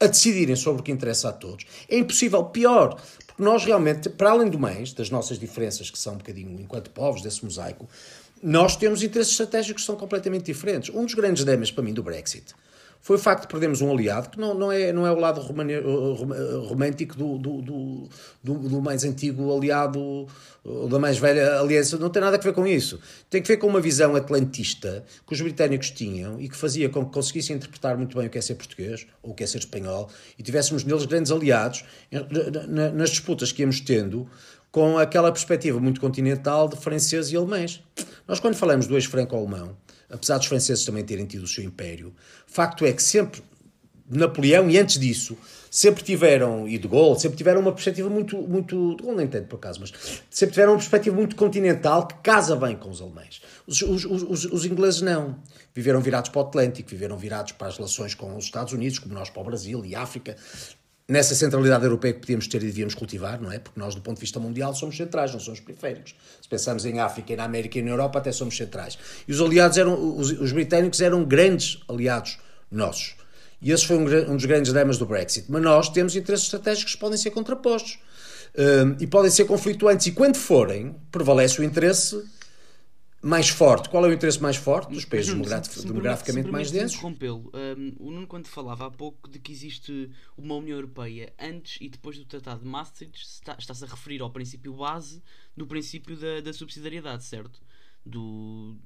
a 0.00 0.06
decidirem 0.06 0.56
sobre 0.56 0.80
o 0.80 0.84
que 0.84 0.92
interessa 0.92 1.28
a 1.28 1.32
todos. 1.32 1.66
É 1.90 1.98
impossível. 1.98 2.44
Pior, 2.44 2.98
porque 3.38 3.42
nós 3.44 3.64
realmente, 3.64 4.08
para 4.08 4.30
além 4.30 4.50
do 4.50 4.58
mais, 4.58 4.92
das 4.92 5.10
nossas 5.10 5.38
diferenças, 5.38 5.90
que 5.90 5.98
são 5.98 6.14
um 6.14 6.18
bocadinho, 6.18 6.60
enquanto 6.60 6.90
povos, 6.90 7.22
desse 7.22 7.44
mosaico, 7.44 7.88
nós 8.42 8.76
temos 8.76 9.02
interesses 9.02 9.32
estratégicos 9.32 9.82
que 9.82 9.86
são 9.86 9.96
completamente 9.96 10.44
diferentes. 10.44 10.92
Um 10.92 11.04
dos 11.04 11.14
grandes 11.14 11.44
dilemas 11.44 11.70
para 11.70 11.84
mim 11.84 11.94
do 11.94 12.02
Brexit 12.02 12.52
foi 13.00 13.16
o 13.16 13.18
facto 13.18 13.42
de 13.42 13.48
perdermos 13.48 13.80
um 13.80 13.90
aliado 13.90 14.28
que 14.30 14.38
não, 14.38 14.52
não, 14.54 14.70
é, 14.70 14.92
não 14.92 15.06
é 15.06 15.10
o 15.12 15.18
lado 15.18 15.40
romane- 15.40 15.80
romântico 16.68 17.16
do, 17.16 17.38
do, 17.38 17.62
do, 17.62 18.08
do, 18.42 18.54
do 18.68 18.82
mais 18.82 19.04
antigo 19.04 19.54
aliado, 19.56 20.26
ou 20.64 20.88
da 20.88 20.98
mais 20.98 21.16
velha 21.18 21.58
aliança, 21.58 21.96
não 21.96 22.10
tem 22.10 22.20
nada 22.20 22.36
a 22.36 22.40
ver 22.40 22.52
com 22.52 22.66
isso. 22.66 22.98
Tem 23.30 23.40
que 23.40 23.48
ver 23.48 23.56
com 23.56 23.66
uma 23.66 23.80
visão 23.80 24.14
atlantista 24.14 25.04
que 25.26 25.32
os 25.32 25.40
britânicos 25.40 25.90
tinham 25.90 26.40
e 26.40 26.48
que 26.48 26.56
fazia 26.56 26.88
com 26.88 27.04
que 27.06 27.12
conseguissem 27.12 27.56
interpretar 27.56 27.96
muito 27.96 28.16
bem 28.18 28.26
o 28.26 28.30
que 28.30 28.38
é 28.38 28.40
ser 28.42 28.54
português 28.56 29.06
ou 29.22 29.30
o 29.30 29.34
que 29.34 29.42
é 29.42 29.46
ser 29.46 29.58
espanhol 29.58 30.08
e 30.38 30.42
tivéssemos 30.42 30.84
neles 30.84 31.06
grandes 31.06 31.32
aliados 31.32 31.84
na- 32.10 32.66
na- 32.66 32.90
nas 32.90 33.10
disputas 33.10 33.52
que 33.52 33.62
íamos 33.62 33.80
tendo 33.80 34.28
com 34.70 34.98
aquela 34.98 35.32
perspectiva 35.32 35.80
muito 35.80 36.00
continental 36.00 36.68
de 36.68 36.76
franceses 36.76 37.32
e 37.32 37.36
alemães. 37.36 37.82
Nós, 38.26 38.38
quando 38.38 38.54
falamos 38.54 38.86
do 38.86 38.94
eixo 38.94 39.08
franco-alemão, 39.08 39.74
apesar 40.10 40.38
dos 40.38 40.46
franceses 40.46 40.84
também 40.84 41.04
terem 41.04 41.26
tido 41.26 41.44
o 41.44 41.48
seu 41.48 41.64
império, 41.64 42.14
facto 42.46 42.84
é 42.84 42.92
que 42.92 43.02
sempre 43.02 43.42
Napoleão 44.10 44.70
e 44.70 44.78
antes 44.78 44.98
disso 44.98 45.36
sempre 45.70 46.02
tiveram, 46.02 46.66
e 46.66 46.78
de 46.78 46.88
Gaulle, 46.88 47.20
sempre 47.20 47.36
tiveram 47.36 47.60
uma 47.60 47.72
perspectiva 47.72 48.08
muito, 48.08 48.38
muito 48.38 48.96
de 48.96 49.02
Gaulle 49.02 49.18
nem 49.18 49.26
tanto 49.26 49.48
por 49.48 49.56
acaso, 49.56 49.80
mas 49.80 49.92
sempre 50.30 50.54
tiveram 50.54 50.72
uma 50.72 50.78
perspectiva 50.78 51.14
muito 51.14 51.36
continental 51.36 52.06
que 52.06 52.14
casa 52.22 52.56
bem 52.56 52.74
com 52.74 52.88
os 52.88 53.02
alemães. 53.02 53.42
Os, 53.66 53.82
os, 53.82 54.04
os, 54.04 54.44
os 54.46 54.64
ingleses 54.64 55.02
não. 55.02 55.36
Viveram 55.74 56.00
virados 56.00 56.30
para 56.30 56.40
o 56.40 56.42
Atlântico, 56.42 56.88
viveram 56.88 57.18
virados 57.18 57.52
para 57.52 57.68
as 57.68 57.76
relações 57.76 58.14
com 58.14 58.34
os 58.34 58.46
Estados 58.46 58.72
Unidos, 58.72 58.98
como 58.98 59.14
nós 59.14 59.28
para 59.28 59.42
o 59.42 59.44
Brasil 59.44 59.84
e 59.84 59.94
África. 59.94 60.36
Nessa 61.10 61.34
centralidade 61.34 61.84
europeia 61.84 62.12
que 62.12 62.20
podíamos 62.20 62.46
ter 62.48 62.62
e 62.62 62.66
devíamos 62.66 62.94
cultivar, 62.94 63.40
não 63.40 63.50
é? 63.50 63.58
Porque 63.58 63.80
nós, 63.80 63.94
do 63.94 64.02
ponto 64.02 64.16
de 64.16 64.20
vista 64.20 64.38
mundial, 64.38 64.74
somos 64.74 64.94
centrais, 64.94 65.32
não 65.32 65.40
somos 65.40 65.58
periféricos. 65.58 66.14
Se 66.38 66.46
pensarmos 66.46 66.84
em 66.84 67.00
África, 67.00 67.32
e 67.32 67.36
na 67.36 67.44
América 67.44 67.78
e 67.78 67.82
na 67.82 67.92
Europa, 67.92 68.18
até 68.18 68.30
somos 68.30 68.54
centrais. 68.54 68.98
E 69.26 69.32
os 69.32 69.40
aliados 69.40 69.78
eram, 69.78 70.18
os, 70.18 70.30
os 70.32 70.52
britânicos 70.52 71.00
eram 71.00 71.24
grandes 71.24 71.78
aliados 71.88 72.38
nossos. 72.70 73.16
E 73.62 73.72
esse 73.72 73.86
foi 73.86 73.96
um, 73.96 74.02
um, 74.02 74.36
dos 74.36 74.44
grandes 74.44 74.70
dramas 74.70 74.98
do 74.98 75.06
Brexit. 75.06 75.46
Mas 75.48 75.62
nós 75.62 75.88
temos 75.88 76.14
interesses 76.14 76.44
estratégicos 76.44 76.94
que 76.94 77.00
podem 77.00 77.16
ser 77.16 77.30
contrapostos 77.30 77.98
um, 78.54 78.96
e 79.00 79.06
podem 79.06 79.30
ser 79.30 79.46
conflituantes. 79.46 80.08
E 80.08 80.12
quando 80.12 80.36
forem, 80.36 80.94
prevalece 81.10 81.58
o 81.58 81.64
interesse 81.64 82.22
mais 83.20 83.48
forte. 83.48 83.88
Qual 83.88 84.04
é 84.06 84.08
o 84.08 84.12
interesse 84.12 84.40
mais 84.40 84.56
forte 84.56 84.92
dos 84.92 85.04
países 85.04 85.28
Nuno, 85.32 85.42
demograf 85.42 85.66
se- 85.66 85.72
se 85.74 85.80
me 85.80 85.92
demograficamente 85.92 86.50
mais 86.50 86.70
densos? 86.70 86.96
interrompê-lo, 86.96 87.50
um, 87.52 87.92
o 87.98 88.10
Nuno, 88.12 88.26
quando 88.26 88.46
falava 88.46 88.86
há 88.86 88.90
pouco 88.90 89.28
de 89.28 89.38
que 89.40 89.50
existe 89.50 90.10
uma 90.36 90.54
União 90.54 90.76
Europeia 90.76 91.32
antes 91.38 91.78
e 91.80 91.88
depois 91.88 92.16
do 92.16 92.24
Tratado 92.24 92.60
de 92.60 92.66
Maastricht, 92.66 93.20
está- 93.24 93.56
está-se 93.58 93.84
a 93.84 93.88
referir 93.88 94.20
ao 94.22 94.30
princípio 94.30 94.72
base 94.74 95.20
do 95.56 95.66
princípio 95.66 96.16
da, 96.16 96.40
da 96.40 96.52
subsidiariedade, 96.52 97.24
certo? 97.24 97.60
Do, 98.06 98.76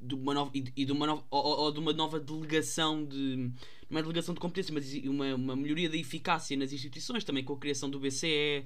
de 0.00 0.14
uma 0.14 0.32
nova, 0.34 0.50
e, 0.54 0.84
de 0.84 0.92
uma 0.92 1.06
nova, 1.06 1.24
ou, 1.30 1.44
ou- 1.60 1.72
de 1.72 1.78
uma 1.80 1.92
nova 1.92 2.20
delegação 2.20 3.04
de. 3.04 3.50
Não 3.90 3.98
é 3.98 4.02
delegação 4.02 4.34
de 4.34 4.40
competência, 4.40 4.72
mas 4.74 4.92
uma, 5.04 5.34
uma 5.34 5.56
melhoria 5.56 5.88
da 5.88 5.96
eficácia 5.96 6.54
nas 6.58 6.72
instituições, 6.74 7.24
também 7.24 7.42
com 7.42 7.54
a 7.54 7.58
criação 7.58 7.88
do 7.88 7.98
BCE, 7.98 8.64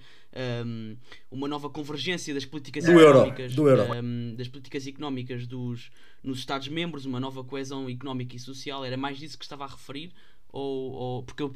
um, 0.66 0.96
uma 1.30 1.46
nova 1.46 1.70
convergência 1.70 2.34
das 2.34 2.44
políticas 2.44 2.84
Do 2.84 2.90
euro, 2.90 3.18
económicas, 3.20 3.54
do 3.54 3.68
euro. 3.68 3.84
um, 4.02 4.34
das 4.34 4.48
políticas 4.48 4.84
económicas 4.86 5.46
dos, 5.46 5.90
nos 6.24 6.38
Estados-membros, 6.40 7.06
uma 7.06 7.20
nova 7.20 7.44
coesão 7.44 7.88
económica 7.88 8.34
e 8.34 8.38
social. 8.40 8.84
Era 8.84 8.96
mais 8.96 9.16
disso 9.16 9.38
que 9.38 9.44
estava 9.44 9.64
a 9.64 9.68
referir? 9.68 10.12
Ou, 10.48 10.92
ou- 10.92 11.22
porque 11.22 11.44
eu 11.44 11.54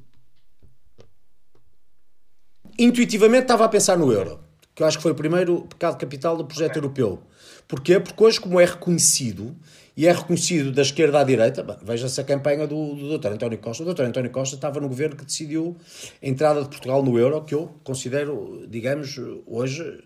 intuitivamente 2.79 3.43
estava 3.43 3.65
a 3.65 3.69
pensar 3.69 3.97
no 3.99 4.13
euro, 4.13 4.41
que 4.77 4.83
eu 4.83 4.87
acho 4.87 4.99
que 4.99 5.03
foi 5.03 5.13
o 5.13 5.15
primeiro 5.15 5.63
pecado 5.63 5.97
capital 5.97 6.37
do 6.37 6.45
projeto 6.45 6.77
europeu. 6.77 7.23
Porquê? 7.67 7.99
Porque 7.99 8.23
hoje, 8.23 8.39
como 8.39 8.61
é 8.61 8.67
reconhecido, 8.67 9.57
e 9.97 10.07
é 10.07 10.13
reconhecido 10.13 10.71
da 10.71 10.83
esquerda 10.83 11.19
à 11.19 11.25
direita, 11.25 11.63
bem, 11.63 11.77
veja-se 11.83 12.21
a 12.21 12.25
campanha 12.25 12.67
do, 12.67 12.95
do 12.95 13.19
Dr. 13.19 13.29
António 13.29 13.59
Costa. 13.59 13.83
O 13.83 13.95
Dr. 13.95 14.03
António 14.03 14.31
Costa 14.31 14.55
estava 14.55 14.79
no 14.79 14.87
governo 14.87 15.17
que 15.17 15.25
decidiu 15.25 15.75
a 16.23 16.29
entrada 16.29 16.63
de 16.63 16.69
Portugal 16.69 17.03
no 17.03 17.19
euro, 17.19 17.43
que 17.43 17.55
eu 17.55 17.75
considero, 17.83 18.67
digamos, 18.69 19.19
hoje 19.47 20.05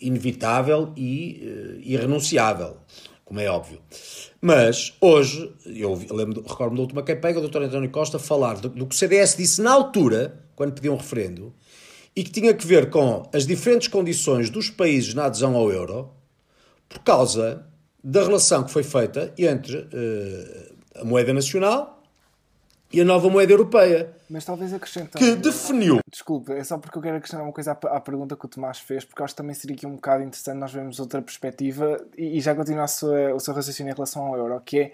inevitável 0.00 0.92
e 0.96 1.42
eh, 1.42 1.80
irrenunciável, 1.82 2.76
como 3.24 3.40
é 3.40 3.50
óbvio. 3.50 3.80
Mas 4.40 4.94
hoje, 5.00 5.52
eu 5.66 6.00
lembro, 6.12 6.42
recordo-me 6.42 6.76
da 6.76 6.82
última 6.82 7.02
campanha, 7.02 7.40
o 7.40 7.48
Dr. 7.48 7.62
António 7.62 7.90
Costa 7.90 8.20
falar 8.20 8.54
do, 8.54 8.68
do 8.68 8.86
que 8.86 8.94
o 8.94 8.98
CDS 8.98 9.36
disse 9.36 9.60
na 9.60 9.72
altura, 9.72 10.40
quando 10.54 10.72
pediu 10.72 10.92
um 10.92 10.96
referendo, 10.96 11.52
e 12.14 12.24
que 12.24 12.30
tinha 12.30 12.52
que 12.54 12.66
ver 12.66 12.90
com 12.90 13.28
as 13.32 13.46
diferentes 13.46 13.88
condições 13.88 14.50
dos 14.50 14.68
países 14.70 15.14
na 15.14 15.26
adesão 15.26 15.54
ao 15.56 15.70
euro, 15.70 16.10
por 16.88 16.98
causa 17.00 17.64
da 18.02 18.22
relação 18.22 18.64
que 18.64 18.70
foi 18.72 18.82
feita 18.82 19.32
entre 19.38 19.88
eh, 19.92 20.72
a 20.96 21.04
moeda 21.04 21.32
nacional 21.32 22.02
e 22.92 23.00
a 23.00 23.04
nova 23.04 23.30
moeda 23.30 23.52
europeia, 23.52 24.12
Mas 24.28 24.44
talvez 24.44 24.72
acrescentando. 24.74 25.24
que 25.24 25.36
definiu 25.36 26.00
Desculpa, 26.10 26.54
é 26.54 26.64
só 26.64 26.76
porque 26.78 26.98
eu 26.98 27.02
quero 27.02 27.16
acrescentar 27.18 27.46
uma 27.46 27.52
coisa 27.52 27.70
à, 27.72 27.96
à 27.96 28.00
pergunta 28.00 28.34
que 28.36 28.44
o 28.44 28.48
Tomás 28.48 28.80
fez, 28.80 29.04
porque 29.04 29.22
acho 29.22 29.32
que 29.34 29.36
também 29.40 29.54
seria 29.54 29.76
aqui 29.76 29.86
um 29.86 29.94
bocado 29.94 30.24
interessante 30.24 30.56
nós 30.58 30.72
vermos 30.72 30.98
outra 30.98 31.22
perspectiva 31.22 32.04
e, 32.18 32.38
e 32.38 32.40
já 32.40 32.52
continuar 32.54 32.86
o 32.86 33.38
seu 33.38 33.54
raciocínio 33.54 33.92
em 33.92 33.94
relação 33.94 34.26
ao 34.26 34.36
euro, 34.36 34.60
que 34.64 34.78
é 34.80 34.92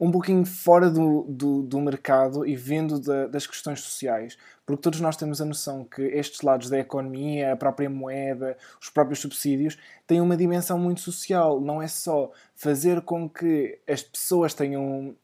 um 0.00 0.10
pouquinho 0.10 0.44
fora 0.46 0.88
do, 0.88 1.24
do, 1.28 1.62
do 1.62 1.80
mercado 1.80 2.46
e 2.46 2.56
vendo 2.56 2.98
da- 2.98 3.26
das 3.26 3.46
questões 3.46 3.80
sociais, 3.80 4.38
porque 4.66 4.82
todos 4.82 5.00
nós 5.00 5.16
temos 5.16 5.40
a 5.40 5.44
noção 5.44 5.84
que 5.84 6.02
estes 6.02 6.40
lados 6.40 6.70
da 6.70 6.78
economia, 6.78 7.52
a 7.52 7.56
própria 7.56 7.90
moeda, 7.90 8.56
os 8.80 8.88
próprios 8.88 9.20
subsídios, 9.20 9.78
têm 10.06 10.20
uma 10.20 10.36
dimensão 10.36 10.78
muito 10.78 11.00
social, 11.00 11.60
não 11.60 11.82
é 11.82 11.88
só 11.88 12.30
fazer 12.54 13.02
com 13.02 13.28
que 13.28 13.78
as 13.86 14.02
pessoas 14.02 14.54
tenham 14.54 15.14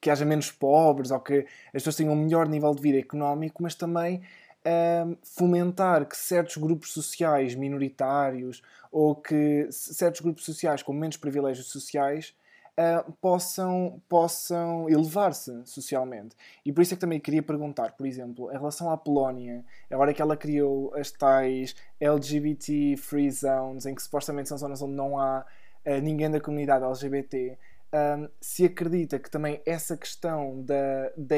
que 0.00 0.10
haja 0.10 0.24
menos 0.24 0.50
pobres 0.50 1.10
ou 1.10 1.20
que 1.20 1.46
as 1.66 1.82
pessoas 1.82 1.96
tenham 1.96 2.12
um 2.12 2.24
melhor 2.24 2.48
nível 2.48 2.74
de 2.74 2.80
vida 2.80 2.98
económico, 2.98 3.62
mas 3.62 3.74
também 3.74 4.22
ahm, 4.64 5.16
fomentar 5.24 6.06
que 6.06 6.16
certos 6.16 6.56
grupos 6.56 6.92
sociais 6.92 7.54
minoritários 7.54 8.62
ou 8.92 9.14
que 9.14 9.68
certos 9.70 10.20
grupos 10.20 10.44
sociais 10.44 10.82
com 10.82 10.92
menos 10.92 11.16
privilégios 11.16 11.66
sociais 11.66 12.34
ah, 12.80 13.04
possam, 13.20 14.00
possam 14.08 14.88
elevar-se 14.88 15.52
socialmente. 15.66 16.34
E 16.64 16.72
por 16.72 16.82
isso 16.82 16.94
é 16.94 16.96
que 16.96 17.00
também 17.00 17.20
queria 17.20 17.42
perguntar, 17.42 17.92
por 17.96 18.06
exemplo, 18.06 18.50
em 18.50 18.54
relação 18.56 18.90
à 18.90 18.96
Polónia, 18.96 19.64
agora 19.90 20.14
que 20.14 20.22
ela 20.22 20.36
criou 20.36 20.94
as 20.94 21.10
tais 21.10 21.74
LGBT 22.00 22.96
free 22.96 23.30
zones, 23.30 23.84
em 23.86 23.94
que 23.94 24.02
supostamente 24.02 24.48
são 24.48 24.56
zonas 24.58 24.80
onde 24.82 24.94
não 24.94 25.18
há 25.18 25.44
ah, 25.84 26.00
ninguém 26.00 26.30
da 26.30 26.40
comunidade 26.40 26.84
LGBT, 26.84 27.58
um, 27.92 28.28
se 28.40 28.64
acredita 28.64 29.18
que 29.18 29.30
também 29.30 29.60
essa 29.66 29.96
questão 29.96 30.62
da, 30.62 31.10
da 31.16 31.36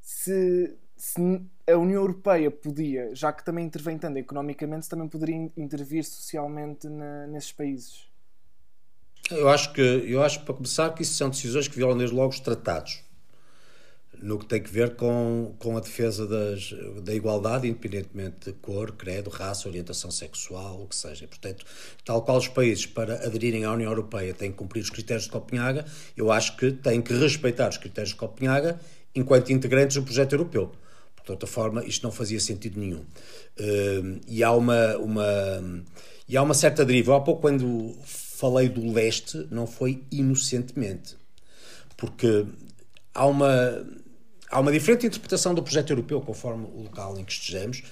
se, 0.00 0.76
se 0.96 1.20
a 1.68 1.76
União 1.76 2.00
Europeia 2.02 2.50
podia, 2.50 3.14
já 3.14 3.32
que 3.32 3.44
também 3.44 3.66
intervém 3.66 3.98
tanto 3.98 4.18
economicamente, 4.18 4.88
também 4.88 5.08
poderia 5.08 5.36
in- 5.36 5.52
intervir 5.56 6.04
socialmente 6.04 6.88
na- 6.88 7.26
nesses 7.26 7.52
países. 7.52 8.09
Eu 9.30 9.48
acho 9.48 9.72
que, 9.72 9.80
eu 9.80 10.22
acho 10.22 10.40
para 10.40 10.54
começar 10.54 10.90
que 10.90 11.02
isso 11.02 11.14
são 11.14 11.30
decisões 11.30 11.68
que 11.68 11.76
violam 11.76 11.96
desde 11.96 12.14
logo 12.14 12.30
os 12.30 12.40
tratados, 12.40 13.00
no 14.20 14.38
que 14.38 14.44
tem 14.44 14.60
que 14.60 14.70
ver 14.70 14.96
com, 14.96 15.54
com 15.58 15.76
a 15.76 15.80
defesa 15.80 16.26
das, 16.26 16.74
da 17.02 17.14
igualdade, 17.14 17.68
independentemente 17.68 18.46
de 18.46 18.52
cor, 18.54 18.92
credo, 18.92 19.30
raça, 19.30 19.68
orientação 19.68 20.10
sexual, 20.10 20.82
o 20.82 20.88
que 20.88 20.96
seja. 20.96 21.28
Portanto, 21.28 21.64
tal 22.04 22.22
qual 22.22 22.38
os 22.38 22.48
países 22.48 22.86
para 22.86 23.24
aderirem 23.24 23.64
à 23.64 23.72
União 23.72 23.90
Europeia 23.90 24.34
têm 24.34 24.50
que 24.50 24.58
cumprir 24.58 24.82
os 24.82 24.90
critérios 24.90 25.24
de 25.24 25.30
Copenhaga, 25.30 25.86
eu 26.16 26.32
acho 26.32 26.56
que 26.56 26.72
têm 26.72 27.00
que 27.00 27.14
respeitar 27.14 27.68
os 27.68 27.76
critérios 27.76 28.10
de 28.10 28.16
Copenhaga 28.16 28.80
enquanto 29.14 29.52
integrantes 29.52 29.96
do 29.96 30.02
projeto 30.02 30.32
europeu. 30.32 30.72
De 31.24 31.30
outra 31.30 31.46
forma, 31.46 31.84
isto 31.84 32.02
não 32.02 32.10
fazia 32.10 32.40
sentido 32.40 32.80
nenhum. 32.80 33.04
Hum, 33.58 34.20
e, 34.26 34.42
há 34.42 34.52
uma, 34.52 34.96
uma, 34.96 35.24
e 36.28 36.36
há 36.36 36.42
uma 36.42 36.54
certa 36.54 36.84
deriva. 36.84 37.12
Eu 37.12 37.16
Há 37.16 37.20
pouco, 37.20 37.42
quando 37.42 37.96
falei 38.40 38.70
do 38.70 38.90
leste, 38.90 39.46
não 39.50 39.66
foi 39.66 40.02
inocentemente. 40.10 41.14
Porque 41.94 42.46
há 43.14 43.26
uma, 43.26 43.86
há 44.50 44.58
uma 44.58 44.72
diferente 44.72 45.06
interpretação 45.06 45.54
do 45.54 45.62
projeto 45.62 45.90
europeu, 45.90 46.22
conforme 46.22 46.64
o 46.64 46.84
local 46.84 47.18
em 47.18 47.24
que 47.24 47.32
estejamos. 47.32 47.82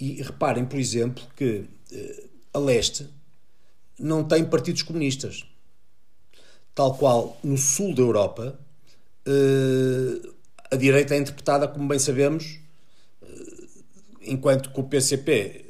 E 0.00 0.22
reparem, 0.22 0.64
por 0.64 0.78
exemplo, 0.78 1.22
que 1.36 1.66
eh, 1.92 2.24
a 2.54 2.58
leste 2.58 3.06
não 3.98 4.24
tem 4.24 4.44
partidos 4.46 4.82
comunistas. 4.82 5.44
Tal 6.74 6.96
qual 6.96 7.38
no 7.44 7.58
sul 7.58 7.94
da 7.94 8.00
Europa, 8.00 8.58
eh, 9.26 10.28
a 10.70 10.76
direita 10.76 11.14
é 11.14 11.18
interpretada, 11.18 11.68
como 11.68 11.86
bem 11.86 11.98
sabemos, 11.98 12.60
enquanto 14.22 14.70
que 14.70 14.80
o 14.80 14.84
PCP 14.84 15.67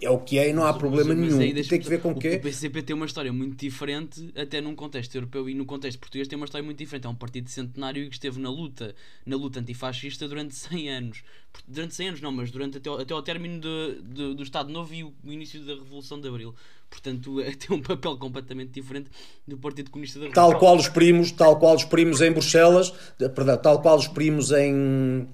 é 0.00 0.10
o 0.10 0.18
que 0.18 0.38
é 0.38 0.48
e 0.50 0.52
não 0.52 0.64
há 0.64 0.72
problema 0.74 1.14
Mas 1.14 1.18
nenhum. 1.34 1.38
deixa-me 1.54 1.68
tem 1.68 1.80
que 1.80 1.88
ver 1.88 2.00
com 2.00 2.10
o 2.12 2.18
quê? 2.18 2.36
O 2.36 2.40
PCP 2.40 2.82
tem 2.82 2.94
uma 2.96 3.06
história 3.06 3.32
muito 3.32 3.56
diferente, 3.56 4.32
até 4.36 4.60
num 4.60 4.74
contexto 4.74 5.14
europeu 5.14 5.48
e 5.48 5.54
no 5.54 5.64
contexto 5.64 5.98
português 5.98 6.28
tem 6.28 6.36
uma 6.36 6.44
história 6.44 6.64
muito 6.64 6.78
diferente. 6.78 7.06
É 7.06 7.10
um 7.10 7.14
partido 7.14 7.48
centenário 7.48 8.08
que 8.08 8.14
esteve 8.14 8.38
na 8.40 8.50
luta, 8.50 8.94
na 9.24 9.36
luta 9.36 9.60
antifascista 9.60 10.26
durante 10.28 10.54
100 10.54 10.88
anos. 10.90 11.22
Durante 11.66 11.94
100 11.94 12.08
anos 12.08 12.20
não, 12.20 12.32
mas 12.32 12.50
durante 12.50 12.76
até, 12.78 12.88
ao- 12.90 12.98
até 13.00 13.14
ao 13.14 13.22
término 13.22 13.60
de- 13.60 14.02
de- 14.02 14.34
do 14.34 14.42
Estado 14.42 14.70
Novo 14.70 14.92
e 14.92 15.02
o, 15.04 15.12
o 15.24 15.32
início 15.32 15.60
da 15.64 15.74
Revolução 15.74 16.20
de 16.20 16.28
Abril. 16.28 16.54
Portanto, 16.90 17.40
é, 17.40 17.50
tem 17.56 17.76
um 17.76 17.80
papel 17.80 18.16
completamente 18.16 18.70
diferente 18.72 19.10
do 19.48 19.56
Partido 19.56 19.90
Comunista 19.90 20.20
da 20.20 20.28
Tal 20.30 20.58
qual 20.58 20.76
os 20.76 20.88
primos, 20.88 21.30
tal 21.32 21.58
qual 21.58 21.74
os 21.74 21.84
primos 21.84 22.20
em 22.20 22.30
Bruxelas, 22.30 22.92
perdão, 23.34 23.56
tal 23.56 23.80
qual 23.80 23.96
os 23.96 24.06
primos 24.08 24.52
em 24.52 25.26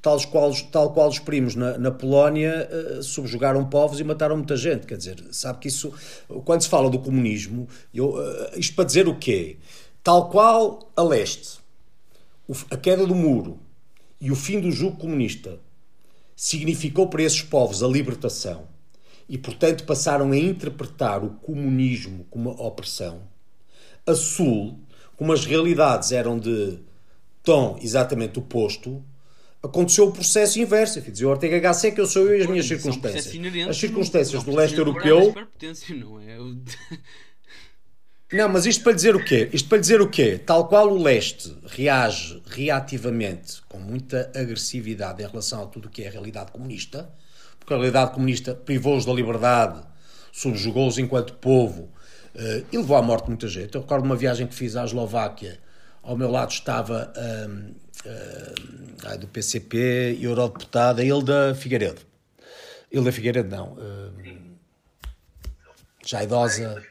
tal 0.00 0.20
qual, 0.28 0.52
tal 0.70 0.92
qual 0.92 1.08
os 1.08 1.18
primos 1.18 1.54
na, 1.54 1.78
na 1.78 1.90
Polónia 1.90 2.68
eh, 2.70 3.02
subjugaram 3.02 3.64
povos 3.68 3.98
e 3.98 4.04
mataram 4.04 4.36
muita 4.36 4.56
gente. 4.56 4.86
Quer 4.86 4.96
dizer, 4.96 5.24
sabe 5.32 5.58
que 5.58 5.68
isso, 5.68 5.92
quando 6.44 6.62
se 6.62 6.68
fala 6.68 6.88
do 6.88 6.98
comunismo, 6.98 7.68
eu, 7.92 8.14
eh, 8.20 8.52
isto 8.56 8.74
para 8.74 8.84
dizer 8.84 9.08
o 9.08 9.18
quê? 9.18 9.58
Tal 10.02 10.28
qual 10.30 10.90
a 10.96 11.02
leste, 11.02 11.58
o 12.46 12.54
a 12.70 12.76
queda 12.76 13.06
do 13.06 13.14
muro 13.14 13.58
e 14.20 14.30
o 14.30 14.36
fim 14.36 14.60
do 14.60 14.70
jugo 14.70 14.96
comunista 14.96 15.58
significou 16.36 17.08
para 17.08 17.22
esses 17.22 17.42
povos 17.42 17.82
a 17.82 17.88
libertação 17.88 18.68
e, 19.28 19.36
portanto, 19.36 19.84
passaram 19.84 20.30
a 20.30 20.36
interpretar 20.36 21.24
o 21.24 21.30
comunismo 21.30 22.24
como 22.30 22.50
uma 22.50 22.62
opressão. 22.62 23.22
A 24.06 24.14
Sul, 24.14 24.78
como 25.16 25.32
as 25.32 25.44
realidades 25.44 26.12
eram 26.12 26.38
de 26.38 26.78
tom 27.42 27.78
exatamente 27.80 28.38
oposto, 28.38 29.02
aconteceu 29.62 30.06
o 30.08 30.12
processo 30.12 30.58
inverso. 30.60 31.00
Quer 31.02 31.10
dizer, 31.10 31.26
o 31.26 31.30
Ortega 31.30 31.58
Gasset 31.58 31.94
que 31.94 32.00
eu 32.00 32.06
sou 32.06 32.26
eu 32.26 32.38
e 32.38 32.42
as 32.42 32.46
minhas 32.46 32.66
é 32.66 32.68
circunstâncias. 32.68 33.26
As 33.68 33.76
circunstâncias 33.76 34.44
no- 34.44 34.50
do 34.52 34.56
leste 34.56 34.78
europeu. 34.78 35.34
não 35.90 36.20
é? 36.20 36.36
Não, 38.32 38.48
mas 38.48 38.66
isto 38.66 38.82
para 38.82 38.92
dizer 38.92 39.14
o 39.14 39.24
quê? 39.24 39.48
Isto 39.52 39.68
para 39.68 39.78
dizer 39.78 40.00
o 40.00 40.08
quê? 40.10 40.36
Tal 40.36 40.66
qual 40.66 40.88
o 40.92 41.00
leste 41.00 41.56
reage 41.64 42.42
reativamente 42.46 43.62
com 43.68 43.78
muita 43.78 44.32
agressividade 44.34 45.22
em 45.22 45.26
relação 45.28 45.62
a 45.62 45.66
tudo 45.66 45.86
o 45.86 45.88
que 45.90 46.02
é 46.02 46.08
a 46.08 46.10
realidade 46.10 46.50
comunista, 46.50 47.08
porque 47.60 47.72
a 47.72 47.76
realidade 47.76 48.12
comunista 48.14 48.52
privou-os 48.52 49.04
da 49.04 49.12
liberdade, 49.12 49.80
subjugou-os 50.32 50.98
enquanto 50.98 51.34
povo 51.34 51.88
eh, 52.34 52.64
e 52.72 52.76
levou 52.76 52.96
à 52.96 53.02
morte 53.02 53.28
muita 53.28 53.46
gente. 53.46 53.76
Eu 53.76 53.82
recordo 53.82 54.04
uma 54.04 54.16
viagem 54.16 54.44
que 54.48 54.56
fiz 54.56 54.74
à 54.74 54.84
Eslováquia, 54.84 55.60
ao 56.02 56.16
meu 56.16 56.28
lado 56.30 56.50
estava 56.50 57.12
ai, 59.04 59.18
do 59.18 59.28
PCP, 59.28 60.18
eurodeputado, 60.20 61.00
a 61.00 61.04
Hilda 61.04 61.54
Figueiredo. 61.54 62.00
Hilda 62.90 63.12
Figueiredo, 63.12 63.54
não. 63.54 63.72
hum, 63.74 64.56
já 66.04 66.22
idosa. 66.22 66.82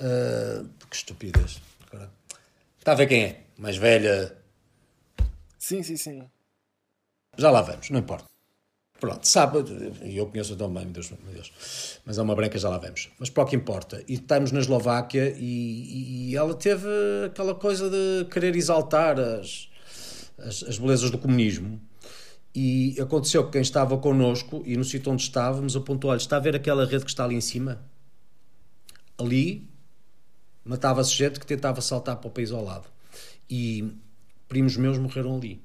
Ah, 0.00 0.64
que 0.88 0.96
estupidez. 0.96 1.60
Agora, 1.86 2.10
Está 2.78 2.92
a 2.92 2.94
ver 2.94 3.06
quem 3.06 3.24
é? 3.24 3.40
Mais 3.58 3.76
velha. 3.76 4.36
Sim, 5.58 5.82
sim, 5.82 5.96
sim. 5.96 6.22
Já 7.36 7.50
lá 7.50 7.60
vamos, 7.60 7.90
não 7.90 7.98
importa. 7.98 8.24
Pronto, 8.98 9.28
sabe, 9.28 9.58
e 10.04 10.16
eu 10.16 10.26
conheço 10.26 10.56
tão 10.56 10.72
bem, 10.72 10.84
meu 10.84 10.92
Deus, 10.94 11.10
meu 11.10 11.34
Deus. 11.34 12.00
Mas 12.06 12.16
é 12.16 12.22
uma 12.22 12.34
branca, 12.34 12.58
já 12.58 12.70
lá 12.70 12.78
vamos. 12.78 13.10
Mas 13.18 13.28
para 13.28 13.42
o 13.42 13.46
que 13.46 13.54
importa, 13.54 14.02
e 14.08 14.14
estamos 14.14 14.52
na 14.52 14.60
Eslováquia 14.60 15.34
e, 15.36 16.30
e 16.30 16.36
ela 16.36 16.54
teve 16.54 16.88
aquela 17.26 17.54
coisa 17.54 17.90
de 17.90 18.24
querer 18.30 18.56
exaltar 18.56 19.20
as, 19.20 19.68
as, 20.38 20.62
as 20.62 20.78
belezas 20.78 21.10
do 21.10 21.18
comunismo. 21.18 21.80
E 22.54 22.98
aconteceu 23.00 23.44
que 23.44 23.52
quem 23.52 23.60
estava 23.60 23.98
connosco 23.98 24.62
e 24.64 24.76
no 24.76 24.84
sítio 24.84 25.12
onde 25.12 25.22
estávamos 25.22 25.76
apontou: 25.76 26.10
olha, 26.10 26.16
está 26.16 26.36
a 26.36 26.40
ver 26.40 26.56
aquela 26.56 26.86
rede 26.86 27.04
que 27.04 27.10
está 27.10 27.24
ali 27.24 27.34
em 27.34 27.40
cima? 27.40 27.84
Ali 29.18 29.68
matava-se 30.64 31.14
gente 31.14 31.38
que 31.38 31.46
tentava 31.46 31.80
saltar 31.80 32.16
para 32.16 32.28
o 32.28 32.30
país 32.30 32.50
ao 32.50 32.64
lado. 32.64 32.88
E 33.48 33.92
primos 34.48 34.76
meus 34.76 34.98
morreram 34.98 35.36
ali. 35.36 35.62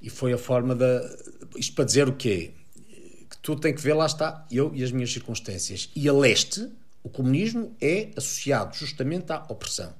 E 0.00 0.10
foi 0.10 0.32
a 0.32 0.38
forma 0.38 0.74
da. 0.74 1.00
Isto 1.56 1.74
para 1.74 1.84
dizer 1.84 2.08
o 2.08 2.16
quê? 2.16 2.52
Que 3.30 3.38
tudo 3.38 3.60
tem 3.60 3.74
que 3.74 3.80
ver, 3.80 3.94
lá 3.94 4.06
está, 4.06 4.46
eu 4.50 4.72
e 4.74 4.82
as 4.82 4.90
minhas 4.90 5.12
circunstâncias. 5.12 5.90
E 5.94 6.08
a 6.08 6.12
leste, 6.12 6.68
o 7.02 7.08
comunismo 7.08 7.76
é 7.80 8.10
associado 8.16 8.76
justamente 8.76 9.32
à 9.32 9.44
opressão. 9.48 9.94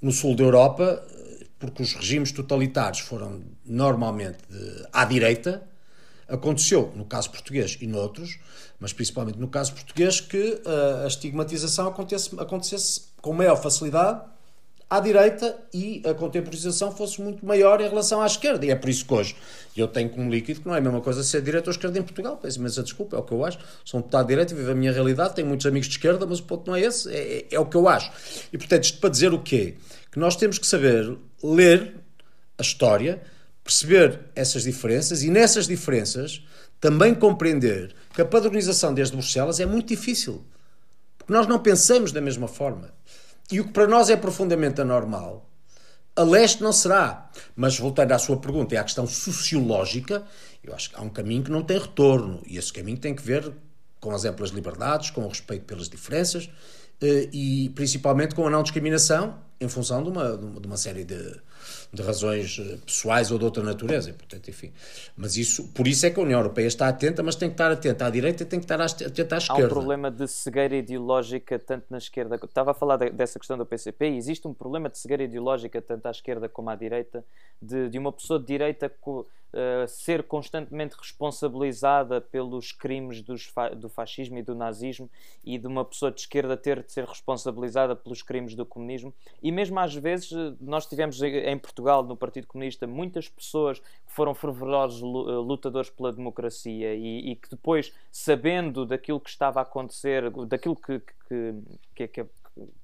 No 0.00 0.12
sul 0.12 0.36
da 0.36 0.44
Europa, 0.44 1.04
porque 1.58 1.82
os 1.82 1.94
regimes 1.94 2.32
totalitários 2.32 3.00
foram 3.00 3.42
normalmente 3.64 4.38
de- 4.48 4.86
à 4.92 5.04
direita, 5.04 5.62
aconteceu, 6.28 6.92
no 6.96 7.04
caso 7.04 7.30
português 7.30 7.76
e 7.80 7.86
noutros, 7.86 8.38
mas 8.80 8.92
principalmente 8.92 9.38
no 9.38 9.48
caso 9.48 9.72
português, 9.72 10.20
que 10.20 10.60
ah, 10.66 11.02
a 11.04 11.06
estigmatização 11.06 11.86
acontecesse, 11.88 12.30
acontecesse 12.38 13.02
com 13.20 13.32
maior 13.32 13.56
facilidade 13.56 14.22
à 14.88 15.00
direita 15.00 15.56
e 15.72 16.02
a 16.06 16.12
contemporização 16.14 16.92
fosse 16.94 17.20
muito 17.20 17.44
maior 17.44 17.80
em 17.80 17.88
relação 17.88 18.20
à 18.20 18.26
esquerda. 18.26 18.64
E 18.66 18.70
é 18.70 18.76
por 18.76 18.88
isso 18.90 19.04
que 19.04 19.12
hoje 19.14 19.34
eu 19.76 19.88
tenho 19.88 20.08
como 20.10 20.30
líquido 20.30 20.60
que 20.60 20.66
não 20.66 20.74
é 20.74 20.78
a 20.78 20.80
mesma 20.80 21.00
coisa 21.00 21.22
ser 21.24 21.40
direita 21.42 21.68
ou 21.68 21.72
esquerda 21.72 21.98
em 21.98 22.02
Portugal. 22.02 22.36
Peço 22.36 22.58
imensa 22.58 22.82
desculpa, 22.82 23.16
é 23.16 23.18
o 23.18 23.22
que 23.22 23.32
eu 23.32 23.44
acho. 23.44 23.58
Sou 23.84 23.98
um 23.98 24.02
deputado 24.02 24.26
de 24.26 24.28
direita, 24.28 24.54
vivo 24.54 24.70
a 24.70 24.74
minha 24.74 24.92
realidade, 24.92 25.34
tenho 25.34 25.48
muitos 25.48 25.66
amigos 25.66 25.88
de 25.88 25.94
esquerda, 25.94 26.26
mas 26.26 26.38
o 26.38 26.42
ponto 26.44 26.66
não 26.70 26.76
é 26.76 26.82
esse, 26.82 27.10
é, 27.12 27.38
é- 27.38 27.46
é 27.52 27.58
o 27.60 27.66
que 27.66 27.76
eu 27.76 27.88
acho. 27.88 28.10
E 28.52 28.58
portanto, 28.58 28.84
isto 28.84 28.98
para 28.98 29.08
dizer 29.10 29.32
o 29.32 29.38
quê? 29.42 29.74
Que 30.12 30.18
nós 30.18 30.36
temos 30.36 30.58
que 30.58 30.66
saber 30.66 31.16
ler 31.44 31.96
a 32.58 32.62
história, 32.62 33.22
perceber 33.62 34.20
essas 34.34 34.62
diferenças 34.62 35.22
e 35.22 35.30
nessas 35.30 35.66
diferenças 35.66 36.42
também 36.80 37.14
compreender 37.14 37.94
que 38.14 38.20
a 38.20 38.24
padronização 38.24 38.92
desde 38.92 39.16
Bruxelas 39.16 39.60
é 39.60 39.66
muito 39.66 39.88
difícil. 39.88 40.44
Porque 41.18 41.32
nós 41.32 41.46
não 41.46 41.58
pensamos 41.58 42.12
da 42.12 42.20
mesma 42.20 42.46
forma. 42.46 42.92
E 43.50 43.60
o 43.60 43.64
que 43.64 43.72
para 43.72 43.86
nós 43.86 44.10
é 44.10 44.16
profundamente 44.16 44.80
anormal, 44.80 45.50
a 46.16 46.22
leste 46.22 46.62
não 46.62 46.72
será. 46.72 47.30
Mas 47.56 47.78
voltando 47.78 48.12
à 48.12 48.18
sua 48.18 48.36
pergunta 48.36 48.74
e 48.74 48.78
à 48.78 48.84
questão 48.84 49.06
sociológica, 49.06 50.24
eu 50.62 50.74
acho 50.74 50.90
que 50.90 50.96
há 50.96 51.00
um 51.00 51.08
caminho 51.08 51.42
que 51.42 51.50
não 51.50 51.62
tem 51.62 51.78
retorno. 51.78 52.42
E 52.46 52.56
esse 52.56 52.72
caminho 52.72 52.98
tem 52.98 53.14
que 53.14 53.22
ver 53.22 53.52
com 54.00 54.10
as 54.10 54.24
amplas 54.24 54.50
liberdades, 54.50 55.10
com 55.10 55.24
o 55.24 55.28
respeito 55.28 55.64
pelas 55.64 55.88
diferenças 55.88 56.50
eh, 57.00 57.28
e 57.32 57.70
principalmente 57.70 58.34
com 58.34 58.46
a 58.46 58.50
não 58.50 58.62
discriminação 58.62 59.38
em 59.64 59.68
função 59.68 60.02
de 60.02 60.10
uma, 60.10 60.36
de 60.36 60.66
uma- 60.66 60.76
série 60.76 61.04
de, 61.04 61.36
de 61.92 62.02
razões 62.02 62.58
eh, 62.58 62.78
pessoais 62.84 63.30
ou 63.30 63.38
de 63.38 63.44
outra 63.44 63.62
natureza. 63.62 64.10
E, 64.10 64.12
portanto, 64.12 64.48
enfim. 64.48 64.72
Mas 65.16 65.36
isso, 65.36 65.68
por 65.72 65.86
isso 65.86 66.04
é 66.06 66.10
que 66.10 66.18
a 66.18 66.22
União 66.22 66.38
Europeia 66.40 66.66
está 66.66 66.88
atenta, 66.88 67.22
mas 67.22 67.36
tem 67.36 67.48
que 67.48 67.54
estar 67.54 67.70
atenta 67.70 68.06
à 68.06 68.10
direita 68.10 68.42
e 68.42 68.46
tem 68.46 68.58
que 68.58 68.64
estar 68.64 68.80
atenta 68.80 69.34
à 69.34 69.36
Há 69.36 69.38
esquerda. 69.38 69.64
um 69.66 69.68
problema 69.68 70.10
de 70.10 70.26
cegueira 70.28 70.76
ideológica 70.76 71.58
tanto 71.58 71.86
na 71.90 71.98
esquerda. 71.98 72.36
Estava 72.36 72.70
a 72.72 72.74
falar 72.74 72.96
de- 72.96 73.10
dessa 73.10 73.38
questão 73.38 73.56
do 73.58 73.64
PCP 73.66 74.10
e 74.10 74.16
existe 74.16 74.46
um 74.48 74.54
problema 74.54 74.88
de 74.88 74.98
cegueira 74.98 75.22
ideológica 75.24 75.80
tanto 75.82 76.06
à 76.06 76.10
esquerda 76.10 76.48
como 76.48 76.70
à 76.70 76.74
direita, 76.76 77.24
de, 77.60 77.88
de 77.88 77.98
uma 77.98 78.12
pessoa 78.12 78.38
de 78.38 78.46
direita 78.46 78.88
co- 78.88 79.26
eh, 79.56 79.86
ser 79.86 80.24
constantemente 80.24 80.96
responsabilizada 80.98 82.20
pelos 82.20 82.72
crimes 82.72 83.22
dos 83.22 83.44
fa- 83.46 83.68
do 83.70 83.88
fascismo 83.88 84.38
e 84.38 84.42
do 84.42 84.54
nazismo 84.54 85.08
e 85.44 85.58
de 85.58 85.66
uma 85.66 85.84
pessoa 85.84 86.10
de 86.10 86.20
esquerda 86.20 86.56
ter 86.56 86.82
de 86.82 86.90
ser 86.92 87.04
responsabilizada 87.04 87.94
pelos 87.94 88.22
crimes 88.22 88.54
do 88.54 88.64
comunismo. 88.66 89.14
E 89.42 89.52
mesmo 89.52 89.78
às 89.78 89.94
vezes, 89.94 90.32
eh, 90.32 90.54
nós 90.60 90.86
tivemos 90.86 91.20
em 91.22 91.53
em 91.54 91.58
Portugal, 91.58 92.02
no 92.02 92.16
Partido 92.16 92.46
Comunista, 92.46 92.86
muitas 92.86 93.28
pessoas 93.28 93.78
que 93.78 94.12
foram 94.12 94.34
fervorosos 94.34 95.00
eh, 95.00 95.32
lutadores 95.36 95.90
pela 95.90 96.12
democracia 96.12 96.94
e, 96.94 97.30
e 97.30 97.36
que 97.36 97.48
depois, 97.48 97.92
sabendo 98.10 98.84
daquilo 98.84 99.20
que 99.20 99.30
estava 99.30 99.60
a 99.60 99.62
acontecer, 99.62 100.30
daquilo 100.46 100.76
que, 100.76 101.00
que, 101.96 102.08
que, 102.08 102.26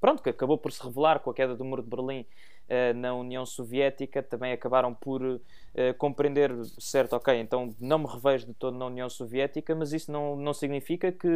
pronto, 0.01 0.23
que 0.23 0.31
acabou 0.31 0.59
por 0.59 0.73
se 0.73 0.83
revelar 0.83 1.21
com 1.21 1.31
a 1.31 1.35
queda 1.35 1.55
do 1.55 1.65
Muro 1.65 1.83
de 1.83 1.89
Berlim 1.89 2.25
eh, 2.69 2.93
na 2.93 3.15
União 3.15 3.45
Soviética, 3.45 4.23
também 4.23 4.53
acabaram 4.53 4.95
por 4.95 5.41
eh, 5.75 5.93
compreender, 5.95 6.53
certo, 6.79 7.15
ok, 7.15 7.39
então 7.41 7.75
não 7.81 7.99
me 7.99 8.07
revejo 8.07 8.47
de 8.47 8.55
todo 8.55 8.79
na 8.79 8.87
União 8.87 9.09
Soviética, 9.09 9.75
mas 9.75 9.93
isso 9.93 10.11
não, 10.11 10.37
não 10.37 10.55
significa 10.55 11.11
que, 11.11 11.29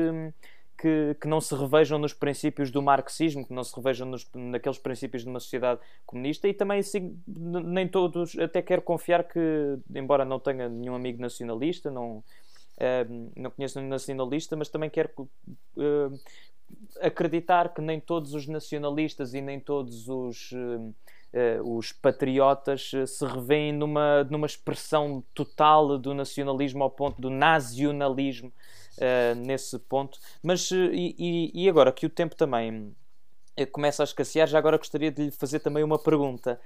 que, 0.77 1.17
que 1.21 1.29
não 1.29 1.41
se 1.41 1.55
revejam 1.55 1.99
nos 1.99 2.13
princípios 2.13 2.71
do 2.71 2.83
marxismo, 2.83 3.47
que 3.47 3.53
não 3.53 3.63
se 3.65 3.75
revejam 3.75 4.07
nos, 4.07 4.29
naqueles 4.35 4.79
princípios 4.79 5.23
de 5.23 5.29
uma 5.29 5.41
sociedade 5.41 5.81
comunista 6.05 6.49
e 6.49 6.55
também 6.55 6.81
n- 6.95 7.63
nem 7.63 7.89
todos, 7.89 8.39
até 8.39 8.61
quero 8.61 8.83
confiar 8.83 9.25
que, 9.25 9.39
embora 9.95 10.25
não 10.25 10.39
tenha 10.39 10.69
nenhum 10.69 10.95
amigo 10.95 11.21
nacionalista, 11.21 11.91
não, 11.91 12.23
eh, 12.79 13.07
não 13.37 13.51
conheço 13.51 13.79
nenhum 13.79 13.91
nacionalista, 13.91 14.57
mas 14.57 14.69
também 14.69 14.91
quero 14.91 15.11
eh, 15.79 16.11
acreditar 17.01 17.73
que 17.73 17.81
nem 17.81 18.01
todos 18.01 18.35
os 18.35 18.47
nacionalistas 18.47 19.35
e 19.35 19.41
nem 19.41 19.61
todos 19.61 20.09
os, 20.09 20.53
eh, 20.53 20.93
eh, 21.33 21.61
os 21.63 21.93
patriotas 21.93 22.91
se 23.07 23.25
revêem 23.27 23.73
numa, 23.73 24.25
numa 24.25 24.47
expressão 24.47 25.23
total 25.35 25.99
do 25.99 26.15
nacionalismo 26.15 26.83
ao 26.83 26.91
ponto 26.91 27.21
do 27.21 27.31
nacionalismo 27.31 28.53
eh, 28.99 29.35
nesse 29.35 29.79
ponto. 29.79 30.19
Mas 30.43 30.71
eh, 30.73 30.77
e, 30.93 31.51
e- 31.65 31.69
agora 31.69 31.93
que 31.93 32.07
o 32.07 32.11
tempo 32.11 32.35
também 32.37 32.95
eh, 33.57 33.67
começa 33.67 34.03
a 34.03 34.05
escassear, 34.05 34.49
já 34.49 34.59
agora 34.59 34.77
gostaria 34.79 35.11
de 35.13 35.27
lhe 35.27 35.31
fazer 35.31 35.61
também 35.61 35.85
uma 35.85 35.99
pergunta 35.99 36.61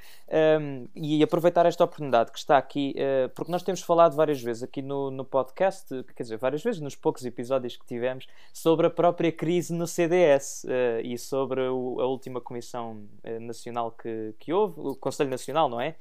Um, 0.61 0.87
e 0.95 1.23
aproveitar 1.23 1.65
esta 1.67 1.85
oportunidade 1.85 2.31
que 2.33 2.39
está 2.39 2.59
aqui, 2.59 2.95
eh, 2.97 3.29
porque 3.35 3.51
nós 3.53 3.63
temos 3.63 3.81
falado 3.83 4.15
várias 4.15 4.41
vezes 4.43 4.63
aqui 4.63 4.83
no, 4.83 5.11
no 5.11 5.25
podcast, 5.25 5.87
quer 6.15 6.23
dizer, 6.23 6.37
várias 6.39 6.63
vezes 6.63 6.81
nos 6.81 6.95
poucos 6.97 7.25
episódios 7.25 7.77
que 7.77 7.87
tivemos, 7.87 8.27
sobre 8.53 8.87
a 8.87 8.91
própria 8.91 9.33
crise 9.33 9.73
no 9.73 9.87
CDS 9.87 10.65
eh, 10.69 11.01
e 11.05 11.17
sobre 11.19 11.63
o- 11.69 11.99
a 12.01 12.07
última 12.07 12.41
Comissão 12.43 13.07
eh, 13.25 13.39
Nacional 13.39 13.93
que, 13.93 14.35
que 14.39 14.53
houve, 14.53 14.75
o 14.81 14.95
Conselho 14.97 15.31
Nacional, 15.31 15.69
não 15.71 15.81
é? 15.81 15.97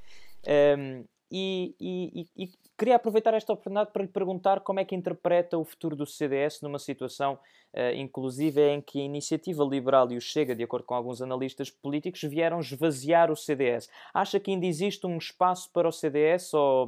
Um, 0.78 1.04
e- 1.32 1.76
e- 1.80 2.28
e 2.38 2.50
queria 2.78 2.96
aproveitar 2.96 3.34
esta 3.34 3.52
oportunidade 3.52 3.92
para 3.92 4.04
lhe 4.04 4.08
perguntar 4.08 4.60
como 4.60 4.80
é 4.80 4.86
que 4.86 4.96
interpreta 4.96 5.58
o 5.58 5.66
futuro 5.66 5.96
do 5.96 6.06
CDS 6.06 6.62
numa 6.62 6.78
situação, 6.78 7.40
eh, 7.74 7.96
inclusive, 7.96 8.62
em 8.70 8.80
que 8.80 9.00
a 9.00 9.04
Iniciativa 9.04 9.64
Liberal 9.64 10.12
e 10.12 10.18
o 10.18 10.22
Chega, 10.22 10.56
de 10.56 10.64
acordo 10.64 10.86
com 10.86 10.94
alguns 10.94 11.22
analistas 11.22 11.72
políticos, 11.72 12.22
vieram 12.22 12.60
esvaziar 12.60 13.32
o 13.32 13.36
CDS. 13.36 13.90
Acha 14.14 14.40
que 14.40 14.52
ainda 14.52 14.66
existe 14.66 15.08
um 15.08 15.18
espaço 15.18 15.72
para 15.74 15.88
o 15.88 15.92
CDS 15.92 16.54
ou, 16.54 16.88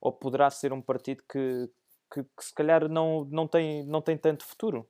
ou 0.00 0.12
poderá 0.12 0.50
ser 0.50 0.72
um 0.72 0.82
partido 0.82 1.22
que, 1.30 1.70
que, 2.12 2.22
que 2.24 2.44
se 2.44 2.52
calhar 2.52 2.88
não, 2.88 3.24
não, 3.30 3.46
tem, 3.46 3.84
não 3.84 4.02
tem 4.02 4.16
tanto 4.16 4.44
futuro? 4.44 4.86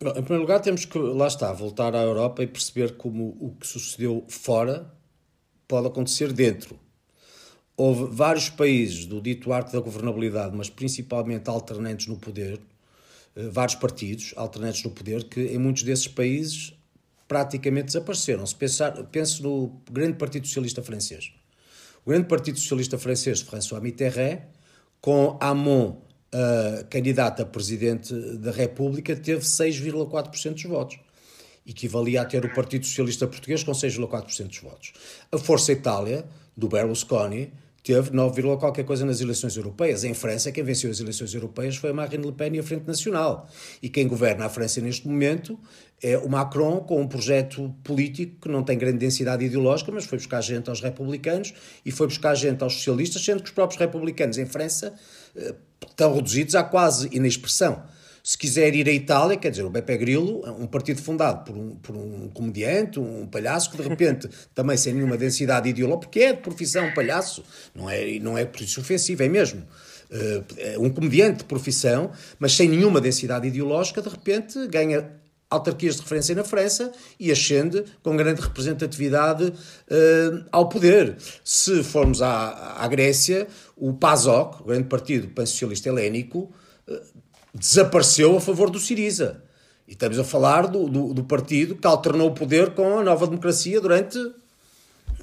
Em 0.00 0.12
primeiro 0.12 0.42
lugar, 0.42 0.60
temos 0.60 0.84
que, 0.84 0.96
lá 0.96 1.26
está, 1.26 1.52
voltar 1.52 1.96
à 1.96 2.02
Europa 2.02 2.40
e 2.40 2.46
perceber 2.46 2.96
como 2.96 3.36
o 3.40 3.56
que 3.56 3.66
sucedeu 3.66 4.24
fora 4.28 4.94
pode 5.66 5.88
acontecer 5.88 6.32
dentro. 6.32 6.78
Houve 7.80 8.12
vários 8.12 8.50
países 8.50 9.06
do 9.06 9.20
dito 9.20 9.52
arte 9.52 9.72
da 9.72 9.78
governabilidade, 9.78 10.54
mas 10.56 10.68
principalmente 10.68 11.48
alternantes 11.48 12.08
no 12.08 12.16
poder, 12.16 12.60
eh, 13.36 13.48
vários 13.52 13.76
partidos 13.76 14.34
alternantes 14.36 14.82
no 14.82 14.90
poder, 14.90 15.22
que 15.28 15.40
em 15.40 15.58
muitos 15.58 15.84
desses 15.84 16.08
países 16.08 16.74
praticamente 17.28 17.86
desapareceram. 17.86 18.44
Se 18.44 18.56
pensar, 18.56 18.90
pense 19.04 19.40
no 19.40 19.80
grande 19.88 20.14
Partido 20.14 20.48
Socialista 20.48 20.82
francês. 20.82 21.30
O 22.04 22.10
grande 22.10 22.26
Partido 22.26 22.58
Socialista 22.58 22.98
Francês 22.98 23.42
François 23.42 23.80
Mitterrand, 23.80 24.40
com 25.00 25.38
Hamon, 25.40 25.90
uh, 26.34 26.84
candidato 26.90 27.42
a 27.42 27.46
presidente 27.46 28.12
da 28.38 28.50
República, 28.50 29.14
teve 29.14 29.44
6,4% 29.44 30.54
dos 30.54 30.64
votos. 30.64 30.98
Equivalia 31.64 32.22
a 32.22 32.24
ter 32.24 32.44
o 32.44 32.52
Partido 32.52 32.86
Socialista 32.86 33.28
Português 33.28 33.62
com 33.62 33.70
6,4% 33.70 34.48
dos 34.48 34.58
votos. 34.58 34.92
A 35.30 35.38
Força 35.38 35.70
Itália, 35.70 36.26
do 36.56 36.66
Berlusconi, 36.66 37.52
teve 37.88 38.10
9, 38.10 38.42
qualquer 38.58 38.84
coisa 38.84 39.06
nas 39.06 39.18
eleições 39.22 39.56
europeias. 39.56 40.04
Em 40.04 40.12
França, 40.12 40.52
quem 40.52 40.62
venceu 40.62 40.90
as 40.90 41.00
eleições 41.00 41.32
europeias 41.32 41.74
foi 41.74 41.88
a 41.88 41.94
Marine 41.94 42.22
Le 42.22 42.32
Pen 42.32 42.54
e 42.54 42.58
a 42.58 42.62
Frente 42.62 42.86
Nacional. 42.86 43.48
E 43.82 43.88
quem 43.88 44.06
governa 44.06 44.44
a 44.44 44.48
França 44.50 44.78
neste 44.82 45.08
momento 45.08 45.58
é 46.02 46.18
o 46.18 46.28
Macron, 46.28 46.80
com 46.80 47.00
um 47.00 47.08
projeto 47.08 47.74
político 47.82 48.42
que 48.42 48.48
não 48.50 48.62
tem 48.62 48.76
grande 48.76 48.98
densidade 48.98 49.42
ideológica, 49.42 49.90
mas 49.90 50.04
foi 50.04 50.18
buscar 50.18 50.42
gente 50.42 50.68
aos 50.68 50.82
republicanos 50.82 51.54
e 51.82 51.90
foi 51.90 52.06
buscar 52.08 52.34
gente 52.34 52.62
aos 52.62 52.74
socialistas, 52.74 53.24
sendo 53.24 53.42
que 53.42 53.48
os 53.48 53.54
próprios 53.54 53.80
republicanos 53.80 54.36
em 54.36 54.44
França 54.44 54.92
eh, 55.34 55.54
estão 55.88 56.14
reduzidos 56.14 56.54
à 56.54 56.62
quase 56.62 57.08
inexpressão. 57.10 57.82
Se 58.22 58.36
quiser 58.36 58.74
ir 58.74 58.88
à 58.88 58.92
Itália, 58.92 59.36
quer 59.36 59.50
dizer, 59.50 59.64
o 59.64 59.70
Beppe 59.70 59.96
Grillo, 59.96 60.42
um 60.58 60.66
partido 60.66 61.00
fundado 61.00 61.44
por 61.44 61.56
um, 61.56 61.76
por 61.76 61.96
um 61.96 62.28
comediante, 62.28 62.98
um 62.98 63.26
palhaço, 63.26 63.70
que 63.70 63.76
de 63.76 63.88
repente, 63.88 64.28
também 64.54 64.76
sem 64.76 64.92
nenhuma 64.92 65.16
densidade 65.16 65.68
ideológica, 65.68 66.06
porque 66.06 66.20
é 66.20 66.32
de 66.32 66.40
profissão 66.40 66.86
um 66.86 66.94
palhaço, 66.94 67.44
não 67.74 67.88
é, 67.88 68.18
não 68.18 68.36
é 68.36 68.44
por 68.44 68.60
isso 68.60 68.80
ofensivo, 68.80 69.22
é 69.22 69.28
mesmo. 69.28 69.62
Uh, 70.10 70.82
um 70.82 70.88
comediante 70.88 71.38
de 71.38 71.44
profissão, 71.44 72.10
mas 72.38 72.54
sem 72.54 72.68
nenhuma 72.68 73.00
densidade 73.00 73.46
ideológica, 73.46 74.00
de 74.00 74.08
repente 74.08 74.66
ganha 74.68 75.18
autarquias 75.50 75.96
de 75.96 76.02
referência 76.02 76.34
na 76.34 76.44
França 76.44 76.92
e 77.18 77.32
ascende 77.32 77.84
com 78.02 78.16
grande 78.16 78.40
representatividade 78.40 79.44
uh, 79.44 80.44
ao 80.52 80.68
poder. 80.68 81.16
Se 81.42 81.82
formos 81.82 82.20
à, 82.20 82.76
à 82.82 82.88
Grécia, 82.88 83.46
o 83.76 83.92
PASOK, 83.94 84.62
o 84.62 84.64
grande 84.66 84.88
partido 84.88 85.28
pan-socialista 85.28 85.88
helénico, 85.88 86.52
uh, 86.86 87.00
desapareceu 87.58 88.36
a 88.36 88.40
favor 88.40 88.70
do 88.70 88.78
Siriza. 88.78 89.42
E 89.86 89.92
estamos 89.92 90.18
a 90.18 90.24
falar 90.24 90.66
do, 90.66 90.88
do, 90.88 91.14
do, 91.14 91.24
partido 91.24 91.74
que 91.74 91.86
alternou 91.86 92.28
o 92.28 92.34
poder 92.34 92.70
com 92.74 92.98
a 92.98 93.02
nova 93.02 93.26
democracia 93.26 93.80
durante 93.80 94.18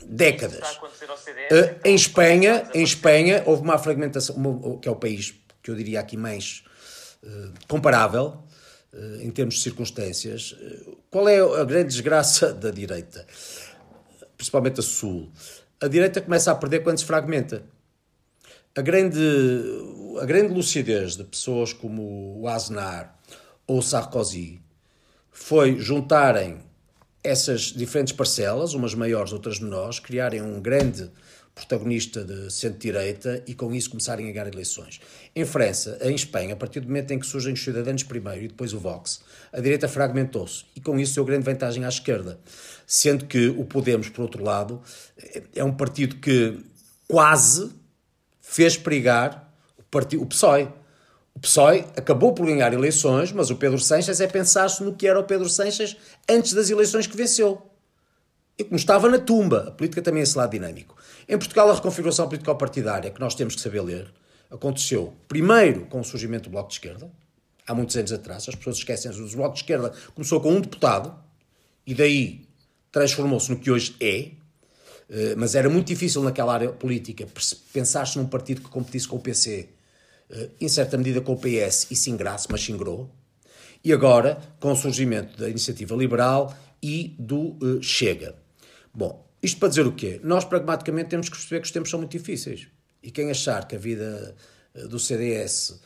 décadas. 0.05 0.75
Uh, 0.75 1.79
em 1.83 1.95
Espanha, 1.95 2.67
em 2.73 2.83
Espanha 2.83 3.43
houve 3.45 3.61
uma 3.61 3.77
fragmentação, 3.77 4.36
uma, 4.36 4.79
que 4.79 4.88
é 4.88 4.91
o 4.91 4.95
país 4.95 5.36
que 5.61 5.69
eu 5.69 5.75
diria 5.75 5.99
aqui 5.99 6.17
mais 6.17 6.63
uh, 7.23 7.53
comparável 7.67 8.43
uh, 8.91 9.21
em 9.21 9.29
termos 9.29 9.55
de 9.55 9.61
circunstâncias. 9.61 10.55
qual 11.11 11.29
é 11.29 11.39
a 11.39 11.63
grande 11.63 11.89
desgraça 11.89 12.51
da 12.53 12.71
direita? 12.71 13.25
Principalmente 14.36 14.79
a 14.79 14.83
Sul. 14.83 15.31
A 15.79 15.88
direita 15.88 16.21
começa 16.21 16.51
a 16.51 16.55
perder 16.55 16.81
quando 16.81 16.97
se 16.97 17.05
fragmenta. 17.05 17.63
A 18.75 18.81
grande 18.81 19.19
a 20.20 20.26
grande 20.26 20.53
lucidez 20.53 21.16
de 21.16 21.24
pessoas 21.24 21.74
como 21.74 22.39
o 22.39 22.47
Aznar 22.47 23.18
ou 23.68 23.80
o 23.80 23.82
Sarkozy 23.82 24.61
foi 25.32 25.78
juntarem 25.80 26.59
essas 27.24 27.63
diferentes 27.63 28.13
parcelas, 28.13 28.74
umas 28.74 28.93
maiores, 28.93 29.34
outras 29.34 29.59
menores, 29.59 29.99
criarem 29.99 30.41
um 30.41 30.61
grande 30.61 31.09
protagonista 31.55 32.24
de 32.24 32.51
centro-direita 32.51 33.41
e 33.47 33.53
com 33.53 33.74
isso 33.74 33.89
começarem 33.89 34.30
a 34.30 34.32
ganhar 34.32 34.47
eleições. 34.47 34.99
Em 35.34 35.45
França, 35.45 35.97
em 36.01 36.13
Espanha, 36.13 36.53
a 36.53 36.57
partir 36.57 36.82
do 36.82 36.88
momento 36.88 37.11
em 37.11 37.20
que 37.20 37.26
surgem 37.26 37.53
os 37.53 37.63
cidadãos 37.63 38.03
primeiro 38.03 38.43
e 38.43 38.47
depois 38.49 38.74
o 38.74 38.80
Vox, 38.80 39.22
a 39.51 39.59
direita 39.59 39.88
fragmentou-se 39.88 40.66
e 40.76 40.82
com 40.82 40.99
isso 40.99 41.16
deu 41.16 41.26
grande 41.26 41.45
vantagem 41.45 41.86
à 41.86 41.89
esquerda. 41.89 42.39
Sendo 42.86 43.26
que 43.26 43.47
o 43.47 43.63
Podemos, 43.63 44.09
por 44.09 44.24
outro 44.24 44.43
lado, 44.43 44.82
é 45.55 45.63
um 45.63 45.74
partido 45.74 46.18
que 46.18 46.59
quase 47.07 47.72
fez 48.41 48.78
perigar 48.78 49.45
o 50.18 50.26
PSOE. 50.26 50.68
O 51.34 51.39
PSOE 51.39 51.86
acabou 51.98 52.34
por 52.34 52.46
ganhar 52.46 52.74
eleições, 52.74 53.32
mas 53.32 53.50
o 53.50 53.56
Pedro 53.56 53.80
Sanches 53.80 54.22
é 54.22 54.28
pensar-se 54.28 54.84
no 54.84 54.93
que 54.93 55.08
era 55.08 55.20
o 55.20 55.24
Pedro 55.24 55.50
Sanches 55.50 55.98
antes 56.30 56.54
das 56.54 56.70
eleições 56.70 57.08
que 57.08 57.18
venceu. 57.18 57.62
E 58.58 58.64
como 58.64 58.78
estava 58.78 59.10
na 59.10 59.20
tumba, 59.20 59.66
a 59.68 59.72
política 59.72 60.02
também 60.02 60.22
é 60.22 60.24
esse 60.24 60.38
lado 60.38 60.52
dinâmico. 60.52 60.96
Em 61.28 61.38
Portugal, 61.38 61.70
a 61.70 61.74
reconfiguração 61.74 62.28
político-partidária, 62.28 63.12
que 63.12 63.20
nós 63.20 63.36
temos 63.36 63.56
que 63.56 63.62
saber 63.62 63.82
ler, 63.82 64.14
aconteceu 64.50 65.14
primeiro 65.28 65.86
com 65.88 66.00
o 66.00 66.04
surgimento 66.04 66.46
do 66.46 66.52
Bloco 66.52 66.70
de 66.70 66.76
Esquerda, 66.76 67.12
há 67.68 67.74
muitos 67.74 67.98
anos 67.98 68.14
atrás, 68.14 68.48
as 68.48 68.56
pessoas 68.56 68.78
esquecem-se, 68.78 69.20
o 69.20 69.28
Bloco 69.36 69.56
de 69.56 69.62
Esquerda 69.62 69.91
começou 70.14 70.39
com 70.39 70.54
um 70.54 70.62
deputado, 70.62 71.14
e 71.86 71.93
daí 71.93 72.48
transformou-se 72.91 73.52
no 73.52 73.60
que 73.60 73.70
hoje 73.70 73.96
é, 74.00 74.32
eh, 75.10 75.36
mas 75.36 75.54
era 75.54 75.70
muito 75.70 75.88
difícil 75.88 76.24
naquela 76.24 76.54
área 76.54 76.72
política 76.72 77.28
pensar-se 77.74 78.18
num 78.18 78.26
partido 78.26 78.62
que 78.62 78.70
competisse 78.70 79.08
com 79.08 79.18
o 79.18 79.20
PC 79.20 79.70
em 80.59 80.67
certa 80.67 80.97
medida 80.97 81.21
com 81.21 81.34
o 81.34 81.38
PS 81.38 81.88
e 81.91 81.95
se 81.95 82.09
ingrasse, 82.09 82.47
mas 82.49 82.61
se 82.61 82.71
ingrou. 82.71 83.09
E 83.84 83.93
agora 83.93 84.41
com 84.59 84.71
o 84.71 84.76
surgimento 84.76 85.38
da 85.38 85.47
iniciativa 85.47 85.95
liberal 85.95 86.55
e 86.82 87.15
do 87.19 87.57
uh, 87.61 87.82
Chega. 87.82 88.36
Bom, 88.93 89.26
isto 89.41 89.59
para 89.59 89.69
dizer 89.69 89.86
o 89.86 89.91
quê? 89.91 90.19
Nós 90.23 90.43
pragmaticamente 90.43 91.09
temos 91.09 91.30
que 91.30 91.36
perceber 91.36 91.59
que 91.61 91.65
os 91.65 91.71
tempos 91.71 91.89
são 91.89 91.99
muito 91.99 92.11
difíceis. 92.11 92.67
E 93.03 93.11
quem 93.11 93.30
achar 93.30 93.67
que 93.67 93.76
a 93.76 93.80
vida 93.80 94.36
uh, 94.73 94.88
do 94.88 94.99
CDS 94.99 95.80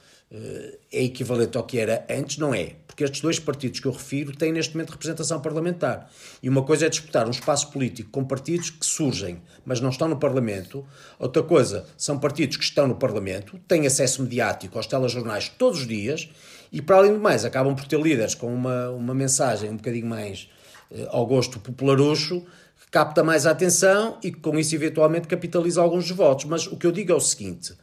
é 0.92 1.04
equivalente 1.04 1.58
ao 1.58 1.64
que 1.64 1.80
era 1.80 2.06
antes, 2.10 2.38
não 2.38 2.54
é 2.54 2.76
porque 3.00 3.06
estes 3.06 3.22
dois 3.22 3.40
partidos 3.40 3.80
que 3.80 3.88
eu 3.88 3.94
refiro 3.94 4.36
têm 4.36 4.52
neste 4.52 4.76
momento 4.76 4.90
representação 4.90 5.40
parlamentar. 5.40 6.12
E 6.44 6.50
uma 6.50 6.64
coisa 6.64 6.86
é 6.86 6.90
disputar 6.90 7.26
um 7.26 7.32
espaço 7.32 7.72
político 7.72 8.10
com 8.10 8.26
partidos 8.26 8.72
que 8.72 8.86
surgem, 8.86 9.42
mas 9.66 9.80
não 9.80 9.90
estão 9.90 10.10
no 10.10 10.18
Parlamento. 10.18 10.86
Outra 11.18 11.42
coisa 11.42 11.86
são 11.96 12.20
partidos 12.20 12.58
que 12.58 12.64
estão 12.66 12.90
no 12.90 12.96
Parlamento, 12.96 13.58
têm 13.70 13.88
acesso 13.88 14.22
mediático 14.22 14.78
aos 14.78 14.86
telejornais 14.86 15.48
todos 15.48 15.80
os 15.80 15.88
dias 15.88 16.30
e, 16.74 16.82
para 16.82 16.98
além 16.98 17.14
do 17.14 17.20
mais, 17.22 17.46
acabam 17.46 17.74
por 17.74 17.88
ter 17.88 18.02
líderes 18.02 18.36
com 18.36 18.54
uma, 18.54 18.90
uma 18.90 19.14
mensagem 19.14 19.70
um 19.70 19.78
bocadinho 19.78 20.08
mais 20.08 20.50
eh, 20.92 21.08
ao 21.10 21.26
gosto 21.26 21.58
popularucho, 21.58 22.42
que 22.82 22.92
capta 22.92 23.24
mais 23.24 23.46
a 23.46 23.52
atenção 23.52 24.18
e 24.22 24.30
que 24.30 24.42
com 24.42 24.60
isso 24.60 24.76
eventualmente 24.76 25.26
capitaliza 25.26 25.80
alguns 25.80 26.12
votos. 26.12 26.44
Mas 26.44 26.68
o 26.68 26.76
que 26.76 26.86
eu 26.86 26.92
digo 26.92 27.14
é 27.14 27.16
o 27.16 27.22
seguinte: 27.22 27.74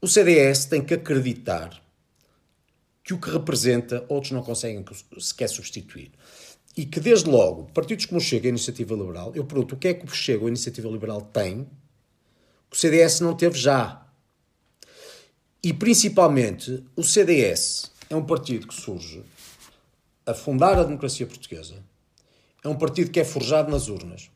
o 0.00 0.08
CDS 0.08 0.64
tem 0.64 0.82
que 0.82 0.94
acreditar 0.94 1.82
que 3.04 3.12
o 3.12 3.18
que 3.18 3.30
representa 3.30 4.04
outros 4.08 4.32
não 4.32 4.42
conseguem 4.42 4.84
sequer 5.18 5.48
substituir. 5.48 6.10
E 6.76 6.86
que, 6.86 7.00
desde 7.00 7.28
logo, 7.28 7.64
partidos 7.72 8.06
como 8.06 8.20
Chega 8.20 8.46
e 8.46 8.48
a 8.48 8.50
Iniciativa 8.50 8.94
Liberal, 8.94 9.32
eu 9.34 9.44
pergunto 9.44 9.74
o 9.74 9.78
que 9.78 9.88
é 9.88 9.94
que 9.94 10.04
o 10.04 10.08
Chega 10.08 10.44
a 10.44 10.48
Iniciativa 10.48 10.88
Liberal 10.88 11.20
tem 11.22 11.68
que 12.70 12.76
o 12.76 12.78
CDS 12.78 13.20
não 13.20 13.34
teve 13.34 13.58
já. 13.58 14.06
E, 15.62 15.72
principalmente, 15.72 16.84
o 16.94 17.02
CDS 17.02 17.90
é 18.08 18.14
um 18.14 18.24
partido 18.24 18.68
que 18.68 18.74
surge 18.74 19.24
a 20.24 20.32
fundar 20.32 20.78
a 20.78 20.84
democracia 20.84 21.26
portuguesa, 21.26 21.82
é 22.62 22.68
um 22.68 22.76
partido 22.76 23.10
que 23.10 23.18
é 23.18 23.24
forjado 23.24 23.70
nas 23.70 23.88
urnas, 23.88 24.30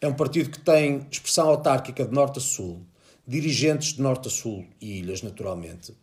é 0.00 0.06
um 0.06 0.12
partido 0.12 0.50
que 0.50 0.60
tem 0.60 1.06
expressão 1.10 1.48
autárquica 1.48 2.04
de 2.04 2.12
norte 2.12 2.38
a 2.38 2.42
sul, 2.42 2.84
dirigentes 3.26 3.94
de 3.94 4.02
norte 4.02 4.28
a 4.28 4.30
sul 4.30 4.66
e 4.80 4.98
ilhas, 4.98 5.22
naturalmente, 5.22 5.94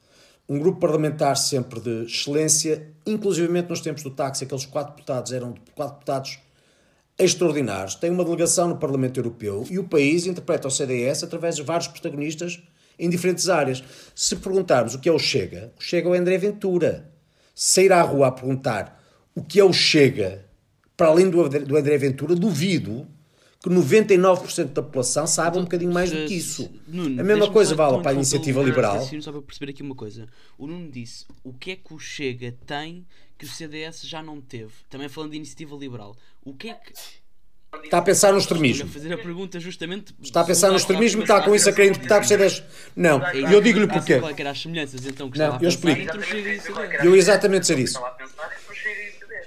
um 0.50 0.60
grupo 0.60 0.80
parlamentar 0.80 1.38
sempre 1.38 1.80
de 1.80 2.04
excelência, 2.04 2.92
inclusivamente 3.06 3.70
nos 3.70 3.80
tempos 3.80 4.04
do 4.04 4.10
táxi, 4.10 4.44
aqueles 4.44 4.66
quatro 4.66 4.96
deputados 4.96 5.32
eram 5.32 5.56
quatro 5.74 5.96
deputados 5.96 6.40
extraordinários. 7.18 7.96
Tem 7.96 8.10
uma 8.10 8.26
delegação 8.26 8.68
no 8.68 8.78
Parlamento 8.78 9.18
Europeu 9.18 9.66
e 9.70 9.80
o 9.80 9.84
país 9.84 10.26
interpreta 10.26 10.68
o 10.68 10.72
CDS 10.72 11.24
através 11.24 11.56
de 11.56 11.64
vários 11.64 11.88
protagonistas 11.88 12.62
em 13.00 13.10
diferentes 13.10 13.48
áreas. 13.48 13.84
Se 14.14 14.36
perguntarmos 14.36 14.96
o 14.96 15.00
que 15.00 15.08
é 15.08 15.12
o 15.12 15.20
Chega, 15.20 15.72
o 15.80 15.82
Chega 15.82 16.10
é 16.10 16.12
o 16.12 16.14
André 16.14 16.38
Ventura. 16.38 17.10
Sair 17.56 17.94
à 17.94 18.02
rua 18.02 18.28
a 18.28 18.32
perguntar 18.32 19.02
o 19.34 19.44
que 19.44 19.60
é 19.60 19.64
o 19.64 19.72
Chega, 19.72 20.46
para 20.98 21.08
além 21.08 21.30
do 21.30 21.42
André 21.78 21.98
Ventura, 21.98 22.36
duvido 22.36 23.08
que 23.62 23.70
99% 23.70 24.74
da 24.74 24.82
população 24.82 25.28
sabe 25.28 25.50
então, 25.50 25.62
um 25.62 25.66
bocadinho 25.66 25.94
mais 25.94 26.12
do 26.12 26.26
que 26.26 26.34
isso. 26.34 26.72
Nuno, 26.88 27.22
a 27.22 27.24
mesma 27.24 27.52
coisa 27.52 27.76
vale 27.76 28.02
para 28.02 28.12
a 28.12 28.14
iniciativa 28.14 28.62
liberal. 28.62 29.08
Só 29.22 29.32
para 29.32 29.42
perceber 29.42 29.72
aqui 29.72 29.84
uma 29.84 29.96
coisa. 29.96 30.28
O 30.58 30.66
Nuno 30.66 30.90
disse 30.90 31.26
o 31.44 31.54
que 31.54 31.72
é 31.72 31.76
que 31.76 31.94
o 31.94 32.00
Chega 32.00 32.56
tem 32.66 33.06
que 33.38 33.46
o 33.46 33.48
CDS 33.48 34.02
já 34.04 34.22
não 34.22 34.40
teve. 34.42 34.72
Também 34.90 35.10
falando 35.10 35.32
de 35.32 35.38
iniciativa 35.38 35.76
liberal. 35.76 36.16
O 36.44 36.54
que 36.54 36.70
é 36.70 36.74
que. 36.74 36.94
Está 37.84 38.00
a 38.00 38.02
pensar 38.02 38.32
no 38.34 38.38
extremismo. 38.38 38.90
A 38.90 38.92
fazer 38.92 39.14
a 39.14 39.18
pergunta 39.18 39.60
justamente. 39.60 40.14
Está 40.22 40.42
a 40.42 40.44
pensar 40.44 40.70
no 40.70 40.76
extremismo 40.76 41.22
e 41.22 41.24
está 41.24 41.42
com 41.42 41.56
isso 41.56 41.70
a 41.70 41.72
querer 41.72 41.90
interpretar 41.90 42.20
que 42.20 42.26
o 42.26 42.28
CDS. 42.28 42.64
Não, 42.96 43.22
e 43.34 43.54
eu 43.54 43.62
digo-lhe 43.62 43.88
porquê. 43.88 44.20
Qual 44.20 44.32
as 44.48 44.62
semelhanças 44.62 45.06
então 45.06 45.32
não, 45.36 45.60
eu 45.62 45.70
explico. 45.70 46.02
Eu 47.04 47.16
exatamente 47.16 47.62
dizer 47.62 47.80
isso. 47.80 48.00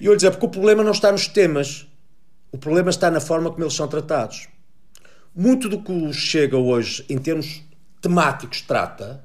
E 0.01 0.07
eu 0.07 0.13
ia 0.13 0.17
dizer, 0.17 0.31
porque 0.31 0.47
o 0.47 0.49
problema 0.49 0.83
não 0.83 0.93
está 0.93 1.13
nos 1.13 1.29
temas 1.29 1.87
o 2.55 2.59
problema 2.59 2.89
está 2.89 3.11
na 3.11 3.19
forma 3.19 3.51
como 3.51 3.65
eles 3.65 3.75
são 3.75 3.89
tratados. 3.89 4.47
Muito 5.35 5.69
do 5.69 5.83
que 5.83 6.13
chega 6.13 6.57
hoje, 6.57 7.05
em 7.09 7.19
termos 7.19 7.65
temáticos, 8.01 8.61
trata, 8.61 9.25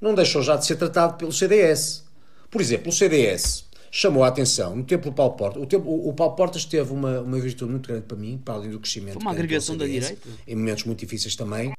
não 0.00 0.14
deixou 0.14 0.40
já 0.40 0.54
de 0.54 0.64
ser 0.64 0.76
tratado 0.76 1.14
pelo 1.14 1.32
CDS. 1.32 2.04
Por 2.48 2.60
exemplo, 2.60 2.90
o 2.90 2.92
CDS 2.92 3.64
chamou 3.90 4.22
a 4.22 4.28
atenção 4.28 4.76
no 4.76 4.84
tempo 4.84 5.10
do 5.10 5.12
Paulo 5.12 5.34
Portas. 5.34 5.60
O, 5.60 5.66
tempo, 5.66 5.90
o, 5.90 6.10
o 6.10 6.14
Paulo 6.14 6.36
Portas 6.36 6.64
teve 6.64 6.92
uma, 6.92 7.22
uma 7.22 7.40
virtude 7.40 7.72
muito 7.72 7.88
grande 7.88 8.04
para 8.06 8.16
mim, 8.16 8.40
para 8.44 8.54
além 8.54 8.70
do 8.70 8.78
crescimento. 8.78 9.14
Foi 9.14 9.22
uma 9.22 9.32
agregação 9.32 9.76
da 9.76 9.84
direita. 9.84 10.28
Em 10.46 10.54
momentos 10.54 10.84
muito 10.84 11.00
difíceis 11.00 11.34
também. 11.34 11.72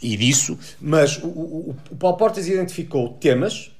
e 0.00 0.16
disso, 0.16 0.58
mas 0.80 1.18
o, 1.18 1.26
o, 1.26 1.76
o 1.90 1.96
Paulo 1.96 2.16
Portas 2.16 2.48
identificou 2.48 3.10
temas 3.18 3.70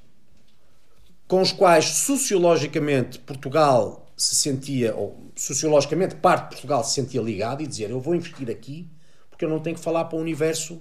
com 1.26 1.40
os 1.40 1.50
quais 1.50 1.86
sociologicamente 1.86 3.18
Portugal 3.20 4.05
se 4.16 4.34
sentia, 4.34 4.94
ou 4.94 5.30
sociologicamente 5.36 6.14
parte 6.14 6.44
de 6.44 6.48
Portugal 6.50 6.82
se 6.82 6.94
sentia 6.94 7.20
ligado 7.20 7.62
e 7.62 7.66
dizer 7.66 7.90
eu 7.90 8.00
vou 8.00 8.14
investir 8.14 8.50
aqui 8.50 8.88
porque 9.36 9.44
eu 9.44 9.50
não 9.50 9.60
tenho 9.60 9.76
que 9.76 9.82
falar 9.82 10.06
para 10.06 10.16
o 10.16 10.20
universo 10.20 10.80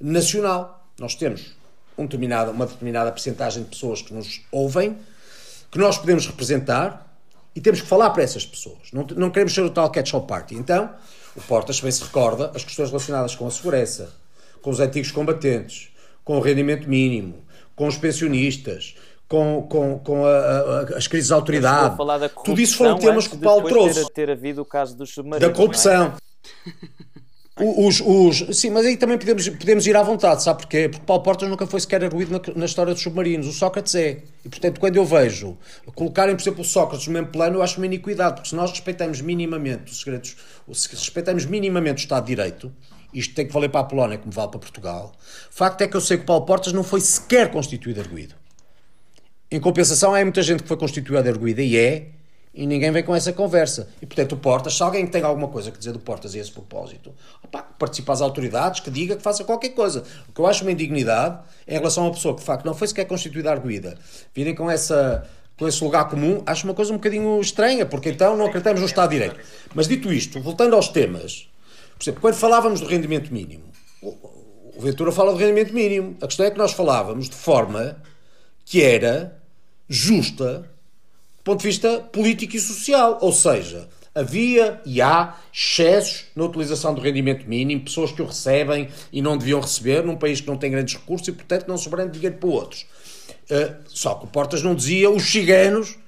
nacional. 0.00 0.90
Nós 0.98 1.14
temos 1.14 1.54
um 1.98 2.04
determinado, 2.04 2.50
uma 2.50 2.64
determinada 2.64 3.12
percentagem 3.12 3.62
de 3.62 3.68
pessoas 3.68 4.00
que 4.00 4.14
nos 4.14 4.40
ouvem, 4.50 4.96
que 5.70 5.78
nós 5.78 5.98
podemos 5.98 6.26
representar 6.26 7.06
e 7.54 7.60
temos 7.60 7.82
que 7.82 7.86
falar 7.86 8.08
para 8.10 8.22
essas 8.22 8.46
pessoas. 8.46 8.90
Não, 8.90 9.06
não 9.16 9.30
queremos 9.30 9.52
ser 9.52 9.60
o 9.60 9.70
tal 9.70 9.90
catch-all 9.90 10.22
party. 10.22 10.54
Então, 10.54 10.94
o 11.36 11.42
Portas 11.42 11.78
também 11.78 11.92
se 11.92 12.02
recorda 12.02 12.50
as 12.54 12.64
questões 12.64 12.88
relacionadas 12.88 13.34
com 13.34 13.46
a 13.46 13.50
segurança, 13.50 14.10
com 14.62 14.70
os 14.70 14.80
antigos 14.80 15.10
combatentes, 15.10 15.90
com 16.24 16.38
o 16.38 16.40
rendimento 16.40 16.88
mínimo, 16.88 17.44
com 17.76 17.86
os 17.86 17.98
pensionistas, 17.98 18.94
com, 19.30 19.62
com, 19.70 19.98
com 20.00 20.26
a, 20.26 20.28
a, 20.28 20.80
as 20.96 21.06
crises 21.06 21.28
de 21.28 21.34
autoridade. 21.34 21.96
Tudo 22.44 22.60
isso 22.60 22.76
foram 22.76 22.98
temas 22.98 23.28
que 23.28 23.36
o 23.36 23.38
Paulo 23.38 23.68
trouxe. 23.68 24.04
Ter, 24.06 24.26
ter 24.26 24.30
havido 24.30 24.60
o 24.60 24.64
caso 24.64 24.96
dos 24.96 25.14
submarinos. 25.14 25.48
Da 25.48 25.56
corrupção. 25.56 26.14
Os, 27.56 28.00
os, 28.00 28.58
sim, 28.58 28.70
mas 28.70 28.86
aí 28.86 28.96
também 28.96 29.18
podemos, 29.18 29.48
podemos 29.50 29.86
ir 29.86 29.94
à 29.94 30.02
vontade, 30.02 30.42
sabe 30.42 30.62
porquê? 30.62 30.88
Porque 30.88 31.04
Paulo 31.04 31.22
Portas 31.22 31.48
nunca 31.48 31.66
foi 31.66 31.78
sequer 31.78 32.02
arguído 32.02 32.32
na, 32.32 32.40
na, 32.56 32.64
história 32.64 32.92
dos 32.92 33.02
submarinos, 33.02 33.46
o 33.46 33.52
Sócrates 33.52 33.94
é. 33.94 34.22
E 34.44 34.48
portanto, 34.48 34.80
quando 34.80 34.96
eu 34.96 35.04
vejo 35.04 35.56
colocarem, 35.94 36.34
por 36.34 36.42
exemplo, 36.42 36.62
o 36.62 36.64
Sócrates 36.64 37.06
no 37.06 37.12
mesmo 37.12 37.28
plano, 37.28 37.58
eu 37.58 37.62
acho 37.62 37.76
uma 37.76 37.84
iniquidade, 37.84 38.36
porque 38.36 38.48
se 38.48 38.56
nós 38.56 38.70
respeitamos 38.70 39.20
minimamente 39.20 39.92
os 39.92 40.00
segredos, 40.00 40.36
se 40.72 40.88
respeitamos 40.88 41.44
minimamente 41.44 41.98
o 41.98 42.02
Estado 42.02 42.24
de 42.24 42.34
Direito, 42.34 42.72
isto 43.12 43.34
tem 43.34 43.46
que 43.46 43.52
valer 43.52 43.68
para 43.68 43.80
a 43.80 43.84
Polónia 43.84 44.16
como 44.16 44.32
vale 44.32 44.50
para 44.50 44.58
Portugal, 44.58 45.12
o 45.50 45.54
facto 45.54 45.82
é 45.82 45.86
que 45.86 45.96
eu 45.96 46.00
sei 46.00 46.16
que 46.16 46.24
Paulo 46.24 46.46
Portas 46.46 46.72
não 46.72 46.82
foi 46.82 47.02
sequer 47.02 47.50
constituído 47.50 48.00
arguído. 48.00 48.39
Em 49.52 49.58
compensação, 49.58 50.14
há 50.14 50.22
muita 50.22 50.42
gente 50.42 50.62
que 50.62 50.68
foi 50.68 50.76
constituída 50.76 51.28
arguída 51.28 51.60
e 51.60 51.76
é, 51.76 52.06
e 52.54 52.66
ninguém 52.66 52.92
vem 52.92 53.02
com 53.02 53.14
essa 53.14 53.32
conversa. 53.32 53.88
E 54.00 54.06
portanto, 54.06 54.32
o 54.32 54.36
Portas, 54.36 54.76
se 54.76 54.82
alguém 54.82 55.04
tem 55.06 55.22
alguma 55.22 55.48
coisa 55.48 55.72
que 55.72 55.78
dizer 55.78 55.92
do 55.92 55.98
Portas 55.98 56.34
a 56.34 56.38
esse 56.38 56.52
propósito, 56.52 57.12
opa, 57.42 57.62
participa 57.62 58.12
às 58.12 58.20
autoridades, 58.20 58.78
que 58.78 58.90
diga 58.90 59.16
que 59.16 59.22
faça 59.22 59.42
qualquer 59.42 59.70
coisa. 59.70 60.04
O 60.28 60.32
que 60.32 60.40
eu 60.40 60.46
acho 60.46 60.62
uma 60.62 60.70
indignidade 60.70 61.40
é 61.66 61.74
em 61.74 61.78
relação 61.78 62.04
a 62.04 62.06
uma 62.06 62.12
pessoa 62.12 62.34
que 62.34 62.40
de 62.40 62.46
facto 62.46 62.64
não 62.64 62.74
foi 62.74 62.86
sequer 62.86 63.06
constituída 63.06 63.50
arguída, 63.50 63.98
virem 64.34 64.54
com 64.54 64.70
essa. 64.70 65.28
Com 65.56 65.68
esse 65.68 65.84
lugar 65.84 66.08
comum, 66.08 66.42
acho 66.46 66.64
uma 66.64 66.72
coisa 66.72 66.90
um 66.90 66.96
bocadinho 66.96 67.38
estranha, 67.38 67.84
porque 67.84 68.08
então 68.08 68.34
não 68.34 68.46
acreditamos 68.46 68.80
no 68.80 68.86
Estado 68.86 69.10
de 69.10 69.16
Direito. 69.16 69.38
Mas 69.74 69.86
dito 69.86 70.10
isto, 70.10 70.40
voltando 70.40 70.74
aos 70.74 70.88
temas, 70.88 71.50
por 71.98 72.02
exemplo, 72.02 72.20
quando 72.22 72.34
falávamos 72.36 72.80
do 72.80 72.86
rendimento 72.86 73.30
mínimo, 73.30 73.64
o 74.00 74.80
Ventura 74.80 75.12
fala 75.12 75.32
do 75.32 75.36
rendimento 75.36 75.74
mínimo. 75.74 76.16
A 76.22 76.26
questão 76.26 76.46
é 76.46 76.50
que 76.50 76.56
nós 76.56 76.72
falávamos 76.72 77.28
de 77.28 77.36
forma 77.36 77.98
que 78.64 78.82
era 78.82 79.39
justa 79.90 80.70
do 81.40 81.42
ponto 81.42 81.60
de 81.60 81.66
vista 81.66 82.00
político 82.12 82.54
e 82.54 82.60
social. 82.60 83.18
Ou 83.20 83.32
seja, 83.32 83.88
havia 84.14 84.80
e 84.84 85.02
há 85.02 85.36
excessos 85.52 86.26
na 86.36 86.44
utilização 86.44 86.94
do 86.94 87.00
rendimento 87.00 87.48
mínimo, 87.48 87.84
pessoas 87.84 88.12
que 88.12 88.22
o 88.22 88.26
recebem 88.26 88.88
e 89.12 89.20
não 89.20 89.36
deviam 89.36 89.60
receber, 89.60 90.04
num 90.04 90.16
país 90.16 90.40
que 90.40 90.46
não 90.46 90.56
tem 90.56 90.70
grandes 90.70 90.94
recursos 90.94 91.26
e, 91.26 91.32
portanto, 91.32 91.66
não 91.66 91.76
sobrando 91.76 92.12
dinheiro 92.12 92.36
para 92.36 92.48
outros. 92.48 92.86
Uh, 93.50 93.76
só 93.88 94.14
que 94.14 94.26
o 94.26 94.28
Portas 94.28 94.62
não 94.62 94.74
dizia 94.74 95.10
os 95.10 95.24
ciganos 95.24 95.98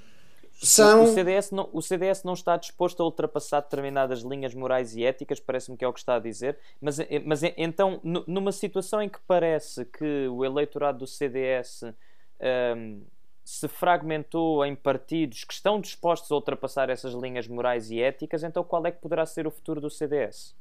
são. 0.62 1.02
O 1.02 1.06
CDS, 1.08 1.50
não, 1.50 1.68
o 1.72 1.82
CDS 1.82 2.22
não 2.22 2.34
está 2.34 2.56
disposto 2.56 3.02
a 3.02 3.04
ultrapassar 3.04 3.62
determinadas 3.62 4.20
linhas 4.20 4.54
morais 4.54 4.94
e 4.94 5.04
éticas, 5.04 5.40
parece-me 5.40 5.76
que 5.76 5.84
é 5.84 5.88
o 5.88 5.92
que 5.92 5.98
está 5.98 6.14
a 6.14 6.18
dizer, 6.20 6.56
mas, 6.80 7.00
eh, 7.00 7.20
mas 7.24 7.42
eh, 7.42 7.52
então, 7.56 8.00
numa 8.04 8.52
situação 8.52 9.02
em 9.02 9.08
que 9.08 9.18
parece 9.26 9.84
que 9.86 10.28
o 10.28 10.44
eleitorado 10.44 10.98
do 10.98 11.06
CDS. 11.06 11.82
Um, 11.82 11.92
ehm, 12.40 13.00
se 13.44 13.66
fragmentou 13.68 14.64
em 14.64 14.74
partidos 14.74 15.44
que 15.44 15.52
estão 15.52 15.80
dispostos 15.80 16.30
a 16.30 16.34
ultrapassar 16.34 16.90
essas 16.90 17.12
linhas 17.12 17.48
morais 17.48 17.90
e 17.90 18.00
éticas, 18.00 18.42
então 18.42 18.62
qual 18.62 18.86
é 18.86 18.92
que 18.92 19.00
poderá 19.00 19.26
ser 19.26 19.46
o 19.46 19.50
futuro 19.50 19.80
do 19.80 19.90
CDS? 19.90 20.54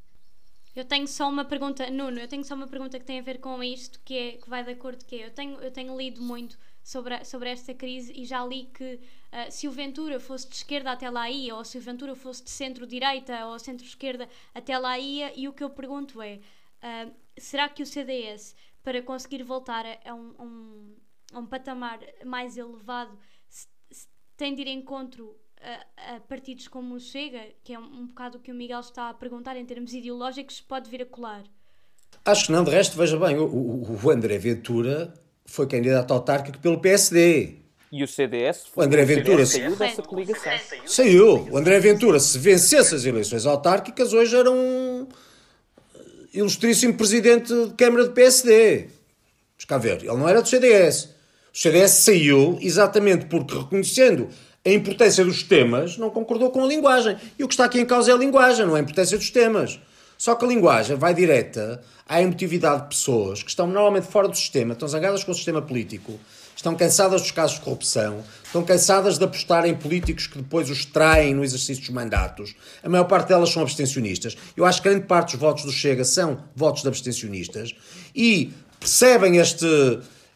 Eu 0.73 0.85
tenho 0.85 1.05
só 1.07 1.27
uma 1.29 1.43
pergunta, 1.43 1.89
Nuno, 1.91 2.17
eu 2.17 2.27
tenho 2.27 2.45
só 2.45 2.55
uma 2.55 2.67
pergunta 2.67 2.97
que 2.97 3.05
tem 3.05 3.19
a 3.19 3.21
ver 3.21 3.39
com 3.39 3.61
isto, 3.61 3.99
que, 4.05 4.17
é, 4.17 4.31
que 4.37 4.49
vai 4.49 4.63
de 4.63 4.71
acordo 4.71 5.03
que 5.03 5.17
é, 5.17 5.25
eu 5.25 5.31
tenho, 5.31 5.59
eu 5.59 5.69
tenho 5.69 5.97
lido 5.97 6.21
muito 6.21 6.57
sobre, 6.81 7.23
sobre 7.25 7.49
esta 7.49 7.73
crise 7.73 8.13
e 8.15 8.25
já 8.25 8.45
li 8.45 8.69
que 8.73 8.95
uh, 8.95 9.51
se 9.51 9.67
o 9.67 9.71
Ventura 9.71 10.17
fosse 10.17 10.47
de 10.47 10.55
esquerda 10.55 10.91
até 10.91 11.09
lá 11.09 11.29
ia, 11.29 11.53
ou 11.55 11.65
se 11.65 11.77
o 11.77 11.81
Ventura 11.81 12.15
fosse 12.15 12.43
de 12.43 12.49
centro-direita 12.49 13.45
ou 13.47 13.59
centro-esquerda 13.59 14.29
até 14.55 14.77
lá 14.77 14.97
ia, 14.97 15.37
e 15.37 15.47
o 15.47 15.53
que 15.53 15.63
eu 15.63 15.69
pergunto 15.69 16.21
é, 16.21 16.39
uh, 16.81 17.11
será 17.37 17.67
que 17.67 17.83
o 17.83 17.85
CDS, 17.85 18.55
para 18.81 19.01
conseguir 19.01 19.43
voltar 19.43 19.85
a, 19.85 20.09
a 20.09 20.13
um, 20.13 20.33
um 20.39 20.95
a 21.31 21.39
um 21.39 21.45
patamar 21.45 21.99
mais 22.25 22.57
elevado, 22.57 23.17
se, 23.47 23.67
se 23.91 24.07
tem 24.37 24.53
de 24.55 24.61
ir 24.61 24.67
encontro 24.67 25.35
a, 25.61 26.15
a, 26.15 26.19
partidos 26.21 26.67
como 26.67 26.95
o 26.95 26.99
Chega, 26.99 27.41
que 27.63 27.73
é 27.73 27.79
um, 27.79 27.83
um 27.83 28.07
bocado 28.07 28.37
o 28.37 28.41
que 28.41 28.51
o 28.51 28.55
Miguel 28.55 28.79
está 28.79 29.09
a 29.09 29.13
perguntar 29.13 29.55
em 29.55 29.65
termos 29.65 29.93
ideológicos, 29.93 30.61
pode 30.61 30.89
vir 30.89 31.03
a 31.03 31.05
colar? 31.05 31.43
Acho 32.25 32.47
que 32.47 32.51
não, 32.51 32.63
de 32.63 32.71
resto, 32.71 32.97
veja 32.97 33.17
bem, 33.17 33.37
o, 33.37 33.45
o, 33.45 33.99
o 34.03 34.09
André 34.09 34.37
Ventura 34.37 35.13
foi 35.45 35.67
candidato 35.67 36.13
autárquico 36.13 36.59
pelo 36.59 36.79
PSD. 36.79 37.61
E 37.91 38.03
o 38.03 38.07
CDS? 38.07 38.67
O 38.73 38.81
André 38.81 39.03
Ventura 39.03 39.45
saiu 39.45 39.75
dessa 39.75 40.01
coligação. 40.01 40.53
Saiu. 40.85 41.47
O 41.51 41.57
André 41.57 41.77
Ventura, 41.79 42.19
se 42.19 42.39
vencesse 42.39 42.95
as 42.95 43.03
eleições 43.03 43.45
autárquicas, 43.45 44.13
hoje 44.13 44.35
era 44.35 44.49
um 44.49 45.09
ilustríssimo 46.33 46.93
presidente 46.93 47.53
de 47.53 47.73
Câmara 47.73 48.07
de 48.07 48.13
PSD. 48.13 48.87
Vamos 49.51 49.65
cá 49.67 49.77
ver. 49.77 49.97
Ele 49.97 50.15
não 50.15 50.27
era 50.27 50.41
do 50.41 50.47
CDS. 50.47 51.13
O 51.53 51.57
CDS 51.57 51.91
saiu 51.91 52.57
exatamente 52.61 53.25
porque, 53.25 53.57
reconhecendo 53.57 54.29
a 54.63 54.69
importância 54.69 55.25
dos 55.25 55.43
temas, 55.43 55.97
não 55.97 56.09
concordou 56.09 56.49
com 56.49 56.63
a 56.63 56.67
linguagem. 56.67 57.17
E 57.37 57.43
o 57.43 57.47
que 57.47 57.53
está 57.53 57.65
aqui 57.65 57.79
em 57.79 57.85
causa 57.85 58.11
é 58.11 58.13
a 58.13 58.17
linguagem, 58.17 58.65
não 58.65 58.77
é 58.77 58.79
a 58.79 58.83
importância 58.83 59.17
dos 59.17 59.29
temas. 59.29 59.79
Só 60.17 60.35
que 60.35 60.45
a 60.45 60.47
linguagem 60.47 60.95
vai 60.95 61.13
direta 61.13 61.81
à 62.07 62.21
emotividade 62.21 62.83
de 62.83 62.89
pessoas 62.89 63.41
que 63.41 63.49
estão 63.49 63.65
normalmente 63.65 64.05
fora 64.05 64.27
do 64.27 64.37
sistema, 64.37 64.73
estão 64.73 64.87
zangadas 64.87 65.23
com 65.23 65.31
o 65.31 65.35
sistema 65.35 65.61
político, 65.61 66.19
estão 66.55 66.75
cansadas 66.75 67.23
dos 67.23 67.31
casos 67.31 67.57
de 67.57 67.63
corrupção, 67.63 68.23
estão 68.43 68.63
cansadas 68.63 69.17
de 69.17 69.23
apostar 69.23 69.65
em 69.65 69.73
políticos 69.73 70.27
que 70.27 70.37
depois 70.37 70.69
os 70.69 70.85
traem 70.85 71.33
no 71.33 71.43
exercício 71.43 71.81
dos 71.81 71.89
mandatos. 71.89 72.53
A 72.83 72.87
maior 72.87 73.05
parte 73.05 73.29
delas 73.29 73.49
são 73.49 73.63
abstencionistas. 73.63 74.37
Eu 74.55 74.63
acho 74.63 74.81
que 74.81 74.89
grande 74.89 75.07
parte 75.07 75.31
dos 75.31 75.39
votos 75.39 75.65
do 75.65 75.71
Chega 75.71 76.05
são 76.05 76.43
votos 76.55 76.83
de 76.83 76.87
abstencionistas 76.87 77.73
e 78.15 78.53
percebem 78.79 79.37
este 79.37 79.65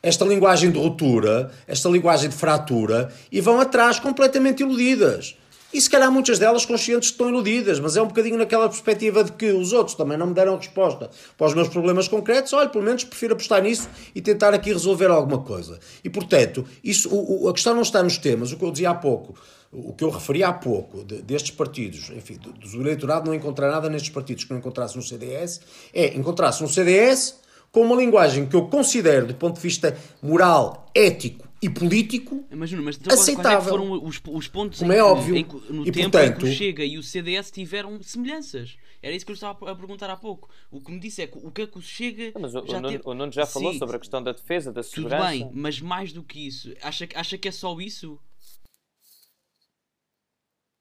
esta 0.06 0.24
linguagem 0.24 0.70
de 0.70 0.78
ruptura, 0.78 1.50
esta 1.68 1.90
linguagem 1.90 2.30
de 2.30 2.36
fratura, 2.36 3.12
e 3.32 3.42
vão 3.42 3.60
atrás 3.60 4.00
completamente 4.00 4.62
iludidas. 4.62 5.36
E 5.74 5.82
se 5.82 5.90
calhar 5.90 6.12
muitas 6.12 6.38
delas 6.38 6.64
conscientes 6.64 7.10
que 7.10 7.16
estão 7.16 7.28
iludidas, 7.28 7.80
mas 7.80 7.98
é 7.98 8.02
um 8.04 8.08
bocadinho 8.08 8.38
naquela 8.38 8.70
perspectiva 8.70 9.24
de 9.24 9.32
que 9.32 9.48
os 9.48 9.74
outros 9.74 9.96
também 9.96 10.16
não 10.16 10.28
me 10.28 10.34
deram 10.36 10.58
resposta 10.58 11.10
para 11.36 11.48
os 11.48 11.56
meus 11.56 11.68
problemas 11.70 12.08
concretos, 12.08 12.54
olha, 12.54 12.70
pelo 12.70 12.84
menos 12.84 13.04
prefiro 13.04 13.34
apostar 13.34 13.64
nisso 13.64 13.90
e 14.14 14.22
tentar 14.22 14.54
aqui 14.54 14.72
resolver 14.72 15.08
alguma 15.08 15.40
coisa. 15.40 15.80
E 16.04 16.10
portanto, 16.10 16.64
isso, 16.84 17.10
o, 17.10 17.46
o, 17.46 17.50
a 17.50 17.54
questão 17.54 17.74
não 17.74 17.82
está 17.82 18.04
nos 18.04 18.20
temas, 18.20 18.52
o 18.52 18.58
que 18.58 18.64
eu 18.64 18.72
dizia 18.72 18.92
há 18.92 18.96
pouco, 18.96 19.34
o 19.72 19.92
que 19.92 20.04
eu 20.04 20.12
referi 20.12 20.44
há 20.44 20.54
pouco 20.54 21.04
de, 21.04 21.24
destes 21.24 21.50
partidos, 21.50 22.12
enfim, 22.12 22.36
do, 22.36 22.54
do 22.54 22.82
eleitorado 22.82 23.26
não 23.26 23.34
encontrar 23.34 23.72
nada 23.72 23.90
nestes 23.90 24.12
partidos 24.12 24.44
que 24.44 24.52
não 24.52 24.60
encontrasse 24.60 24.96
no 24.96 25.02
CDS, 25.02 25.62
é 25.92 26.16
encontrar-se 26.16 26.64
um 26.64 26.68
CDS 26.68 27.44
com 27.76 27.82
uma 27.82 27.96
linguagem 27.98 28.46
que 28.46 28.56
eu 28.56 28.70
considero, 28.70 29.28
do 29.28 29.36
ponto 29.36 29.56
de 29.58 29.62
vista 29.62 29.98
moral, 30.24 30.90
ético 30.96 31.46
e 31.62 31.70
político, 31.70 32.46
mas, 32.50 32.72
mas 32.72 32.96
então, 32.96 33.14
aceitável. 33.14 33.60
É 33.60 33.62
foram 33.70 33.92
os, 34.02 34.22
os 34.26 34.48
pontos 34.48 34.80
Como 34.80 34.94
é 34.94 35.04
óbvio. 35.04 35.36
Em, 35.36 35.46
no 35.70 35.86
e, 35.86 35.92
tempo 35.92 36.12
portanto, 36.12 36.38
em 36.38 36.40
que 36.40 36.46
o 36.46 36.54
Chega 36.54 36.86
e 36.86 36.98
o 36.98 37.04
CDS 37.04 37.52
tiveram 37.52 38.02
semelhanças. 38.02 38.78
Era 39.02 39.14
isso 39.14 39.26
que 39.26 39.32
eu 39.34 39.34
estava 39.34 39.70
a 39.70 39.76
perguntar 39.76 40.10
há 40.10 40.16
pouco. 40.16 40.50
O 40.72 40.80
que 40.80 40.90
me 40.90 41.02
disse 41.02 41.24
é 41.24 41.28
que 41.28 41.38
o 41.38 41.52
que 41.52 41.64
é 41.64 41.68
que 41.68 41.78
o 41.78 41.82
Chega. 41.82 42.32
Mas 42.40 42.56
o, 42.56 42.66
já 42.66 42.78
o, 42.78 42.82
Nuno, 42.82 42.92
teve... 42.92 43.04
o 43.04 43.14
Nuno 43.14 43.32
já 43.34 43.46
falou 43.46 43.74
Sim, 43.74 43.80
sobre 43.80 43.98
a 43.98 44.00
questão 44.00 44.24
da 44.24 44.32
defesa, 44.32 44.72
da 44.72 44.82
segurança. 44.82 45.34
Tudo 45.34 45.40
bem, 45.40 45.52
mas 45.54 45.82
mais 45.82 46.14
do 46.14 46.24
que 46.24 46.48
isso, 46.48 46.74
acha, 46.82 47.10
acha 47.14 47.38
que 47.38 47.50
é 47.50 47.52
só 47.52 47.78
isso? 47.82 48.18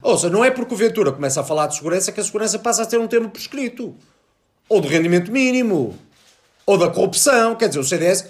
Ouça, 0.01 0.31
não 0.31 0.45
é 0.45 0.51
porque 0.53 0.75
o 0.75 0.77
Ventura 0.77 1.11
começa 1.11 1.41
a 1.41 1.45
falar 1.45 1.67
de 1.67 1.75
segurança 1.75 2.13
que 2.13 2.21
a 2.21 2.25
segurança 2.25 2.57
passa 2.57 2.83
a 2.83 2.89
ser 2.89 3.01
um 3.01 3.09
termo 3.09 3.31
prescrito. 3.31 3.97
Ou 4.69 4.81
de 4.81 4.87
rendimento 4.87 5.33
mínimo 5.33 5.99
ou 6.67 6.79
da 6.79 6.89
corrupção. 6.89 7.55
Quer 7.55 7.69
dizer, 7.69 7.81
o 7.81 7.85
CDS, 7.85 8.27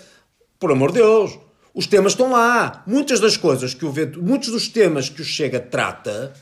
por 0.59 0.71
amor 0.71 0.93
de 0.93 0.99
Deus, 0.99 1.39
os 1.75 1.87
temas 1.87 2.13
estão 2.13 2.31
lá. 2.31 2.83
Muitas 2.87 3.21
das 3.21 3.37
coisas 3.37 3.75
que 3.75 3.85
o 3.85 3.91
vento, 3.91 4.23
muitos 4.23 4.51
dos 4.51 4.69
temas 4.69 5.09
que 5.09 5.21
o 5.21 5.25
Chega 5.25 5.59
trata 5.59 6.33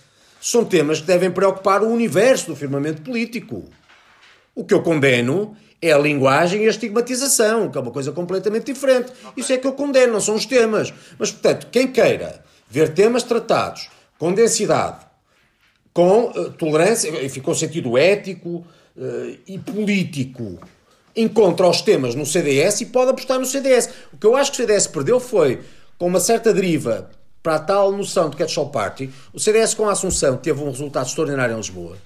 são 0.40 0.64
temas 0.64 1.01
que 1.01 1.07
devem 1.07 1.30
preocupar 1.30 1.82
o 1.82 1.88
universo 1.88 2.49
do 2.49 2.57
firmamento 2.57 3.03
político. 3.03 3.64
O 4.55 4.64
que 4.64 4.74
eu 4.74 4.82
condeno 4.82 5.57
é 5.80 5.93
a 5.93 5.99
linguagem 5.99 6.62
e 6.64 6.66
a 6.66 6.70
estigmatização, 6.70 7.70
que 7.70 7.78
é 7.78 7.80
uma 7.80 7.90
coisa 7.90 8.12
completamente 8.12 8.72
diferente. 8.72 9.12
Isso 9.36 9.53
é 9.53 9.57
que 9.57 9.66
eu 9.66 9.72
condeno, 9.72 10.14
não 10.14 10.20
são 10.20 10.34
os 10.34 10.47
temas. 10.47 10.93
Mas, 11.18 11.30
portanto, 11.30 11.68
quem 11.70 11.88
queira 11.88 12.45
ver 12.68 12.93
temas 12.93 13.22
tratados 13.22 13.88
com 14.18 14.32
densidade, 14.32 15.05
com 15.93 16.26
uh, 16.26 16.53
tolerância, 16.53 17.09
enfim, 17.24 17.40
com 17.40 17.55
sentido 17.55 17.99
ético 17.99 18.64
uh, 18.97 19.38
e 19.47 19.59
político, 19.59 20.59
encontra 21.16 21.68
os 21.68 21.80
temas 21.80 22.14
no 22.14 22.24
CDS 22.24 22.80
e 22.80 22.86
pode 22.86 23.10
apostar 23.10 23.38
no 23.38 23.46
CDS. 23.46 23.90
O 24.12 24.16
que 24.16 24.26
eu 24.26 24.36
acho 24.36 24.52
que 24.52 24.58
o 24.58 24.66
CDS 24.66 24.86
perdeu 24.86 25.20
foi, 25.20 25.60
com 25.98 26.06
uma 26.06 26.20
certa 26.20 26.52
deriva 26.52 27.10
para 27.42 27.56
a 27.56 27.58
tal 27.58 27.92
noção 27.92 28.30
de 28.30 28.36
catch-all 28.36 28.70
party, 28.70 29.10
o 29.32 29.40
CDS 29.40 29.74
com 29.74 29.88
a 29.88 29.92
Assunção 29.92 30.36
teve 30.36 30.62
um 30.62 30.70
resultado 30.70 31.06
extraordinário 31.06 31.54
em 31.54 31.58
Lisboa, 31.58 31.96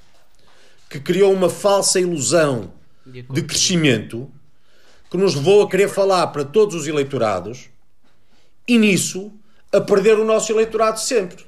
que 0.88 0.98
criou 0.98 1.32
uma 1.32 1.50
falsa 1.50 2.00
ilusão 2.00 2.72
De 3.04 3.22
de 3.22 3.42
crescimento, 3.42 4.30
que 5.10 5.16
nos 5.16 5.34
levou 5.34 5.62
a 5.62 5.70
querer 5.70 5.88
falar 5.88 6.26
para 6.28 6.44
todos 6.44 6.74
os 6.74 6.88
eleitorados 6.88 7.68
e 8.66 8.78
nisso 8.78 9.32
a 9.72 9.80
perder 9.80 10.18
o 10.18 10.24
nosso 10.24 10.50
eleitorado 10.50 10.98
sempre. 10.98 11.45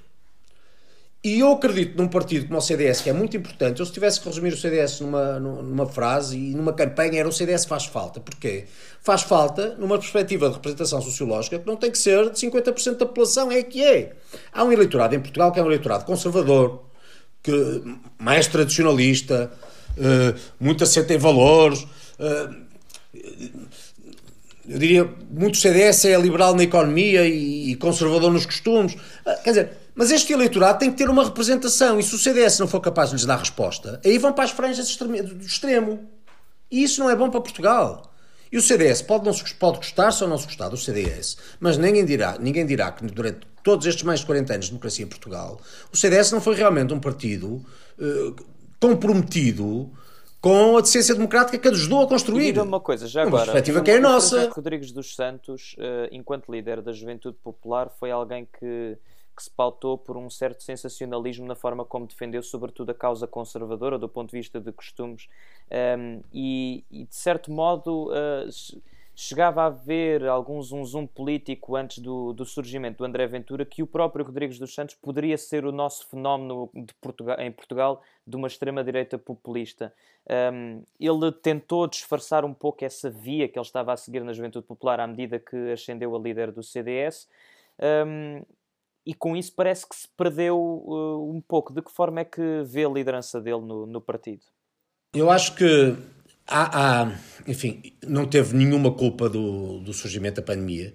E 1.22 1.40
eu 1.40 1.50
acredito 1.50 1.96
num 1.96 2.06
partido 2.06 2.46
como 2.46 2.58
o 2.58 2.62
CDS, 2.62 3.00
que 3.00 3.10
é 3.10 3.12
muito 3.12 3.36
importante. 3.36 3.80
Eu, 3.80 3.86
se 3.86 3.92
tivesse 3.92 4.20
que 4.20 4.28
resumir 4.28 4.52
o 4.52 4.56
CDS 4.56 5.00
numa, 5.00 5.40
numa 5.40 5.86
frase 5.86 6.38
e 6.38 6.54
numa 6.54 6.72
campanha, 6.72 7.18
era 7.18 7.28
o 7.28 7.32
CDS 7.32 7.64
faz 7.64 7.86
falta. 7.86 8.20
Porquê? 8.20 8.66
Faz 9.02 9.22
falta 9.22 9.74
numa 9.78 9.98
perspectiva 9.98 10.48
de 10.48 10.54
representação 10.54 11.02
sociológica 11.02 11.58
que 11.58 11.66
não 11.66 11.76
tem 11.76 11.90
que 11.90 11.98
ser 11.98 12.30
de 12.30 12.38
50% 12.38 12.98
da 12.98 13.06
população, 13.06 13.50
é 13.50 13.62
que 13.64 13.82
é. 13.82 14.12
Há 14.52 14.62
um 14.62 14.70
eleitorado 14.70 15.14
em 15.16 15.20
Portugal 15.20 15.50
que 15.50 15.58
é 15.58 15.62
um 15.62 15.66
eleitorado 15.66 16.04
conservador, 16.04 16.84
que, 17.42 17.82
mais 18.16 18.46
tradicionalista, 18.46 19.50
eh, 19.96 20.34
muito 20.60 20.84
assente 20.84 21.12
em 21.12 21.18
valores. 21.18 21.84
eh, 22.20 22.48
eu 24.68 24.78
diria, 24.78 25.10
muito 25.30 25.56
CDS 25.56 26.04
é 26.04 26.20
liberal 26.20 26.54
na 26.54 26.62
economia 26.62 27.26
e, 27.26 27.70
e 27.70 27.74
conservador 27.76 28.30
nos 28.30 28.44
costumes. 28.44 28.96
Ah, 29.24 29.34
Quer 29.42 29.50
dizer, 29.50 29.70
mas 29.98 30.10
este 30.10 30.32
eleitorado 30.32 30.78
tem 30.78 30.90
que 30.90 30.96
ter 30.96 31.10
uma 31.10 31.24
representação 31.24 31.98
e 31.98 32.02
se 32.02 32.14
o 32.14 32.18
CDS 32.18 32.58
não 32.60 32.68
for 32.68 32.80
capaz 32.80 33.10
de 33.10 33.16
lhes 33.16 33.24
dar 33.26 33.36
resposta, 33.36 34.00
aí 34.04 34.16
vão 34.16 34.32
para 34.32 34.44
as 34.44 34.50
franjas 34.52 34.96
do 34.96 35.44
extremo. 35.44 36.08
E 36.70 36.82
isso 36.84 37.00
não 37.00 37.10
é 37.10 37.16
bom 37.16 37.28
para 37.28 37.40
Portugal. 37.40 38.14
E 38.50 38.56
o 38.56 38.62
CDS 38.62 39.02
pode, 39.02 39.26
não 39.26 39.32
se, 39.34 39.54
pode 39.54 39.76
gostar-se 39.78 40.22
ou 40.22 40.30
não 40.30 40.38
se 40.38 40.46
gostar 40.46 40.68
do 40.70 40.76
CDS, 40.76 41.36
mas 41.60 41.76
ninguém 41.76 42.04
dirá, 42.06 42.38
ninguém 42.38 42.64
dirá 42.64 42.90
que 42.92 43.04
durante 43.06 43.40
todos 43.62 43.84
estes 43.86 44.04
mais 44.04 44.20
de 44.20 44.26
40 44.26 44.52
anos 44.54 44.66
de 44.66 44.70
democracia 44.72 45.04
em 45.04 45.08
Portugal, 45.08 45.60
o 45.92 45.96
CDS 45.96 46.32
não 46.32 46.40
foi 46.40 46.54
realmente 46.54 46.94
um 46.94 47.00
partido 47.00 47.62
eh, 48.00 48.32
comprometido 48.80 49.90
com 50.40 50.76
a 50.76 50.80
decência 50.80 51.14
democrática 51.14 51.58
que 51.58 51.68
ajudou 51.68 52.00
a 52.00 52.04
E 52.04 52.08
construir. 52.08 52.44
diga-me 52.46 52.68
uma 52.68 52.80
coisa, 52.80 53.06
já 53.06 53.20
Uma 53.22 53.28
agora. 53.28 53.44
perspectiva 53.46 53.80
o- 53.80 53.82
que 53.82 53.90
é 53.90 53.98
o 53.98 54.02
nossa. 54.02 54.48
Rodrigues 54.50 54.92
dos 54.92 55.14
Santos, 55.14 55.74
eh, 55.78 56.08
enquanto 56.12 56.50
líder 56.50 56.80
da 56.80 56.92
Juventude 56.92 57.36
Popular, 57.42 57.90
foi 57.98 58.10
alguém 58.10 58.46
que, 58.58 58.96
que 59.38 59.44
se 59.44 59.50
pautou 59.50 59.96
por 59.96 60.16
um 60.16 60.28
certo 60.28 60.62
sensacionalismo 60.64 61.46
na 61.46 61.54
forma 61.54 61.84
como 61.84 62.06
defendeu, 62.08 62.42
sobretudo, 62.42 62.90
a 62.90 62.94
causa 62.94 63.26
conservadora, 63.28 63.96
do 63.98 64.08
ponto 64.08 64.30
de 64.30 64.36
vista 64.36 64.60
de 64.60 64.72
costumes, 64.72 65.28
Ehm, 65.70 66.20
e, 66.32 66.82
e, 66.90 67.04
de 67.04 67.14
certo 67.14 67.52
modo. 67.52 68.10
che- 68.50 68.80
Chegava 69.20 69.62
a 69.62 69.66
haver 69.66 70.24
algum 70.28 70.62
zoom 70.62 70.84
zoom 70.84 71.04
político 71.04 71.74
antes 71.74 71.98
do, 71.98 72.32
do 72.32 72.44
surgimento 72.44 72.98
do 72.98 73.04
André 73.04 73.26
Ventura 73.26 73.64
que 73.64 73.82
o 73.82 73.86
próprio 73.86 74.24
Rodrigues 74.24 74.60
dos 74.60 74.72
Santos 74.72 74.94
poderia 74.94 75.36
ser 75.36 75.64
o 75.64 75.72
nosso 75.72 76.06
fenómeno 76.06 76.70
Portugal, 77.00 77.36
em 77.40 77.50
Portugal 77.50 78.00
de 78.24 78.36
uma 78.36 78.46
extrema-direita 78.46 79.18
populista. 79.18 79.92
Um, 80.52 80.84
ele 81.00 81.32
tentou 81.32 81.88
disfarçar 81.88 82.44
um 82.44 82.54
pouco 82.54 82.84
essa 82.84 83.10
via 83.10 83.48
que 83.48 83.58
ele 83.58 83.66
estava 83.66 83.92
a 83.92 83.96
seguir 83.96 84.22
na 84.22 84.32
Juventude 84.32 84.64
Popular 84.64 85.00
à 85.00 85.06
medida 85.08 85.40
que 85.40 85.72
ascendeu 85.72 86.14
a 86.14 86.18
líder 86.20 86.52
do 86.52 86.62
CDS. 86.62 87.26
Um, 88.06 88.44
e 89.08 89.14
com 89.14 89.34
isso 89.34 89.54
parece 89.56 89.88
que 89.88 89.96
se 89.96 90.06
perdeu 90.14 90.58
uh, 90.58 91.34
um 91.34 91.40
pouco. 91.40 91.72
De 91.72 91.80
que 91.80 91.90
forma 91.90 92.20
é 92.20 92.24
que 92.26 92.62
vê 92.66 92.84
a 92.84 92.90
liderança 92.90 93.40
dele 93.40 93.62
no, 93.62 93.86
no 93.86 94.02
partido? 94.02 94.42
Eu 95.14 95.30
acho 95.30 95.56
que 95.56 95.96
há, 96.46 97.04
há- 97.04 97.18
enfim, 97.46 97.80
não 98.06 98.28
teve 98.28 98.54
nenhuma 98.54 98.92
culpa 98.94 99.26
do, 99.26 99.80
do 99.80 99.94
surgimento 99.94 100.42
da 100.42 100.46
pandemia. 100.46 100.94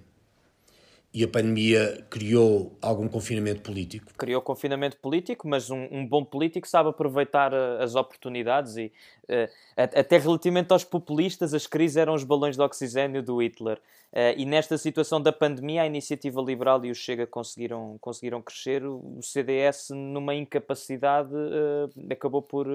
E 1.14 1.22
a 1.22 1.28
pandemia 1.28 2.04
criou 2.10 2.76
algum 2.82 3.06
confinamento 3.06 3.62
político. 3.62 4.12
Criou 4.18 4.42
confinamento 4.42 4.96
político, 4.96 5.46
mas 5.46 5.70
um, 5.70 5.86
um 5.88 6.04
bom 6.04 6.24
político 6.24 6.66
sabe 6.66 6.88
aproveitar 6.88 7.54
uh, 7.54 7.80
as 7.80 7.94
oportunidades 7.94 8.76
e 8.76 8.86
uh, 9.28 9.48
até 9.76 10.18
relativamente 10.18 10.72
aos 10.72 10.82
populistas, 10.82 11.54
as 11.54 11.68
crises 11.68 11.96
eram 11.96 12.14
os 12.14 12.24
balões 12.24 12.56
de 12.56 12.62
oxigênio 12.62 13.22
do 13.22 13.40
Hitler. 13.40 13.76
Uh, 14.12 14.34
e 14.36 14.44
nesta 14.44 14.76
situação 14.76 15.22
da 15.22 15.32
pandemia, 15.32 15.82
a 15.82 15.86
iniciativa 15.86 16.42
liberal 16.42 16.84
e 16.84 16.90
o 16.90 16.94
Chega 16.96 17.28
conseguiram, 17.28 17.96
conseguiram 18.00 18.42
crescer. 18.42 18.84
O 18.84 19.20
CDS, 19.22 19.90
numa 19.90 20.34
incapacidade, 20.34 21.32
uh, 21.32 22.12
acabou 22.12 22.42
por, 22.42 22.66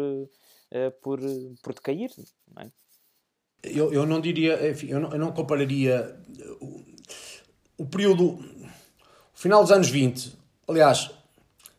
por, 1.01 1.19
por 1.61 1.73
decair. 1.73 2.09
Não 2.55 2.63
é? 2.63 2.71
Eu, 3.61 3.91
eu 3.91 4.05
não 4.05 4.21
diria, 4.21 4.69
enfim, 4.69 4.87
eu 4.87 5.01
não, 5.01 5.11
eu 5.11 5.19
não 5.19 5.33
compararia 5.33 6.17
o, 7.79 7.85
período, 7.85 8.25
o 8.25 8.39
final 9.33 9.61
dos 9.63 9.71
anos 9.71 9.89
20, 9.89 10.33
aliás, 10.67 11.09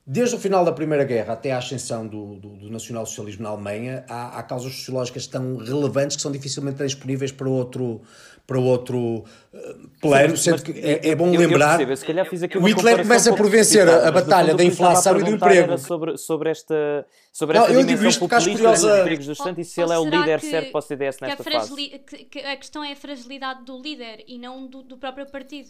desde 0.07 0.35
o 0.35 0.39
final 0.39 0.65
da 0.65 0.73
Primeira 0.73 1.05
Guerra 1.05 1.35
até 1.35 1.53
à 1.53 1.59
ascensão 1.59 2.07
do, 2.07 2.35
do, 2.37 2.49
do 2.57 2.71
nacionalsocialismo 2.71 3.43
na 3.45 3.51
Alemanha, 3.51 4.05
há, 4.09 4.39
há 4.39 4.43
causas 4.43 4.73
sociológicas 4.75 5.27
tão 5.27 5.57
relevantes 5.59 6.17
que 6.17 6.23
são 6.23 6.33
dificilmente 6.33 6.79
transponíveis 6.79 7.31
para 7.31 7.49
outro, 7.49 8.01
para 8.47 8.59
outro 8.59 9.25
eh, 9.55 9.77
plano, 10.01 10.37
sendo 10.37 10.63
que 10.63 10.73
é, 10.73 11.11
é 11.11 11.15
bom 11.15 11.33
eu- 11.33 11.39
lembrar... 11.41 11.77
percebo, 11.77 11.93
eu 11.93 11.95
aqui 12.43 12.59
o 12.59 12.67
Hitler 12.67 12.97
começa 13.03 13.31
um 13.33 13.37
por 13.37 13.49
vencer 13.49 13.89
a- 13.89 14.09
a 14.09 14.11
batalha 14.11 14.55
da 14.55 14.65
inflação 14.65 15.21
e 15.21 15.23
do 15.23 15.31
emprego. 15.31 15.79
Sobre, 15.79 16.17
sobre 16.17 16.51
esta, 16.51 17.07
sobre 17.33 17.57
Não, 17.59 17.67
esta 17.67 17.77
eu 17.79 17.85
digo 17.85 18.05
isto 18.05 18.19
porque 18.19 18.35
acho 18.35 18.47
populista 18.51 18.69
curiosa- 18.81 19.05
do 19.05 19.05
dos 19.27 19.39
Santos 19.39 19.67
e 19.69 19.71
se 19.71 19.81
ele 19.81 19.93
é 19.93 19.99
o 19.99 20.05
líder 20.05 20.41
que- 20.41 20.51
certo 20.51 20.73
para 20.73 20.79
o 20.79 20.83
CDS 20.83 21.17
que 21.19 21.25
a, 21.25 21.29
nesta 21.29 21.45
fase. 21.45 21.75
que- 21.99 22.25
que 22.25 22.39
a 22.41 22.57
questão 22.57 22.83
é 22.83 22.93
a 22.93 22.97
fragilidade 22.97 23.65
do 23.65 23.81
líder 23.81 24.25
e 24.27 24.39
não 24.39 24.67
do, 24.67 24.83
do 24.83 24.97
próprio 24.99 25.27
partido. 25.31 25.69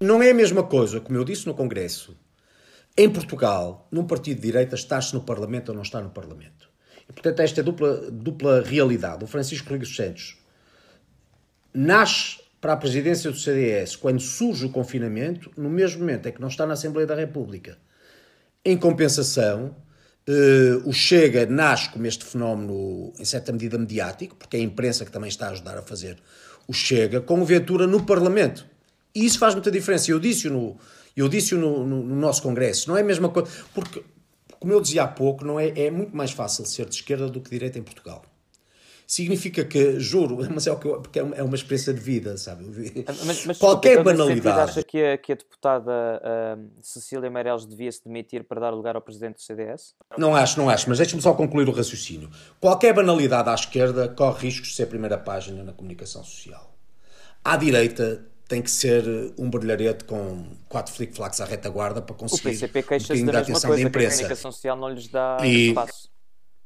Não 0.00 0.22
é 0.22 0.30
a 0.30 0.34
mesma 0.34 0.62
coisa, 0.62 1.00
como 1.00 1.18
eu 1.18 1.24
disse 1.24 1.46
no 1.46 1.54
Congresso. 1.54 2.16
Em 2.96 3.08
Portugal, 3.08 3.88
num 3.90 4.06
partido 4.06 4.36
de 4.36 4.46
direita, 4.46 4.74
está-se 4.74 5.14
no 5.14 5.20
Parlamento 5.20 5.70
ou 5.70 5.74
não 5.74 5.82
está 5.82 6.00
no 6.00 6.10
Parlamento. 6.10 6.68
E, 7.08 7.12
portanto, 7.12 7.40
esta 7.40 7.60
é 7.60 7.62
dupla, 7.62 8.10
dupla 8.10 8.62
realidade. 8.62 9.24
O 9.24 9.26
Francisco 9.26 9.68
Rodrigues 9.68 9.94
Santos 9.94 10.36
nasce 11.72 12.38
para 12.60 12.72
a 12.72 12.76
presidência 12.76 13.30
do 13.30 13.36
CDS 13.36 13.96
quando 13.96 14.20
surge 14.20 14.66
o 14.66 14.70
confinamento, 14.70 15.50
no 15.56 15.68
mesmo 15.68 16.00
momento 16.00 16.28
em 16.28 16.32
que 16.32 16.40
não 16.40 16.48
está 16.48 16.66
na 16.66 16.74
Assembleia 16.74 17.06
da 17.06 17.14
República. 17.14 17.76
Em 18.64 18.76
compensação, 18.76 19.76
eh, 20.26 20.80
o 20.84 20.92
Chega 20.92 21.44
nasce 21.44 21.90
como 21.90 22.06
este 22.06 22.24
fenómeno, 22.24 23.12
em 23.18 23.24
certa 23.24 23.52
medida, 23.52 23.76
mediático, 23.76 24.36
porque 24.36 24.56
é 24.56 24.60
a 24.60 24.62
imprensa 24.62 25.04
que 25.04 25.10
também 25.10 25.28
está 25.28 25.48
a 25.48 25.50
ajudar 25.50 25.76
a 25.76 25.82
fazer 25.82 26.16
o 26.66 26.72
Chega, 26.72 27.20
com 27.20 27.40
o 27.40 27.44
Ventura 27.44 27.86
no 27.86 28.04
Parlamento. 28.04 28.66
E 29.14 29.24
isso 29.24 29.38
faz 29.38 29.54
muita 29.54 29.70
diferença. 29.70 30.10
Eu 30.10 30.18
disse-o 30.18 30.52
no, 30.52 30.76
eu 31.16 31.28
disse 31.28 31.54
no, 31.54 31.86
no, 31.86 32.02
no 32.02 32.16
nosso 32.16 32.42
Congresso. 32.42 32.88
Não 32.88 32.96
é 32.96 33.00
a 33.00 33.04
mesma 33.04 33.28
coisa. 33.28 33.50
Porque, 33.72 34.02
como 34.58 34.72
eu 34.72 34.80
dizia 34.80 35.04
há 35.04 35.08
pouco, 35.08 35.44
não 35.44 35.60
é, 35.60 35.68
é 35.76 35.90
muito 35.90 36.16
mais 36.16 36.32
fácil 36.32 36.66
ser 36.66 36.86
de 36.86 36.96
esquerda 36.96 37.28
do 37.28 37.40
que 37.40 37.50
de 37.50 37.56
direita 37.56 37.78
em 37.78 37.82
Portugal. 37.82 38.22
Significa 39.06 39.64
que, 39.64 40.00
juro, 40.00 40.38
mas 40.50 40.66
é, 40.66 40.72
o 40.72 40.78
que 40.78 40.86
eu, 40.88 41.00
porque 41.00 41.18
é 41.18 41.22
uma, 41.22 41.36
é 41.36 41.42
uma 41.42 41.54
experiência 41.54 41.92
de 41.92 42.00
vida, 42.00 42.36
sabe? 42.36 42.64
Mas, 43.24 43.44
mas, 43.44 43.58
Qualquer 43.58 44.02
desculpa, 44.02 44.12
banalidade. 44.12 44.70
acha 44.70 44.82
que 44.82 45.00
a, 45.00 45.18
que 45.18 45.32
a 45.32 45.34
deputada 45.36 45.92
ah, 45.92 46.58
Cecília 46.80 47.30
Meirelles 47.30 47.66
devia 47.66 47.92
se 47.92 48.02
demitir 48.02 48.44
para 48.44 48.60
dar 48.60 48.70
lugar 48.70 48.96
ao 48.96 49.02
presidente 49.02 49.34
do 49.34 49.42
CDS? 49.42 49.94
Não 50.16 50.34
acho, 50.34 50.58
não 50.58 50.70
acho, 50.70 50.88
mas 50.88 50.98
deixe-me 50.98 51.20
só 51.20 51.34
concluir 51.34 51.68
o 51.68 51.72
raciocínio. 51.72 52.30
Qualquer 52.58 52.94
banalidade 52.94 53.50
à 53.50 53.54
esquerda 53.54 54.08
corre 54.08 54.46
riscos 54.46 54.70
de 54.70 54.74
ser 54.74 54.84
a 54.84 54.88
primeira 54.88 55.18
página 55.18 55.62
na 55.62 55.72
comunicação 55.72 56.24
social. 56.24 56.74
À 57.44 57.58
direita 57.58 58.33
tem 58.46 58.60
que 58.62 58.70
ser 58.70 59.04
um 59.38 59.48
brilharete 59.48 60.04
com 60.04 60.46
quatro 60.68 60.92
flic-flacs 60.92 61.40
à 61.40 61.44
retaguarda 61.44 62.02
para 62.02 62.14
O 62.14 62.18
conseguir 62.18 62.42
PCP 62.50 62.78
um 62.78 62.82
queixa-se 62.82 63.06
bocadinho 63.08 63.26
da 63.26 63.32
da 63.32 63.38
atenção 63.40 63.60
da 63.62 63.66
coisa, 63.68 63.80
que 63.80 63.86
a 63.86 63.88
imprensa. 63.88 64.16
comunicação 64.16 64.52
social 64.52 64.76
não 64.76 64.88
lhes 64.90 65.08
dá 65.08 65.38
E- 65.44 65.68
espaço. 65.68 66.10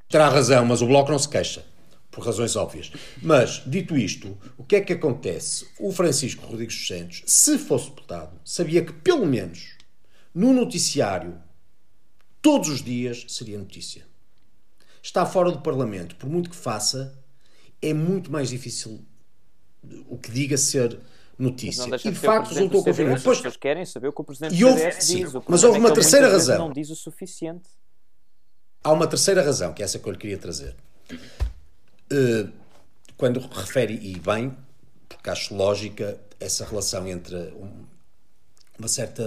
Terá 0.09 0.29
razão, 0.29 0.64
mas 0.64 0.81
o 0.83 0.87
Bloco 0.87 1.11
não 1.11 1.18
se 1.18 1.29
queixa, 1.29 1.64
por 2.11 2.24
razões 2.24 2.57
óbvias. 2.57 2.91
Mas, 3.22 3.62
dito 3.66 3.97
isto, 3.97 4.37
o 4.57 4.64
que 4.64 4.76
é 4.76 4.81
que 4.81 4.95
acontece? 4.95 5.68
O 5.79 5.93
Francisco 5.93 6.47
Rodrigues 6.47 6.74
dos 6.76 6.87
Santos, 6.89 7.22
se 7.26 7.59
fosse 7.59 7.91
deputado, 7.91 8.41
sabia 8.45 8.83
que, 8.85 8.93
pelo 8.93 9.26
menos, 9.26 9.76
no 10.35 10.53
noticiário, 10.53 11.39
todos 12.41 12.68
os 12.70 12.83
dias, 12.83 13.24
seria 13.29 13.59
notícia. 13.59 14.07
Está 15.03 15.24
fora 15.26 15.53
do 15.53 15.61
Parlamento, 15.61 16.16
por 16.16 16.29
muito 16.29 16.51
que 16.51 16.57
faça, 16.57 17.16
é 17.81 17.93
muito 17.95 18.33
mais 18.33 18.49
difícil 18.49 19.05
o 20.09 20.16
que 20.18 20.31
diga 20.31 20.57
ser 20.57 20.99
notícia. 21.39 21.84
E 22.05 22.11
de 22.11 22.18
facto 22.18 22.49
resultou 22.49 22.82
confirmado. 22.82 23.14
As 23.16 23.20
Depois, 23.22 23.39
pessoas 23.39 23.57
querem 23.57 23.84
saber 23.84 24.09
o 24.09 24.12
que 24.12 24.20
o 24.20 24.24
presidente 24.24 24.55
E 24.55 24.64
houve- 24.64 24.93
sim, 25.01 25.24
diz. 25.24 25.32
Mas 25.47 25.62
houve 25.64 25.76
é 25.76 25.80
uma 25.80 25.89
ele 25.89 25.95
terceira 25.95 26.28
razão. 26.30 26.59
não 26.59 26.72
diz 26.72 26.91
o 26.91 26.97
suficiente. 26.97 27.68
Há 28.82 28.93
uma 28.93 29.07
terceira 29.07 29.43
razão, 29.43 29.72
que 29.72 29.82
é 29.82 29.84
essa 29.84 29.99
que 29.99 30.07
eu 30.09 30.12
lhe 30.12 30.18
queria 30.18 30.39
trazer. 30.39 30.74
Eh, 32.11 32.47
quando 33.16 33.41
refere, 33.41 33.95
e 33.95 34.18
bem, 34.18 34.57
porque 35.09 35.28
acho 35.30 35.55
lógica 35.55 36.18
essa 36.41 36.64
relação 36.64 37.07
entre 37.07 37.34
um- 37.36 37.84
uma 38.78 38.89
certa 38.89 39.22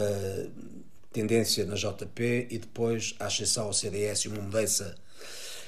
tendência 1.12 1.66
na 1.66 1.76
JP 1.76 2.48
e 2.50 2.58
depois 2.58 3.16
a 3.20 3.26
ascensão 3.26 3.66
ao 3.66 3.74
CDS 3.74 4.22
e 4.26 4.28
uma 4.30 4.42
mudança 4.42 4.96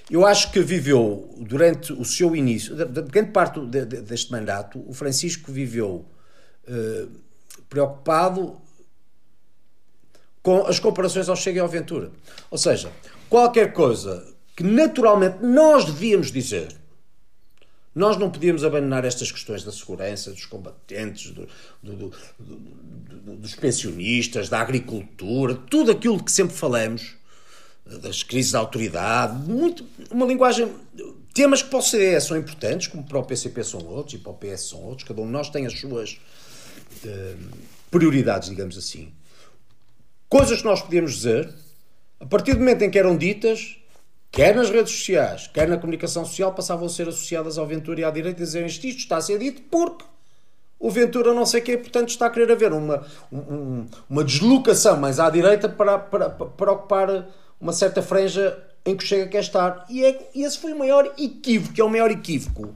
Eu 0.10 0.26
acho 0.26 0.52
que 0.52 0.60
viveu, 0.60 1.34
durante 1.40 1.94
o 1.94 2.04
seu 2.04 2.36
início, 2.36 2.76
de, 2.76 2.84
de 2.86 3.02
grande 3.04 3.32
parte 3.32 3.58
de, 3.66 3.86
de, 3.86 4.02
deste 4.02 4.32
mandato, 4.34 4.84
o 4.86 4.94
Francisco 4.94 5.50
viveu 5.50 6.06
eh, 6.68 7.08
preocupado 7.70 8.62
com 10.42 10.66
as 10.66 10.80
comparações 10.80 11.30
ao 11.30 11.36
Chega 11.36 11.58
e 11.58 11.62
ao 11.62 11.68
Ventura. 11.68 12.12
Ou 12.52 12.58
seja, 12.58 12.92
qualquer 13.30 13.74
coisa 13.74 14.34
que 14.56 14.64
naturalmente 14.64 15.38
nós 15.42 15.86
devíamos 15.86 16.32
dizer, 16.32 16.76
nós 17.96 18.18
não 18.18 18.30
podíamos 18.30 18.64
abandonar 18.64 19.06
estas 19.06 19.32
questões 19.32 19.64
da 19.64 19.72
segurança, 19.72 20.32
dos 20.32 20.46
combatentes, 20.46 21.32
do, 21.32 21.48
do, 21.82 22.12
do, 22.40 23.36
dos 23.38 23.56
pensionistas, 23.56 24.50
da 24.50 24.60
agricultura, 24.60 25.56
tudo 25.56 25.92
aquilo 25.92 26.24
que 26.24 26.32
sempre 26.32 26.56
falamos, 26.56 27.16
das 27.86 28.24
crises 28.24 28.52
de 28.52 28.58
autoridade, 28.58 29.38
muito, 29.50 29.86
uma 30.10 30.26
linguagem. 30.26 30.72
Temas 31.34 31.62
que 31.62 31.70
para 31.70 31.80
o 31.80 31.82
CDS 31.82 32.26
são 32.26 32.38
importantes, 32.38 32.88
como 32.88 33.04
para 33.04 33.20
o 33.20 33.24
PCP 33.24 33.64
são 33.64 33.86
outros 33.86 34.16
e 34.16 34.18
para 34.18 34.32
o 34.32 34.36
PS 34.36 34.70
são 34.70 34.82
outros, 34.82 35.08
cada 35.08 35.22
um 35.22 35.26
de 35.26 35.32
nós 35.32 35.50
tem 35.50 35.66
as 35.66 35.80
suas 35.80 36.20
prioridades, 37.90 38.50
digamos 38.50 38.78
assim. 38.78 39.12
Coisas 40.28 40.60
que 40.60 40.66
nós 40.66 40.82
podíamos 40.82 41.14
dizer, 41.14 41.50
a 42.20 42.26
partir 42.26 42.54
do 42.54 42.60
momento 42.60 42.82
em 42.82 42.90
que 42.90 42.98
eram 42.98 43.16
ditas, 43.16 43.78
quer 44.32 44.56
nas 44.56 44.70
redes 44.70 44.92
sociais, 44.92 45.48
quer 45.48 45.68
na 45.68 45.78
comunicação 45.78 46.26
social, 46.26 46.54
passavam 46.54 46.88
a 46.88 46.90
ser 46.90 47.08
associadas 47.08 47.58
ao 47.58 47.68
Ventura 47.68 48.02
e 48.02 48.04
à 48.04 48.10
direita 48.10 48.42
e 48.42 48.46
dizer 48.46 48.66
isto 48.66 48.88
está 48.88 49.18
a 49.18 49.22
ser 49.22 49.38
dito 49.38 49.62
porque 49.70 50.06
o 50.80 50.90
Ventura 50.90 51.34
não 51.34 51.46
sei 51.46 51.62
o 51.62 51.64
quê, 51.64 51.78
portanto 51.78 52.10
está 52.10 52.26
a 52.26 52.30
querer 52.30 52.52
haver 52.52 52.74
uma, 52.74 53.06
um, 53.32 53.86
uma 54.10 54.24
deslocação 54.24 54.98
mais 54.98 55.20
à 55.20 55.30
direita 55.30 55.70
para, 55.70 56.00
para, 56.00 56.30
para 56.30 56.72
ocupar 56.72 57.28
uma 57.62 57.72
certa 57.72 58.02
franja 58.02 58.58
em 58.86 58.98
que 58.98 59.06
chega 59.06 59.38
a 59.38 59.42
estar. 59.42 59.86
E, 59.90 60.04
é, 60.04 60.30
esse 60.36 60.58
foi 60.58 60.74
o 60.74 60.80
maior 60.80 61.14
equívoco, 61.18 61.80
é 61.80 61.84
o 61.84 61.90
maior 61.90 62.12
equívoco 62.12 62.76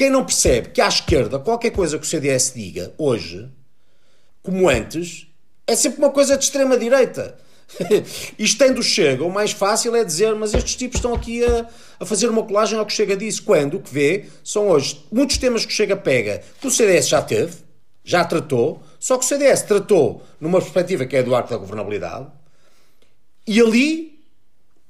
quem 0.00 0.08
não 0.08 0.24
percebe 0.24 0.70
que 0.70 0.80
à 0.80 0.88
esquerda 0.88 1.38
qualquer 1.38 1.72
coisa 1.72 1.98
que 1.98 2.06
o 2.06 2.08
CDS 2.08 2.54
diga 2.54 2.90
hoje, 2.96 3.50
como 4.42 4.66
antes, 4.66 5.26
é 5.66 5.76
sempre 5.76 5.98
uma 5.98 6.08
coisa 6.08 6.38
de 6.38 6.44
extrema-direita. 6.44 7.36
Isto 8.38 8.64
tendo 8.64 8.82
Chega, 8.82 9.22
o 9.22 9.30
mais 9.30 9.52
fácil 9.52 9.94
é 9.94 10.02
dizer, 10.02 10.34
mas 10.34 10.54
estes 10.54 10.74
tipos 10.74 10.96
estão 10.96 11.12
aqui 11.12 11.44
a, 11.44 11.68
a 12.00 12.06
fazer 12.06 12.30
uma 12.30 12.42
colagem 12.42 12.78
ao 12.78 12.86
que 12.86 12.94
Chega 12.94 13.14
disse. 13.14 13.42
Quando 13.42 13.76
o 13.76 13.80
que 13.82 13.92
vê 13.92 14.24
são 14.42 14.70
hoje 14.70 15.04
muitos 15.12 15.36
temas 15.36 15.66
que 15.66 15.72
Chega 15.74 15.94
pega, 15.94 16.42
que 16.58 16.66
o 16.66 16.70
CDS 16.70 17.06
já 17.06 17.20
teve, 17.20 17.58
já 18.02 18.24
tratou, 18.24 18.82
só 18.98 19.18
que 19.18 19.24
o 19.26 19.28
CDS 19.28 19.64
tratou 19.64 20.22
numa 20.40 20.62
perspectiva 20.62 21.04
que 21.04 21.14
é 21.14 21.22
do 21.22 21.34
arco 21.34 21.50
da 21.50 21.58
governabilidade, 21.58 22.26
e 23.46 23.60
ali 23.60 24.18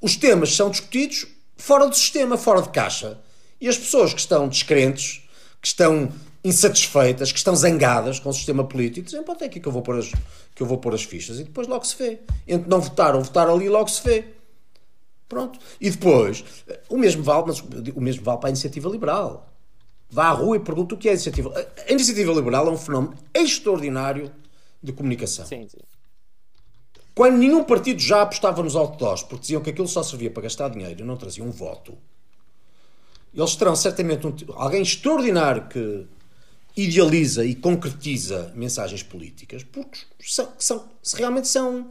os 0.00 0.14
temas 0.14 0.54
são 0.54 0.70
discutidos 0.70 1.26
fora 1.56 1.88
do 1.88 1.96
sistema, 1.96 2.38
fora 2.38 2.62
de 2.62 2.68
caixa. 2.68 3.18
E 3.60 3.68
as 3.68 3.76
pessoas 3.76 4.14
que 4.14 4.20
estão 4.20 4.48
descrentes, 4.48 5.22
que 5.60 5.68
estão 5.68 6.10
insatisfeitas, 6.42 7.30
que 7.30 7.38
estão 7.38 7.54
zangadas 7.54 8.18
com 8.18 8.30
o 8.30 8.32
sistema 8.32 8.64
político, 8.64 9.04
dizem, 9.04 9.22
pode 9.22 9.42
é 9.42 9.46
aqui 9.46 9.60
que 9.60 9.68
eu 9.68 9.72
vou 9.72 9.82
pôr 9.82 9.98
as, 9.98 10.10
que 10.54 10.62
eu 10.62 10.66
vou 10.66 10.78
pôr 10.78 10.94
as 10.94 11.02
fichas 11.02 11.38
e 11.38 11.44
depois 11.44 11.66
logo 11.66 11.84
se 11.84 11.96
vê. 11.96 12.20
Entre 12.48 12.68
não 12.68 12.80
votar 12.80 13.14
ou 13.14 13.22
votar 13.22 13.48
ali, 13.48 13.68
logo 13.68 13.88
se 13.88 14.02
vê. 14.02 14.24
Pronto. 15.28 15.58
E 15.80 15.90
depois, 15.90 16.42
o 16.88 16.96
mesmo 16.96 17.22
vale, 17.22 17.44
mas 17.46 17.60
o 17.60 18.00
mesmo 18.00 18.24
vale 18.24 18.40
para 18.40 18.48
a 18.48 18.50
iniciativa 18.50 18.88
liberal. 18.88 19.48
Vá 20.08 20.26
à 20.26 20.32
rua 20.32 20.56
e 20.56 20.60
pergunta 20.60 20.94
o 20.94 20.98
que 20.98 21.08
é 21.08 21.12
a 21.12 21.14
iniciativa. 21.14 21.52
A 21.88 21.92
iniciativa 21.92 22.32
liberal 22.32 22.66
é 22.66 22.70
um 22.70 22.78
fenómeno 22.78 23.14
extraordinário 23.32 24.32
de 24.82 24.92
comunicação. 24.92 25.46
Sim, 25.46 25.68
sim. 25.68 25.78
Quando 27.14 27.36
nenhum 27.36 27.62
partido 27.62 28.00
já 28.00 28.22
apostava 28.22 28.62
nos 28.62 28.74
outdoors, 28.74 29.22
porque 29.22 29.42
diziam 29.42 29.62
que 29.62 29.70
aquilo 29.70 29.86
só 29.86 30.02
servia 30.02 30.30
para 30.30 30.44
gastar 30.44 30.68
dinheiro 30.70 31.00
e 31.00 31.04
não 31.04 31.16
trazia 31.16 31.44
um 31.44 31.50
voto, 31.50 31.96
eles 33.34 33.56
terão 33.56 33.76
certamente 33.76 34.26
um, 34.26 34.34
alguém 34.54 34.82
extraordinário 34.82 35.68
que 35.68 36.06
idealiza 36.76 37.44
e 37.44 37.54
concretiza 37.54 38.52
mensagens 38.54 39.02
políticas, 39.02 39.62
porque 39.64 39.98
são, 40.20 40.48
são, 40.58 40.88
realmente 41.16 41.48
são 41.48 41.90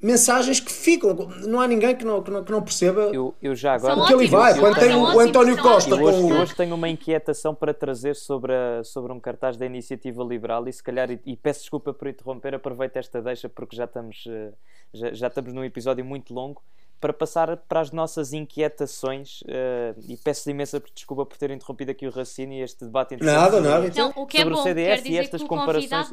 mensagens 0.00 0.60
que 0.60 0.70
ficam. 0.70 1.14
Não 1.46 1.60
há 1.60 1.66
ninguém 1.66 1.94
que 1.94 2.04
não, 2.04 2.22
que 2.22 2.30
não, 2.30 2.44
que 2.44 2.52
não 2.52 2.62
perceba 2.62 3.10
eu, 3.12 3.34
eu 3.42 3.54
já 3.54 3.74
agora... 3.74 3.96
o 3.96 4.06
que 4.06 4.12
ele 4.12 4.26
vai. 4.28 4.58
Quando 4.58 4.78
tem 4.78 4.94
o, 4.94 5.20
António 5.20 5.60
Costa 5.60 5.96
com 5.96 6.02
hoje, 6.02 6.18
o... 6.18 6.40
hoje 6.40 6.54
tenho 6.54 6.74
uma 6.74 6.88
inquietação 6.88 7.54
para 7.54 7.74
trazer 7.74 8.14
sobre, 8.14 8.52
a, 8.54 8.82
sobre 8.84 9.12
um 9.12 9.20
cartaz 9.20 9.56
da 9.56 9.66
Iniciativa 9.66 10.22
Liberal 10.22 10.66
e 10.68 10.72
se 10.72 10.82
calhar, 10.82 11.10
e, 11.10 11.20
e, 11.26 11.36
peço 11.36 11.60
desculpa 11.60 11.92
por 11.92 12.08
interromper, 12.08 12.54
aproveito 12.54 12.96
esta 12.96 13.20
deixa 13.20 13.48
porque 13.48 13.76
já 13.76 13.84
estamos, 13.84 14.24
eh, 14.28 14.52
já, 14.94 15.12
já 15.12 15.26
estamos 15.26 15.52
num 15.52 15.64
episódio 15.64 16.04
muito 16.04 16.32
longo 16.32 16.62
para 17.00 17.12
passar 17.12 17.56
para 17.56 17.80
as 17.80 17.92
nossas 17.92 18.32
inquietações 18.32 19.42
uh, 19.42 19.98
e 20.08 20.16
peço 20.16 20.50
imensa 20.50 20.82
desculpa 20.94 21.24
por 21.24 21.36
ter 21.36 21.50
interrompido 21.50 21.90
aqui 21.90 22.06
o 22.06 22.10
raciocínio 22.10 22.58
e 22.58 22.62
este 22.62 22.84
debate 22.84 23.16
nada, 23.16 23.60
nada, 23.60 23.86
então, 23.86 24.12
o 24.16 24.26
que 24.26 24.38
é 24.38 24.40
sobre 24.40 24.54
bom, 24.54 24.60
o 24.60 24.62
CDS 24.64 25.04
e 25.04 25.16
estas 25.16 25.42
comparações. 25.42 26.12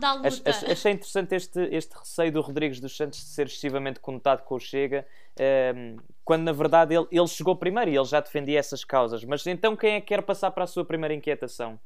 Achei 0.69 0.91
interessante 0.91 1.35
este, 1.35 1.59
este 1.71 1.97
receio 1.97 2.31
do 2.31 2.41
Rodrigues 2.41 2.79
dos 2.79 2.95
Santos 2.95 3.19
de 3.19 3.25
ser 3.25 3.47
excessivamente 3.47 3.99
conotado 3.99 4.43
com 4.43 4.55
o 4.55 4.59
Chega, 4.59 5.05
uh, 5.39 6.01
quando 6.23 6.43
na 6.43 6.51
verdade 6.51 6.95
ele, 6.95 7.07
ele 7.11 7.27
chegou 7.27 7.55
primeiro 7.55 7.89
e 7.89 7.95
ele 7.95 8.05
já 8.05 8.19
defendia 8.19 8.59
essas 8.59 8.83
causas. 8.83 9.23
Mas 9.23 9.45
então 9.47 9.75
quem 9.75 9.95
é 9.95 10.01
que 10.01 10.07
quer 10.07 10.21
passar 10.21 10.51
para 10.51 10.65
a 10.65 10.67
sua 10.67 10.85
primeira 10.85 11.13
inquietação? 11.13 11.79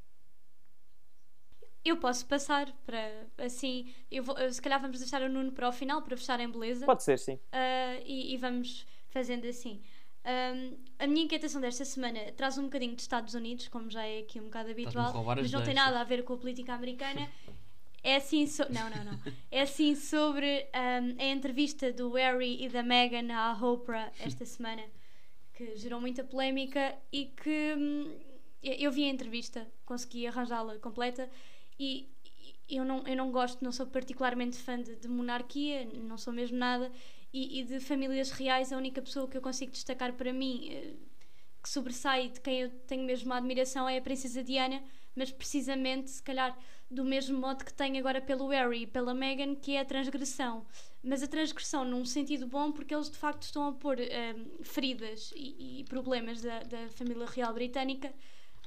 Eu 1.84 1.98
posso 1.98 2.26
passar 2.26 2.72
para 2.86 3.26
assim. 3.38 3.94
Eu 4.12 4.24
vou, 4.24 4.36
se 4.52 4.62
calhar 4.62 4.82
vamos 4.82 5.00
deixar 5.00 5.22
o 5.22 5.30
Nuno 5.30 5.52
para 5.52 5.70
o 5.70 5.72
final 5.72 6.02
para 6.02 6.18
fechar 6.18 6.40
em 6.40 6.50
beleza. 6.50 6.86
Pode 6.86 7.04
ser, 7.04 7.18
sim. 7.18 7.36
Uh, 7.36 8.04
e, 8.06 8.34
e, 8.34 8.38
vamos 8.38 8.86
fazendo 9.10 9.48
assim. 9.48 9.82
Um, 10.26 10.78
a 11.00 11.08
minha 11.08 11.24
inquietação 11.24 11.62
desta 11.62 11.86
semana 11.86 12.20
traz 12.36 12.58
um 12.58 12.64
bocadinho 12.64 12.96
de 12.96 13.02
Estados 13.02 13.34
Unidos, 13.34 13.68
como 13.70 13.90
já 13.90 14.06
é 14.06 14.20
aqui 14.20 14.40
um 14.40 14.46
bocado 14.46 14.70
habitual, 14.70 15.24
mas 15.24 15.52
não 15.52 15.64
tem 15.64 15.74
nada 15.74 16.00
a 16.02 16.04
ver 16.04 16.24
com 16.24 16.34
a 16.34 16.38
política 16.38 16.74
americana. 16.74 17.30
É 18.04 18.16
assim, 18.16 18.46
so... 18.48 18.64
não, 18.70 18.90
não, 18.90 19.04
não. 19.06 19.20
É 19.52 19.62
assim 19.62 19.96
sobre 19.96 20.68
um, 20.74 21.22
a 21.22 21.26
entrevista 21.26 21.92
do 21.92 22.12
Harry 22.14 22.64
e 22.64 22.70
da 22.70 22.84
Meghan 22.84 23.34
à 23.34 23.54
Oprah 23.54 24.12
esta 24.20 24.44
semana, 24.46 24.84
que 25.54 25.76
gerou 25.78 26.00
muita 26.00 26.24
polémica 26.24 26.96
e 27.12 27.26
que 27.26 27.76
hum, 27.78 28.18
eu 28.62 28.92
vi 28.92 29.06
a 29.06 29.10
entrevista, 29.10 29.68
consegui 29.86 30.28
arranjá-la 30.28 30.78
completa 30.80 31.30
e 31.80 32.10
eu 32.70 32.86
não, 32.86 33.08
eu 33.08 33.16
não 33.16 33.32
gosto, 33.32 33.64
não 33.64 33.72
sou 33.72 33.88
particularmente 33.88 34.58
fã 34.58 34.80
de, 34.80 34.96
de 34.96 35.08
monarquia, 35.08 35.86
não 35.94 36.18
sou 36.18 36.32
mesmo 36.32 36.58
nada, 36.58 36.92
e, 37.34 37.60
e, 37.60 37.64
de 37.64 37.80
famílias 37.80 38.32
reais, 38.32 38.72
a 38.72 38.78
única 38.78 39.02
pessoa 39.02 39.28
que 39.28 39.38
eu 39.38 39.42
consigo 39.42 39.72
destacar 39.72 40.14
para 40.14 40.32
mim, 40.34 40.70
eh, 40.72 40.94
que 41.62 41.70
sobressai, 41.70 42.30
de 42.30 42.40
quem 42.42 42.62
eu 42.62 42.70
tenho 42.88 43.04
mesmo 43.04 43.28
uma 43.28 43.38
admiração, 43.38 43.88
é 43.88 43.98
a 43.98 44.02
Princesa 44.02 44.44
Diana, 44.44 44.84
mas 45.16 45.32
precisamente, 45.32 46.10
se 46.10 46.24
calhar, 46.24 46.58
do 46.90 47.04
mesmo 47.04 47.40
modo 47.40 47.64
que 47.64 47.74
tenho 47.74 47.98
agora 48.00 48.22
pelo 48.22 48.48
Harry 48.48 48.84
e 48.84 48.88
pela 48.88 49.14
Meghan, 49.14 49.56
que 49.56 49.76
é 49.76 49.82
a 49.82 49.86
transgressão. 49.86 50.66
Mas 51.04 51.22
a 51.22 51.28
transgressão 51.28 51.86
num 51.86 52.06
sentido 52.06 52.48
bom, 52.48 52.72
porque 52.72 52.94
eles 52.96 53.10
de 53.10 53.18
facto 53.18 53.44
estão 53.44 53.68
a 53.68 53.74
pôr 53.74 54.00
um, 54.00 54.04
eh, 54.04 54.36
feridas 54.64 55.32
e, 55.36 55.82
e 55.82 55.84
problemas 55.86 56.42
da, 56.42 56.60
da 56.64 56.90
família 56.90 57.26
real 57.28 57.54
britânica 57.54 58.14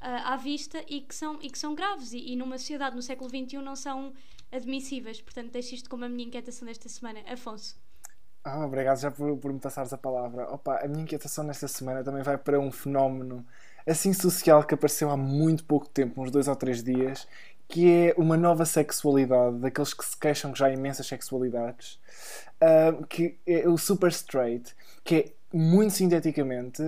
à 0.02 0.36
vista 0.36 0.82
e 0.88 1.00
que 1.00 1.14
são, 1.14 1.38
e 1.40 1.50
que 1.50 1.58
são 1.58 1.74
graves 1.74 2.12
e, 2.12 2.32
e, 2.32 2.36
numa 2.36 2.58
sociedade 2.58 2.96
no 2.96 3.02
século 3.02 3.30
XXI 3.30 3.58
não 3.58 3.76
são 3.76 4.12
admissíveis. 4.50 5.20
Portanto, 5.20 5.52
deixo 5.52 5.74
isto 5.74 5.88
como 5.88 6.04
a 6.04 6.08
minha 6.08 6.26
inquietação 6.26 6.66
desta 6.66 6.88
semana. 6.88 7.20
Afonso. 7.26 7.76
Ah, 8.44 8.66
obrigado 8.66 8.98
já 8.98 9.10
por, 9.10 9.36
por 9.38 9.52
me 9.52 9.60
passares 9.60 9.92
a 9.92 9.98
palavra. 9.98 10.52
Opa, 10.52 10.80
a 10.84 10.88
minha 10.88 11.04
inquietação 11.04 11.44
nesta 11.44 11.68
semana 11.68 12.02
também 12.02 12.22
vai 12.22 12.36
para 12.36 12.58
um 12.58 12.72
fenómeno 12.72 13.46
assim 13.86 14.12
social 14.12 14.64
que 14.64 14.74
apareceu 14.74 15.10
há 15.10 15.16
muito 15.16 15.64
pouco 15.64 15.88
tempo, 15.88 16.20
uns 16.20 16.30
dois 16.30 16.48
ou 16.48 16.56
três 16.56 16.82
dias, 16.82 17.26
que 17.68 17.90
é 17.90 18.14
uma 18.16 18.36
nova 18.36 18.64
sexualidade, 18.64 19.58
daqueles 19.58 19.94
que 19.94 20.04
se 20.04 20.16
queixam 20.16 20.52
que 20.52 20.58
já 20.58 20.66
há 20.66 20.72
imensas 20.72 21.06
sexualidades, 21.06 22.00
uh, 22.60 23.06
que 23.06 23.38
é 23.46 23.68
o 23.68 23.78
super 23.78 24.10
straight, 24.10 24.74
que 25.04 25.14
é 25.14 25.32
muito 25.52 25.92
sinteticamente 25.94 26.82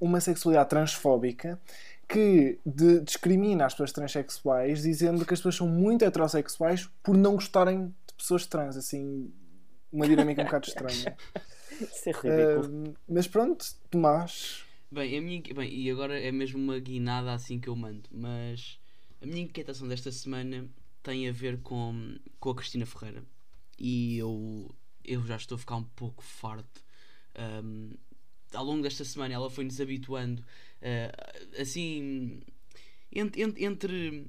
uma 0.00 0.20
sexualidade 0.20 0.70
transfóbica 0.70 1.60
que 2.08 2.58
de, 2.64 3.00
discrimina 3.00 3.66
as 3.66 3.74
pessoas 3.74 3.92
transexuais, 3.92 4.82
dizendo 4.82 5.24
que 5.24 5.34
as 5.34 5.40
pessoas 5.40 5.56
são 5.56 5.68
muito 5.68 6.04
heterossexuais 6.04 6.88
por 7.02 7.16
não 7.16 7.34
gostarem 7.34 7.88
de 7.88 8.14
pessoas 8.16 8.46
trans, 8.46 8.76
assim, 8.76 9.32
uma 9.92 10.06
dinâmica 10.06 10.42
um 10.42 10.44
bocado 10.44 10.68
estranha. 10.68 11.16
Isso 11.80 12.08
é 12.08 12.12
ridículo. 12.12 12.88
Uh, 12.88 12.94
mas 13.08 13.26
pronto, 13.26 13.64
Tomás. 13.90 14.64
Bem, 14.90 15.18
a 15.18 15.20
minha, 15.20 15.42
bem, 15.54 15.72
e 15.72 15.90
agora 15.90 16.18
é 16.18 16.30
mesmo 16.30 16.58
uma 16.58 16.78
guinada 16.78 17.32
assim 17.32 17.58
que 17.58 17.68
eu 17.68 17.76
mando, 17.76 18.08
mas 18.10 18.78
a 19.20 19.26
minha 19.26 19.42
inquietação 19.42 19.88
desta 19.88 20.12
semana 20.12 20.68
tem 21.02 21.28
a 21.28 21.32
ver 21.32 21.60
com, 21.60 22.16
com 22.38 22.50
a 22.50 22.54
Cristina 22.54 22.86
Ferreira. 22.86 23.24
E 23.78 24.16
eu, 24.18 24.74
eu 25.04 25.24
já 25.26 25.36
estou 25.36 25.56
a 25.56 25.58
ficar 25.58 25.76
um 25.76 25.84
pouco 25.84 26.22
farto. 26.22 26.84
Um, 27.38 27.90
ao 28.54 28.64
longo 28.64 28.82
desta 28.82 29.04
semana 29.04 29.34
ela 29.34 29.50
foi-nos 29.50 29.80
habituando 29.80 30.42
uh, 30.82 31.60
assim 31.60 32.40
entre, 33.12 33.64
entre, 33.64 34.26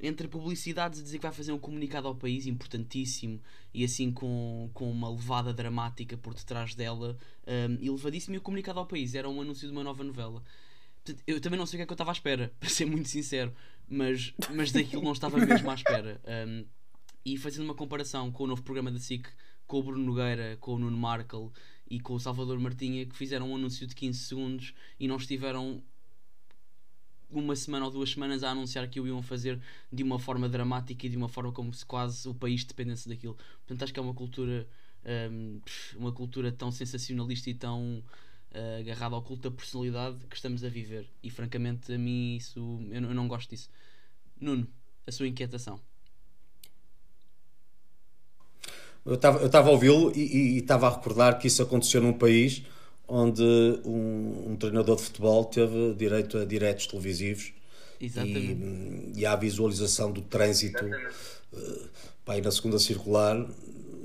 entre 0.00 0.28
publicidades 0.28 1.00
a 1.00 1.02
dizer 1.02 1.18
que 1.18 1.22
vai 1.22 1.32
fazer 1.32 1.52
um 1.52 1.58
comunicado 1.58 2.06
ao 2.06 2.14
país 2.14 2.46
importantíssimo 2.46 3.40
e 3.72 3.84
assim 3.84 4.12
com, 4.12 4.70
com 4.74 4.90
uma 4.90 5.10
levada 5.10 5.52
dramática 5.52 6.16
por 6.16 6.34
detrás 6.34 6.74
dela 6.74 7.16
um, 7.46 7.84
elevadíssimo 7.84 8.34
e 8.34 8.38
o 8.38 8.42
comunicado 8.42 8.78
ao 8.78 8.86
país 8.86 9.14
era 9.14 9.28
um 9.28 9.40
anúncio 9.40 9.66
de 9.66 9.72
uma 9.72 9.82
nova 9.82 10.04
novela. 10.04 10.42
Eu 11.26 11.40
também 11.40 11.58
não 11.58 11.66
sei 11.66 11.76
o 11.76 11.78
que 11.78 11.82
é 11.84 11.86
que 11.86 11.92
eu 11.92 11.94
estava 11.94 12.10
à 12.10 12.12
espera, 12.12 12.52
para 12.58 12.68
ser 12.68 12.84
muito 12.84 13.08
sincero, 13.08 13.54
mas, 13.88 14.34
mas 14.54 14.72
daquilo 14.72 15.02
não 15.02 15.12
estava 15.12 15.38
mesmo 15.38 15.70
à 15.70 15.74
espera. 15.74 16.20
Um, 16.46 16.64
e 17.24 17.36
fazendo 17.36 17.64
uma 17.64 17.74
comparação 17.74 18.30
com 18.30 18.44
o 18.44 18.46
novo 18.46 18.62
programa 18.62 18.90
da 18.90 18.98
SIC, 18.98 19.28
com 19.66 19.78
o 19.78 19.82
Bruno 19.82 20.04
Nogueira, 20.04 20.56
com 20.60 20.74
o 20.74 20.78
Nuno 20.78 20.96
Markle 20.96 21.50
e 21.88 22.00
com 22.00 22.14
o 22.14 22.20
Salvador 22.20 22.58
Martinha, 22.58 23.06
que 23.06 23.14
fizeram 23.16 23.50
um 23.50 23.56
anúncio 23.56 23.86
de 23.86 23.94
15 23.94 24.18
segundos 24.18 24.74
e 24.98 25.06
não 25.06 25.16
estiveram 25.16 25.82
uma 27.30 27.56
semana 27.56 27.84
ou 27.84 27.90
duas 27.90 28.10
semanas 28.10 28.42
a 28.42 28.50
anunciar 28.50 28.88
que 28.88 29.00
o 29.00 29.06
iam 29.06 29.22
fazer 29.22 29.60
de 29.92 30.02
uma 30.02 30.18
forma 30.18 30.48
dramática 30.48 31.06
e 31.06 31.08
de 31.08 31.16
uma 31.16 31.28
forma 31.28 31.52
como 31.52 31.72
se 31.74 31.84
quase 31.84 32.28
o 32.28 32.34
país 32.34 32.64
dependesse 32.64 33.08
daquilo. 33.08 33.36
Portanto, 33.58 33.82
acho 33.82 33.92
que 33.92 33.98
é 33.98 34.02
uma 34.02 34.14
cultura, 34.14 34.66
um, 35.30 35.60
uma 35.96 36.12
cultura 36.12 36.52
tão 36.52 36.70
sensacionalista 36.70 37.50
e 37.50 37.54
tão 37.54 38.02
uh, 38.52 38.80
agarrada 38.80 39.14
ao 39.14 39.22
culto 39.22 39.50
da 39.50 39.56
personalidade 39.56 40.18
que 40.26 40.36
estamos 40.36 40.62
a 40.64 40.68
viver. 40.68 41.08
E 41.22 41.30
francamente, 41.30 41.92
a 41.92 41.98
mim, 41.98 42.36
isso 42.36 42.58
eu, 42.90 42.94
eu 42.94 43.14
não 43.14 43.26
gosto 43.26 43.50
disso. 43.50 43.70
Nuno, 44.40 44.68
a 45.06 45.12
sua 45.12 45.26
inquietação. 45.26 45.80
Eu 49.06 49.14
estava 49.14 49.68
a 49.68 49.70
ouvi-lo 49.70 50.12
e 50.16 50.58
estava 50.58 50.88
a 50.88 50.90
recordar 50.90 51.38
que 51.38 51.46
isso 51.46 51.62
aconteceu 51.62 52.02
num 52.02 52.12
país 52.12 52.62
onde 53.08 53.42
um, 53.84 54.50
um, 54.50 54.56
treinador 54.56 54.96
de 54.96 55.02
futebol 55.02 55.44
teve 55.44 55.94
direito 55.94 56.38
a 56.38 56.44
diretos 56.44 56.88
televisivos 56.88 57.52
e, 58.00 59.12
e 59.14 59.24
à 59.24 59.36
visualização 59.36 60.10
do 60.10 60.22
trânsito 60.22 60.84
uh, 60.84 61.88
pá, 62.24 62.36
na 62.38 62.50
segunda 62.50 62.80
circular 62.80 63.46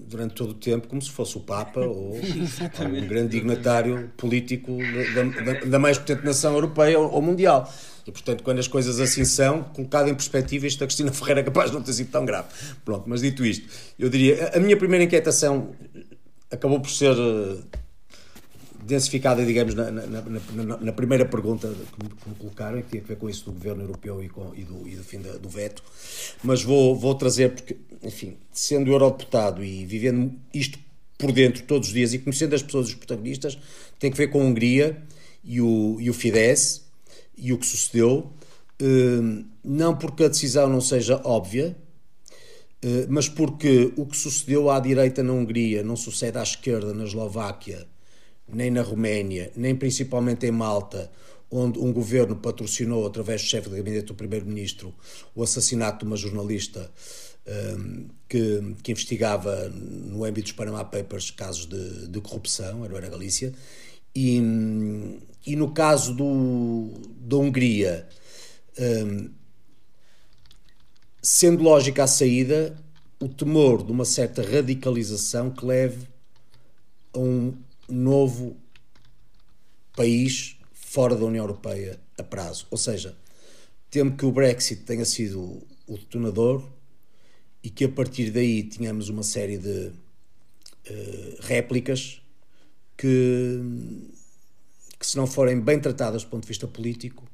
durante 0.07 0.35
todo 0.35 0.51
o 0.51 0.53
tempo 0.53 0.87
como 0.87 1.01
se 1.01 1.09
fosse 1.09 1.35
o 1.37 1.39
Papa 1.39 1.79
ou, 1.79 2.11
ou 2.13 2.85
um 2.85 3.07
grande 3.07 3.29
dignatário 3.29 4.11
político 4.17 4.77
da, 5.15 5.23
da, 5.23 5.59
da, 5.61 5.79
mais 5.79 5.97
potente 5.97 6.23
nação 6.23 6.53
europeia 6.53 6.99
ou, 6.99 7.11
ou 7.11 7.21
mundial. 7.21 7.71
E 8.05 8.11
portanto, 8.11 8.43
quando 8.43 8.59
as 8.59 8.67
coisas 8.67 8.99
assim 8.99 9.23
são, 9.25 9.63
colocado 9.63 10.09
em 10.09 10.15
perspectiva, 10.15 10.65
isto 10.65 10.79
da 10.79 10.85
Cristina 10.85 11.11
Ferreira 11.11 11.41
é 11.41 11.43
capaz 11.43 11.69
de 11.69 11.77
não 11.77 11.83
ter 11.83 11.93
sido 11.93 12.09
tão 12.11 12.25
grave. 12.25 12.47
Pronto, 12.83 13.03
mas 13.07 13.21
dito 13.21 13.45
isto, 13.45 13.67
eu 13.97 14.09
diria, 14.09 14.51
a 14.53 14.59
minha 14.59 14.75
primeira 14.77 15.03
inquietação 15.03 15.71
acabou 16.49 16.79
por 16.79 16.89
ser 16.89 17.15
uh, 17.17 17.63
densificada, 18.83 19.45
digamos, 19.45 19.73
na, 19.73 19.91
na, 19.91 20.05
na, 20.07 20.77
na, 20.77 20.91
primeira 20.91 21.25
pergunta 21.25 21.67
que 21.67 22.03
me, 22.03 22.09
que 22.09 22.29
me, 22.29 22.35
colocaram, 22.35 22.81
que 22.81 22.89
tinha 22.89 23.03
a 23.03 23.05
ver 23.05 23.15
com 23.15 23.29
isso 23.29 23.45
do 23.45 23.51
governo 23.51 23.83
europeu 23.83 24.23
e, 24.23 24.29
com, 24.29 24.51
e, 24.55 24.63
do, 24.63 24.87
e 24.87 24.95
do, 24.95 25.03
fim 25.03 25.21
da, 25.21 25.33
do 25.33 25.47
veto, 25.47 25.83
mas 26.43 26.63
vou, 26.63 26.95
vou 26.95 27.15
trazer, 27.15 27.51
porque, 27.53 27.77
enfim, 28.03 28.35
sendo 28.51 28.91
eurodeputado 28.91 29.63
e 29.63 29.85
vivendo 29.85 30.33
isto 30.53 30.77
por 31.17 31.31
dentro 31.31 31.63
todos 31.63 31.89
os 31.89 31.93
dias 31.93 32.13
e 32.13 32.19
conhecendo 32.19 32.55
as 32.55 32.63
pessoas, 32.63 32.87
os 32.87 32.95
protagonistas, 32.95 33.57
tem 33.99 34.11
que 34.11 34.17
ver 34.17 34.27
com 34.27 34.41
a 34.41 34.43
Hungria 34.43 34.97
e 35.43 35.61
o, 35.61 35.97
e 35.99 36.09
o 36.09 36.13
Fidesz 36.13 36.81
e 37.41 37.51
o 37.51 37.57
que 37.57 37.65
sucedeu, 37.65 38.31
eh, 38.79 39.43
não 39.63 39.97
porque 39.97 40.23
a 40.23 40.27
decisão 40.27 40.69
não 40.69 40.79
seja 40.79 41.19
óbvia, 41.25 41.75
eh, 42.81 43.07
mas 43.09 43.27
porque 43.27 43.91
o 43.97 44.05
que 44.05 44.15
sucedeu 44.15 44.69
à 44.69 44.79
direita 44.79 45.23
na 45.23 45.33
Hungria 45.33 45.83
não 45.83 45.95
sucede 45.95 46.37
à 46.37 46.43
esquerda 46.43 46.93
na 46.93 47.03
Eslováquia 47.03 47.87
nem 48.53 48.69
na 48.69 48.81
Roménia, 48.81 49.51
nem 49.55 49.75
principalmente 49.75 50.45
em 50.45 50.51
Malta, 50.51 51.09
onde 51.49 51.79
um 51.79 51.91
governo 51.91 52.35
patrocinou, 52.35 53.05
através 53.05 53.41
do 53.41 53.47
chefe 53.47 53.69
de 53.69 53.75
gabinete 53.77 54.07
do 54.07 54.15
primeiro-ministro, 54.15 54.93
o 55.35 55.43
assassinato 55.43 55.99
de 55.99 56.05
uma 56.05 56.17
jornalista 56.17 56.91
um, 57.77 58.07
que, 58.29 58.75
que, 58.83 58.91
investigava 58.91 59.69
no 59.69 60.23
âmbito 60.23 60.47
dos 60.47 60.51
Panama 60.53 60.83
Papers 60.85 61.31
casos 61.31 61.65
de, 61.65 62.07
de 62.07 62.21
corrupção, 62.21 62.85
era 62.85 63.05
a 63.05 63.09
Galícia, 63.09 63.53
e, 64.15 64.39
e 65.45 65.55
no 65.55 65.71
caso 65.71 66.13
do, 66.13 66.91
da 67.19 67.37
Hungria, 67.37 68.07
um, 68.79 69.29
sendo 71.21 71.63
lógica 71.63 72.03
a 72.03 72.07
saída, 72.07 72.77
o 73.19 73.29
temor 73.29 73.85
de 73.85 73.91
uma 73.91 74.05
certa 74.05 74.41
radicalização 74.41 75.51
que 75.51 75.65
leve 75.65 76.07
a 77.13 77.19
um 77.19 77.55
novo 77.87 78.57
país 79.95 80.57
fora 80.73 81.15
da 81.15 81.25
União 81.25 81.43
Europeia 81.43 81.99
a 82.17 82.23
prazo. 82.23 82.67
Ou 82.71 82.77
seja, 82.77 83.15
temo 83.89 84.15
que 84.15 84.25
o 84.25 84.31
Brexit 84.31 84.83
tenha 84.83 85.05
sido 85.05 85.61
o 85.87 85.97
detonador 85.97 86.67
e 87.63 87.69
que 87.69 87.85
a 87.85 87.89
partir 87.89 88.31
daí 88.31 88.63
tenhamos 88.63 89.09
uma 89.09 89.23
série 89.23 89.57
de 89.57 89.87
uh, 90.89 91.35
réplicas 91.41 92.21
que, 92.97 93.59
que, 95.01 95.07
se 95.07 95.17
não 95.17 95.25
forem 95.25 95.59
bem 95.59 95.79
tratadas 95.79 96.23
do 96.23 96.29
ponto 96.29 96.43
de 96.43 96.47
vista 96.47 96.67
político, 96.67 97.27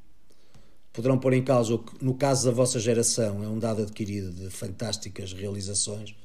poderão 0.90 1.18
pôr 1.18 1.34
em 1.34 1.44
causa 1.44 1.74
o 1.74 1.78
que, 1.78 2.02
no 2.02 2.14
caso 2.14 2.46
da 2.46 2.50
vossa 2.50 2.80
geração, 2.80 3.44
é 3.44 3.46
um 3.46 3.58
dado 3.58 3.82
adquirido 3.82 4.32
de 4.32 4.48
fantásticas 4.48 5.34
realizações 5.34 6.16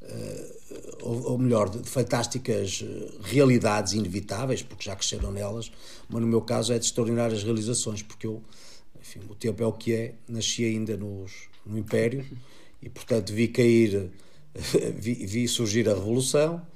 eh, 0.00 0.56
ou, 1.02 1.36
melhor, 1.36 1.68
de, 1.68 1.86
fantásticas 1.86 2.82
eh, 2.82 3.10
realidades 3.20 3.92
inevitáveis, 3.92 4.62
porque 4.62 4.84
já 4.84 4.96
cresceram 4.96 5.30
nelas, 5.30 5.70
mas 6.08 6.22
no 6.22 6.26
meu 6.26 6.40
caso 6.40 6.72
é 6.72 6.78
de 6.78 6.86
extraordinárias 6.86 7.42
realizações, 7.42 8.02
porque 8.02 8.26
eu, 8.26 8.42
enfim, 8.98 9.20
o 9.28 9.34
tempo 9.34 9.62
é 9.62 9.66
o 9.66 9.74
que 9.74 9.92
é, 9.92 10.14
nasci 10.26 10.64
ainda 10.64 10.96
nos, 10.96 11.30
no 11.66 11.76
Império 11.76 12.26
e, 12.80 12.88
portanto, 12.88 13.34
vi 13.34 13.48
cair, 13.48 14.10
vi, 14.96 15.26
vi 15.26 15.46
surgir 15.46 15.86
a 15.90 15.92
Revolução, 15.92 16.66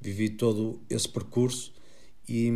vivi 0.00 0.30
todo 0.30 0.80
esse 0.88 1.10
percurso 1.10 1.74
e, 2.26 2.50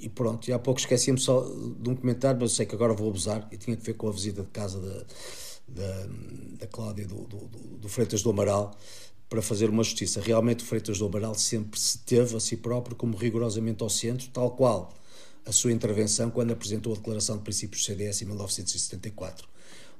e 0.00 0.08
pronto, 0.08 0.48
e 0.48 0.52
há 0.52 0.58
pouco 0.58 0.80
esqueci-me 0.80 1.18
só 1.18 1.42
de 1.42 1.90
um 1.90 1.96
comentário, 1.96 2.40
mas 2.40 2.50
eu 2.50 2.56
sei 2.56 2.66
que 2.66 2.74
agora 2.74 2.92
vou 2.92 3.08
abusar, 3.08 3.48
e 3.50 3.56
tinha 3.56 3.76
que 3.76 3.82
ver 3.82 3.94
com 3.94 4.08
a 4.08 4.12
visita 4.12 4.42
de 4.42 4.48
casa 4.48 4.80
da 4.80 5.04
da, 5.68 6.06
da 6.58 6.66
Cláudia 6.66 7.06
do, 7.06 7.24
do, 7.24 7.38
do, 7.78 7.88
Freitas 7.88 8.22
do 8.22 8.30
Amaral 8.30 8.76
para 9.28 9.42
fazer 9.42 9.68
uma 9.68 9.82
justiça. 9.82 10.20
Realmente 10.20 10.62
o 10.62 10.66
Freitas 10.66 10.98
do 10.98 11.06
Amaral 11.06 11.34
sempre 11.34 11.78
se 11.78 11.98
teve 11.98 12.36
a 12.36 12.40
si 12.40 12.56
próprio 12.56 12.94
como 12.96 13.16
rigorosamente 13.16 13.82
ao 13.82 13.90
centro, 13.90 14.28
tal 14.32 14.50
qual 14.52 14.94
a 15.44 15.52
sua 15.52 15.72
intervenção 15.72 16.30
quando 16.30 16.52
apresentou 16.52 16.92
a 16.92 16.96
Declaração 16.96 17.36
de 17.36 17.42
Princípios 17.42 17.82
do 17.82 17.86
CDS 17.86 18.22
em 18.22 18.26
1974, 18.26 19.48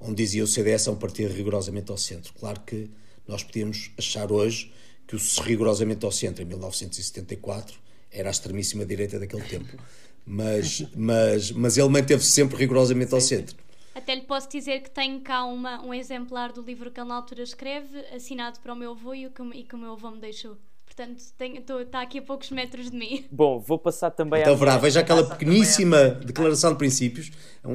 onde 0.00 0.14
dizia 0.14 0.44
o 0.44 0.46
CDS 0.46 0.86
é 0.86 0.90
um 0.90 0.96
partido 0.96 1.32
rigorosamente 1.32 1.90
ao 1.90 1.96
centro. 1.96 2.32
Claro 2.38 2.60
que 2.60 2.90
nós 3.26 3.42
podíamos 3.42 3.90
achar 3.98 4.30
hoje 4.30 4.72
que 5.06 5.16
o 5.16 5.18
rigorosamente 5.42 6.04
ao 6.04 6.12
centro 6.12 6.42
em 6.42 6.46
1974 6.46 7.85
era 8.16 8.28
a 8.28 8.30
extremíssima 8.30 8.84
direita 8.84 9.18
daquele 9.18 9.42
tempo. 9.42 9.76
Mas, 10.24 10.84
mas, 10.96 11.52
mas 11.52 11.76
ele 11.76 11.88
manteve-se 11.88 12.30
sempre 12.30 12.56
rigorosamente 12.56 13.14
ao 13.14 13.20
centro. 13.20 13.56
Até 13.94 14.14
lhe 14.14 14.22
posso 14.22 14.48
dizer 14.50 14.80
que 14.82 14.90
tenho 14.90 15.20
cá 15.20 15.44
uma, 15.44 15.82
um 15.84 15.94
exemplar 15.94 16.52
do 16.52 16.60
livro 16.60 16.90
que 16.90 17.00
ele 17.00 17.08
na 17.08 17.14
altura 17.14 17.42
escreve, 17.42 17.98
assinado 18.14 18.58
para 18.60 18.72
o 18.72 18.76
meu 18.76 18.92
avô 18.92 19.14
e 19.14 19.28
que, 19.30 19.42
e 19.54 19.62
que 19.62 19.74
o 19.74 19.78
meu 19.78 19.92
avô 19.92 20.10
me 20.10 20.20
deixou. 20.20 20.56
Portanto, 20.84 21.18
está 21.18 22.00
aqui 22.00 22.18
a 22.18 22.22
poucos 22.22 22.50
metros 22.50 22.90
de 22.90 22.96
mim. 22.96 23.24
Bom, 23.30 23.58
vou 23.58 23.78
passar 23.78 24.10
também 24.10 24.40
então, 24.40 24.52
a. 24.52 24.56
Então, 24.56 24.66
verá, 24.66 24.78
veja 24.78 25.00
aquela 25.00 25.24
pequeníssima 25.24 26.08
declaração 26.08 26.72
de 26.72 26.78
princípios. 26.78 27.30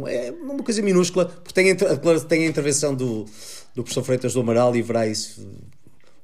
É, 0.08 0.28
é 0.28 0.32
uma 0.32 0.64
coisa 0.64 0.82
minúscula, 0.82 1.26
porque 1.26 1.54
tem 1.54 1.72
a, 1.72 2.20
tem 2.28 2.46
a 2.46 2.48
intervenção 2.48 2.96
do, 2.96 3.26
do 3.76 3.84
professor 3.84 4.04
Freitas 4.04 4.34
do 4.34 4.40
Amaral 4.40 4.76
e 4.76 4.82
verá 4.82 5.08
isso 5.08 5.48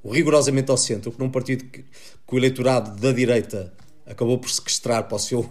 o 0.02 0.10
rigorosamente 0.10 0.70
ao 0.70 0.76
centro, 0.76 1.12
que 1.12 1.18
num 1.18 1.30
partido 1.30 1.64
que, 1.64 1.82
que 1.82 2.34
o 2.34 2.36
eleitorado 2.36 2.98
da 3.00 3.12
direita 3.12 3.72
acabou 4.10 4.38
por 4.38 4.50
sequestrar 4.50 5.06
para 5.06 5.16
o 5.16 5.18
seu 5.18 5.48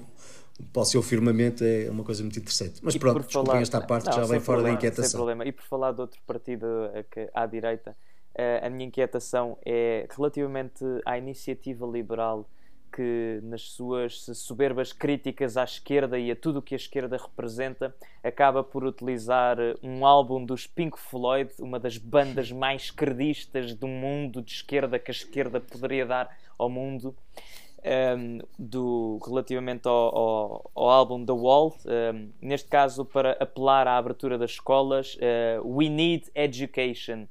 para 0.73 0.81
o 0.81 0.85
seu 0.85 1.03
firmamento 1.03 1.63
é 1.63 1.87
uma 1.89 2.03
coisa 2.03 2.23
muito 2.23 2.39
interessante. 2.39 2.79
Mas 2.81 2.95
e 2.95 2.99
pronto, 2.99 3.19
desculpem 3.19 3.45
falar... 3.45 3.61
esta 3.61 3.79
parte, 3.79 4.07
não, 4.07 4.13
já 4.13 4.21
vem 4.21 4.39
fora 4.39 4.57
problema, 4.57 4.69
da 4.69 4.73
inquietação. 4.73 5.09
Sem 5.11 5.17
problema. 5.17 5.45
E 5.45 5.51
por 5.51 5.63
falar 5.63 5.91
de 5.91 6.01
outro 6.01 6.19
partido 6.25 6.65
à 7.31 7.45
direita, 7.45 7.95
eh, 8.33 8.61
a 8.63 8.69
minha 8.69 8.87
inquietação 8.87 9.57
é 9.63 10.07
relativamente 10.09 10.83
à 11.05 11.15
iniciativa 11.17 11.85
liberal 11.85 12.49
que 12.91 13.39
nas 13.43 13.61
suas 13.63 14.25
soberbas 14.33 14.93
críticas 14.93 15.57
à 15.57 15.63
esquerda 15.63 16.17
e 16.17 16.31
a 16.31 16.35
tudo 16.35 16.59
o 16.59 16.61
que 16.61 16.73
a 16.73 16.77
esquerda 16.77 17.17
representa, 17.17 17.93
acaba 18.23 18.63
por 18.63 18.83
utilizar 18.83 19.59
eh, 19.59 19.75
um 19.83 20.05
álbum 20.05 20.43
dos 20.43 20.65
Pink 20.65 20.97
Floyd, 20.99 21.51
uma 21.59 21.79
das 21.79 21.97
bandas 21.97 22.51
mais 22.51 22.89
credistas 22.89 23.73
do 23.75 23.87
mundo 23.87 24.41
de 24.41 24.51
esquerda 24.51 24.97
que 24.97 25.11
a 25.11 25.13
esquerda 25.13 25.59
poderia 25.59 26.05
dar 26.05 26.35
ao 26.57 26.69
mundo, 26.69 27.15
um, 27.87 28.39
do, 28.57 29.19
relativamente 29.25 29.87
ao, 29.87 30.17
ao, 30.17 30.71
ao, 30.75 30.89
álbum 30.89 31.25
The 31.25 31.31
Wall, 31.31 31.75
um, 31.85 32.29
neste 32.41 32.67
caso 32.67 33.05
para 33.05 33.31
apelar 33.39 33.87
à 33.87 33.97
abertura 33.97 34.37
das 34.37 34.51
escolas, 34.51 35.15
uh, 35.15 35.67
We 35.67 35.89
Need 35.89 36.29
Education. 36.35 37.27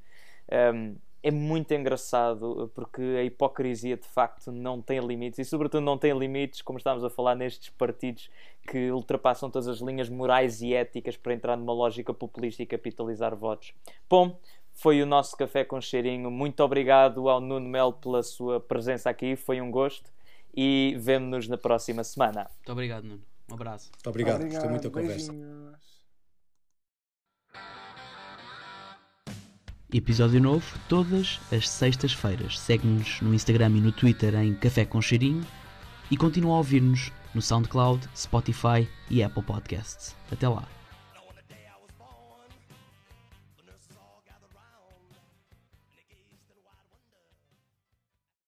Um, 0.74 0.96
é 1.22 1.30
muito 1.30 1.74
engraçado 1.74 2.70
porque 2.72 3.02
a 3.02 3.24
hipocrisia 3.24 3.96
de 3.96 4.06
facto 4.06 4.52
não 4.52 4.80
tem 4.80 5.00
limites 5.00 5.40
e, 5.40 5.44
sobretudo, 5.44 5.80
não 5.80 5.98
tem 5.98 6.16
limites, 6.16 6.62
como 6.62 6.78
estávamos 6.78 7.04
a 7.04 7.10
falar, 7.10 7.34
nestes 7.34 7.68
partidos 7.70 8.30
que 8.68 8.92
ultrapassam 8.92 9.50
todas 9.50 9.66
as 9.66 9.80
linhas 9.80 10.08
morais 10.08 10.62
e 10.62 10.72
éticas 10.72 11.16
para 11.16 11.34
entrar 11.34 11.56
numa 11.56 11.72
lógica 11.72 12.14
populista 12.14 12.62
e 12.62 12.66
capitalizar 12.66 13.34
votos. 13.34 13.74
Bom, 14.08 14.38
foi 14.72 15.02
o 15.02 15.06
nosso 15.06 15.36
café 15.36 15.64
com 15.64 15.80
cheirinho. 15.80 16.30
Muito 16.30 16.62
obrigado 16.62 17.28
ao 17.28 17.40
Nuno 17.40 17.68
Mel 17.68 17.92
pela 17.92 18.22
sua 18.22 18.60
presença 18.60 19.10
aqui, 19.10 19.34
foi 19.34 19.60
um 19.60 19.70
gosto 19.70 20.08
e 20.56 20.96
vemo-nos 20.98 21.46
na 21.48 21.58
próxima 21.58 22.02
semana. 22.02 22.48
Muito 22.56 22.72
obrigado, 22.72 23.04
Nuno. 23.04 23.22
Um 23.50 23.54
abraço. 23.54 23.90
Muito 23.92 24.08
obrigado, 24.08 24.44
gostei 24.44 24.70
muito 24.70 24.88
da 24.88 24.90
conversa. 24.90 25.32
beijinhos. 25.32 25.96
Episódio 29.92 30.42
novo 30.42 30.78
todas 30.88 31.38
as 31.52 31.68
sextas-feiras. 31.68 32.58
Segue-nos 32.58 33.20
no 33.20 33.32
Instagram 33.32 33.68
e 33.76 33.80
no 33.80 33.92
Twitter 33.92 34.34
em 34.34 34.54
Café 34.54 34.84
com 34.84 35.00
Cheirinho 35.00 35.46
e 36.10 36.16
continua 36.16 36.54
a 36.54 36.58
ouvir-nos 36.58 37.12
no 37.34 37.40
SoundCloud, 37.40 38.08
Spotify 38.16 38.88
e 39.08 39.22
Apple 39.22 39.42
Podcasts. 39.42 40.16
Até 40.30 40.48
lá. 40.48 40.75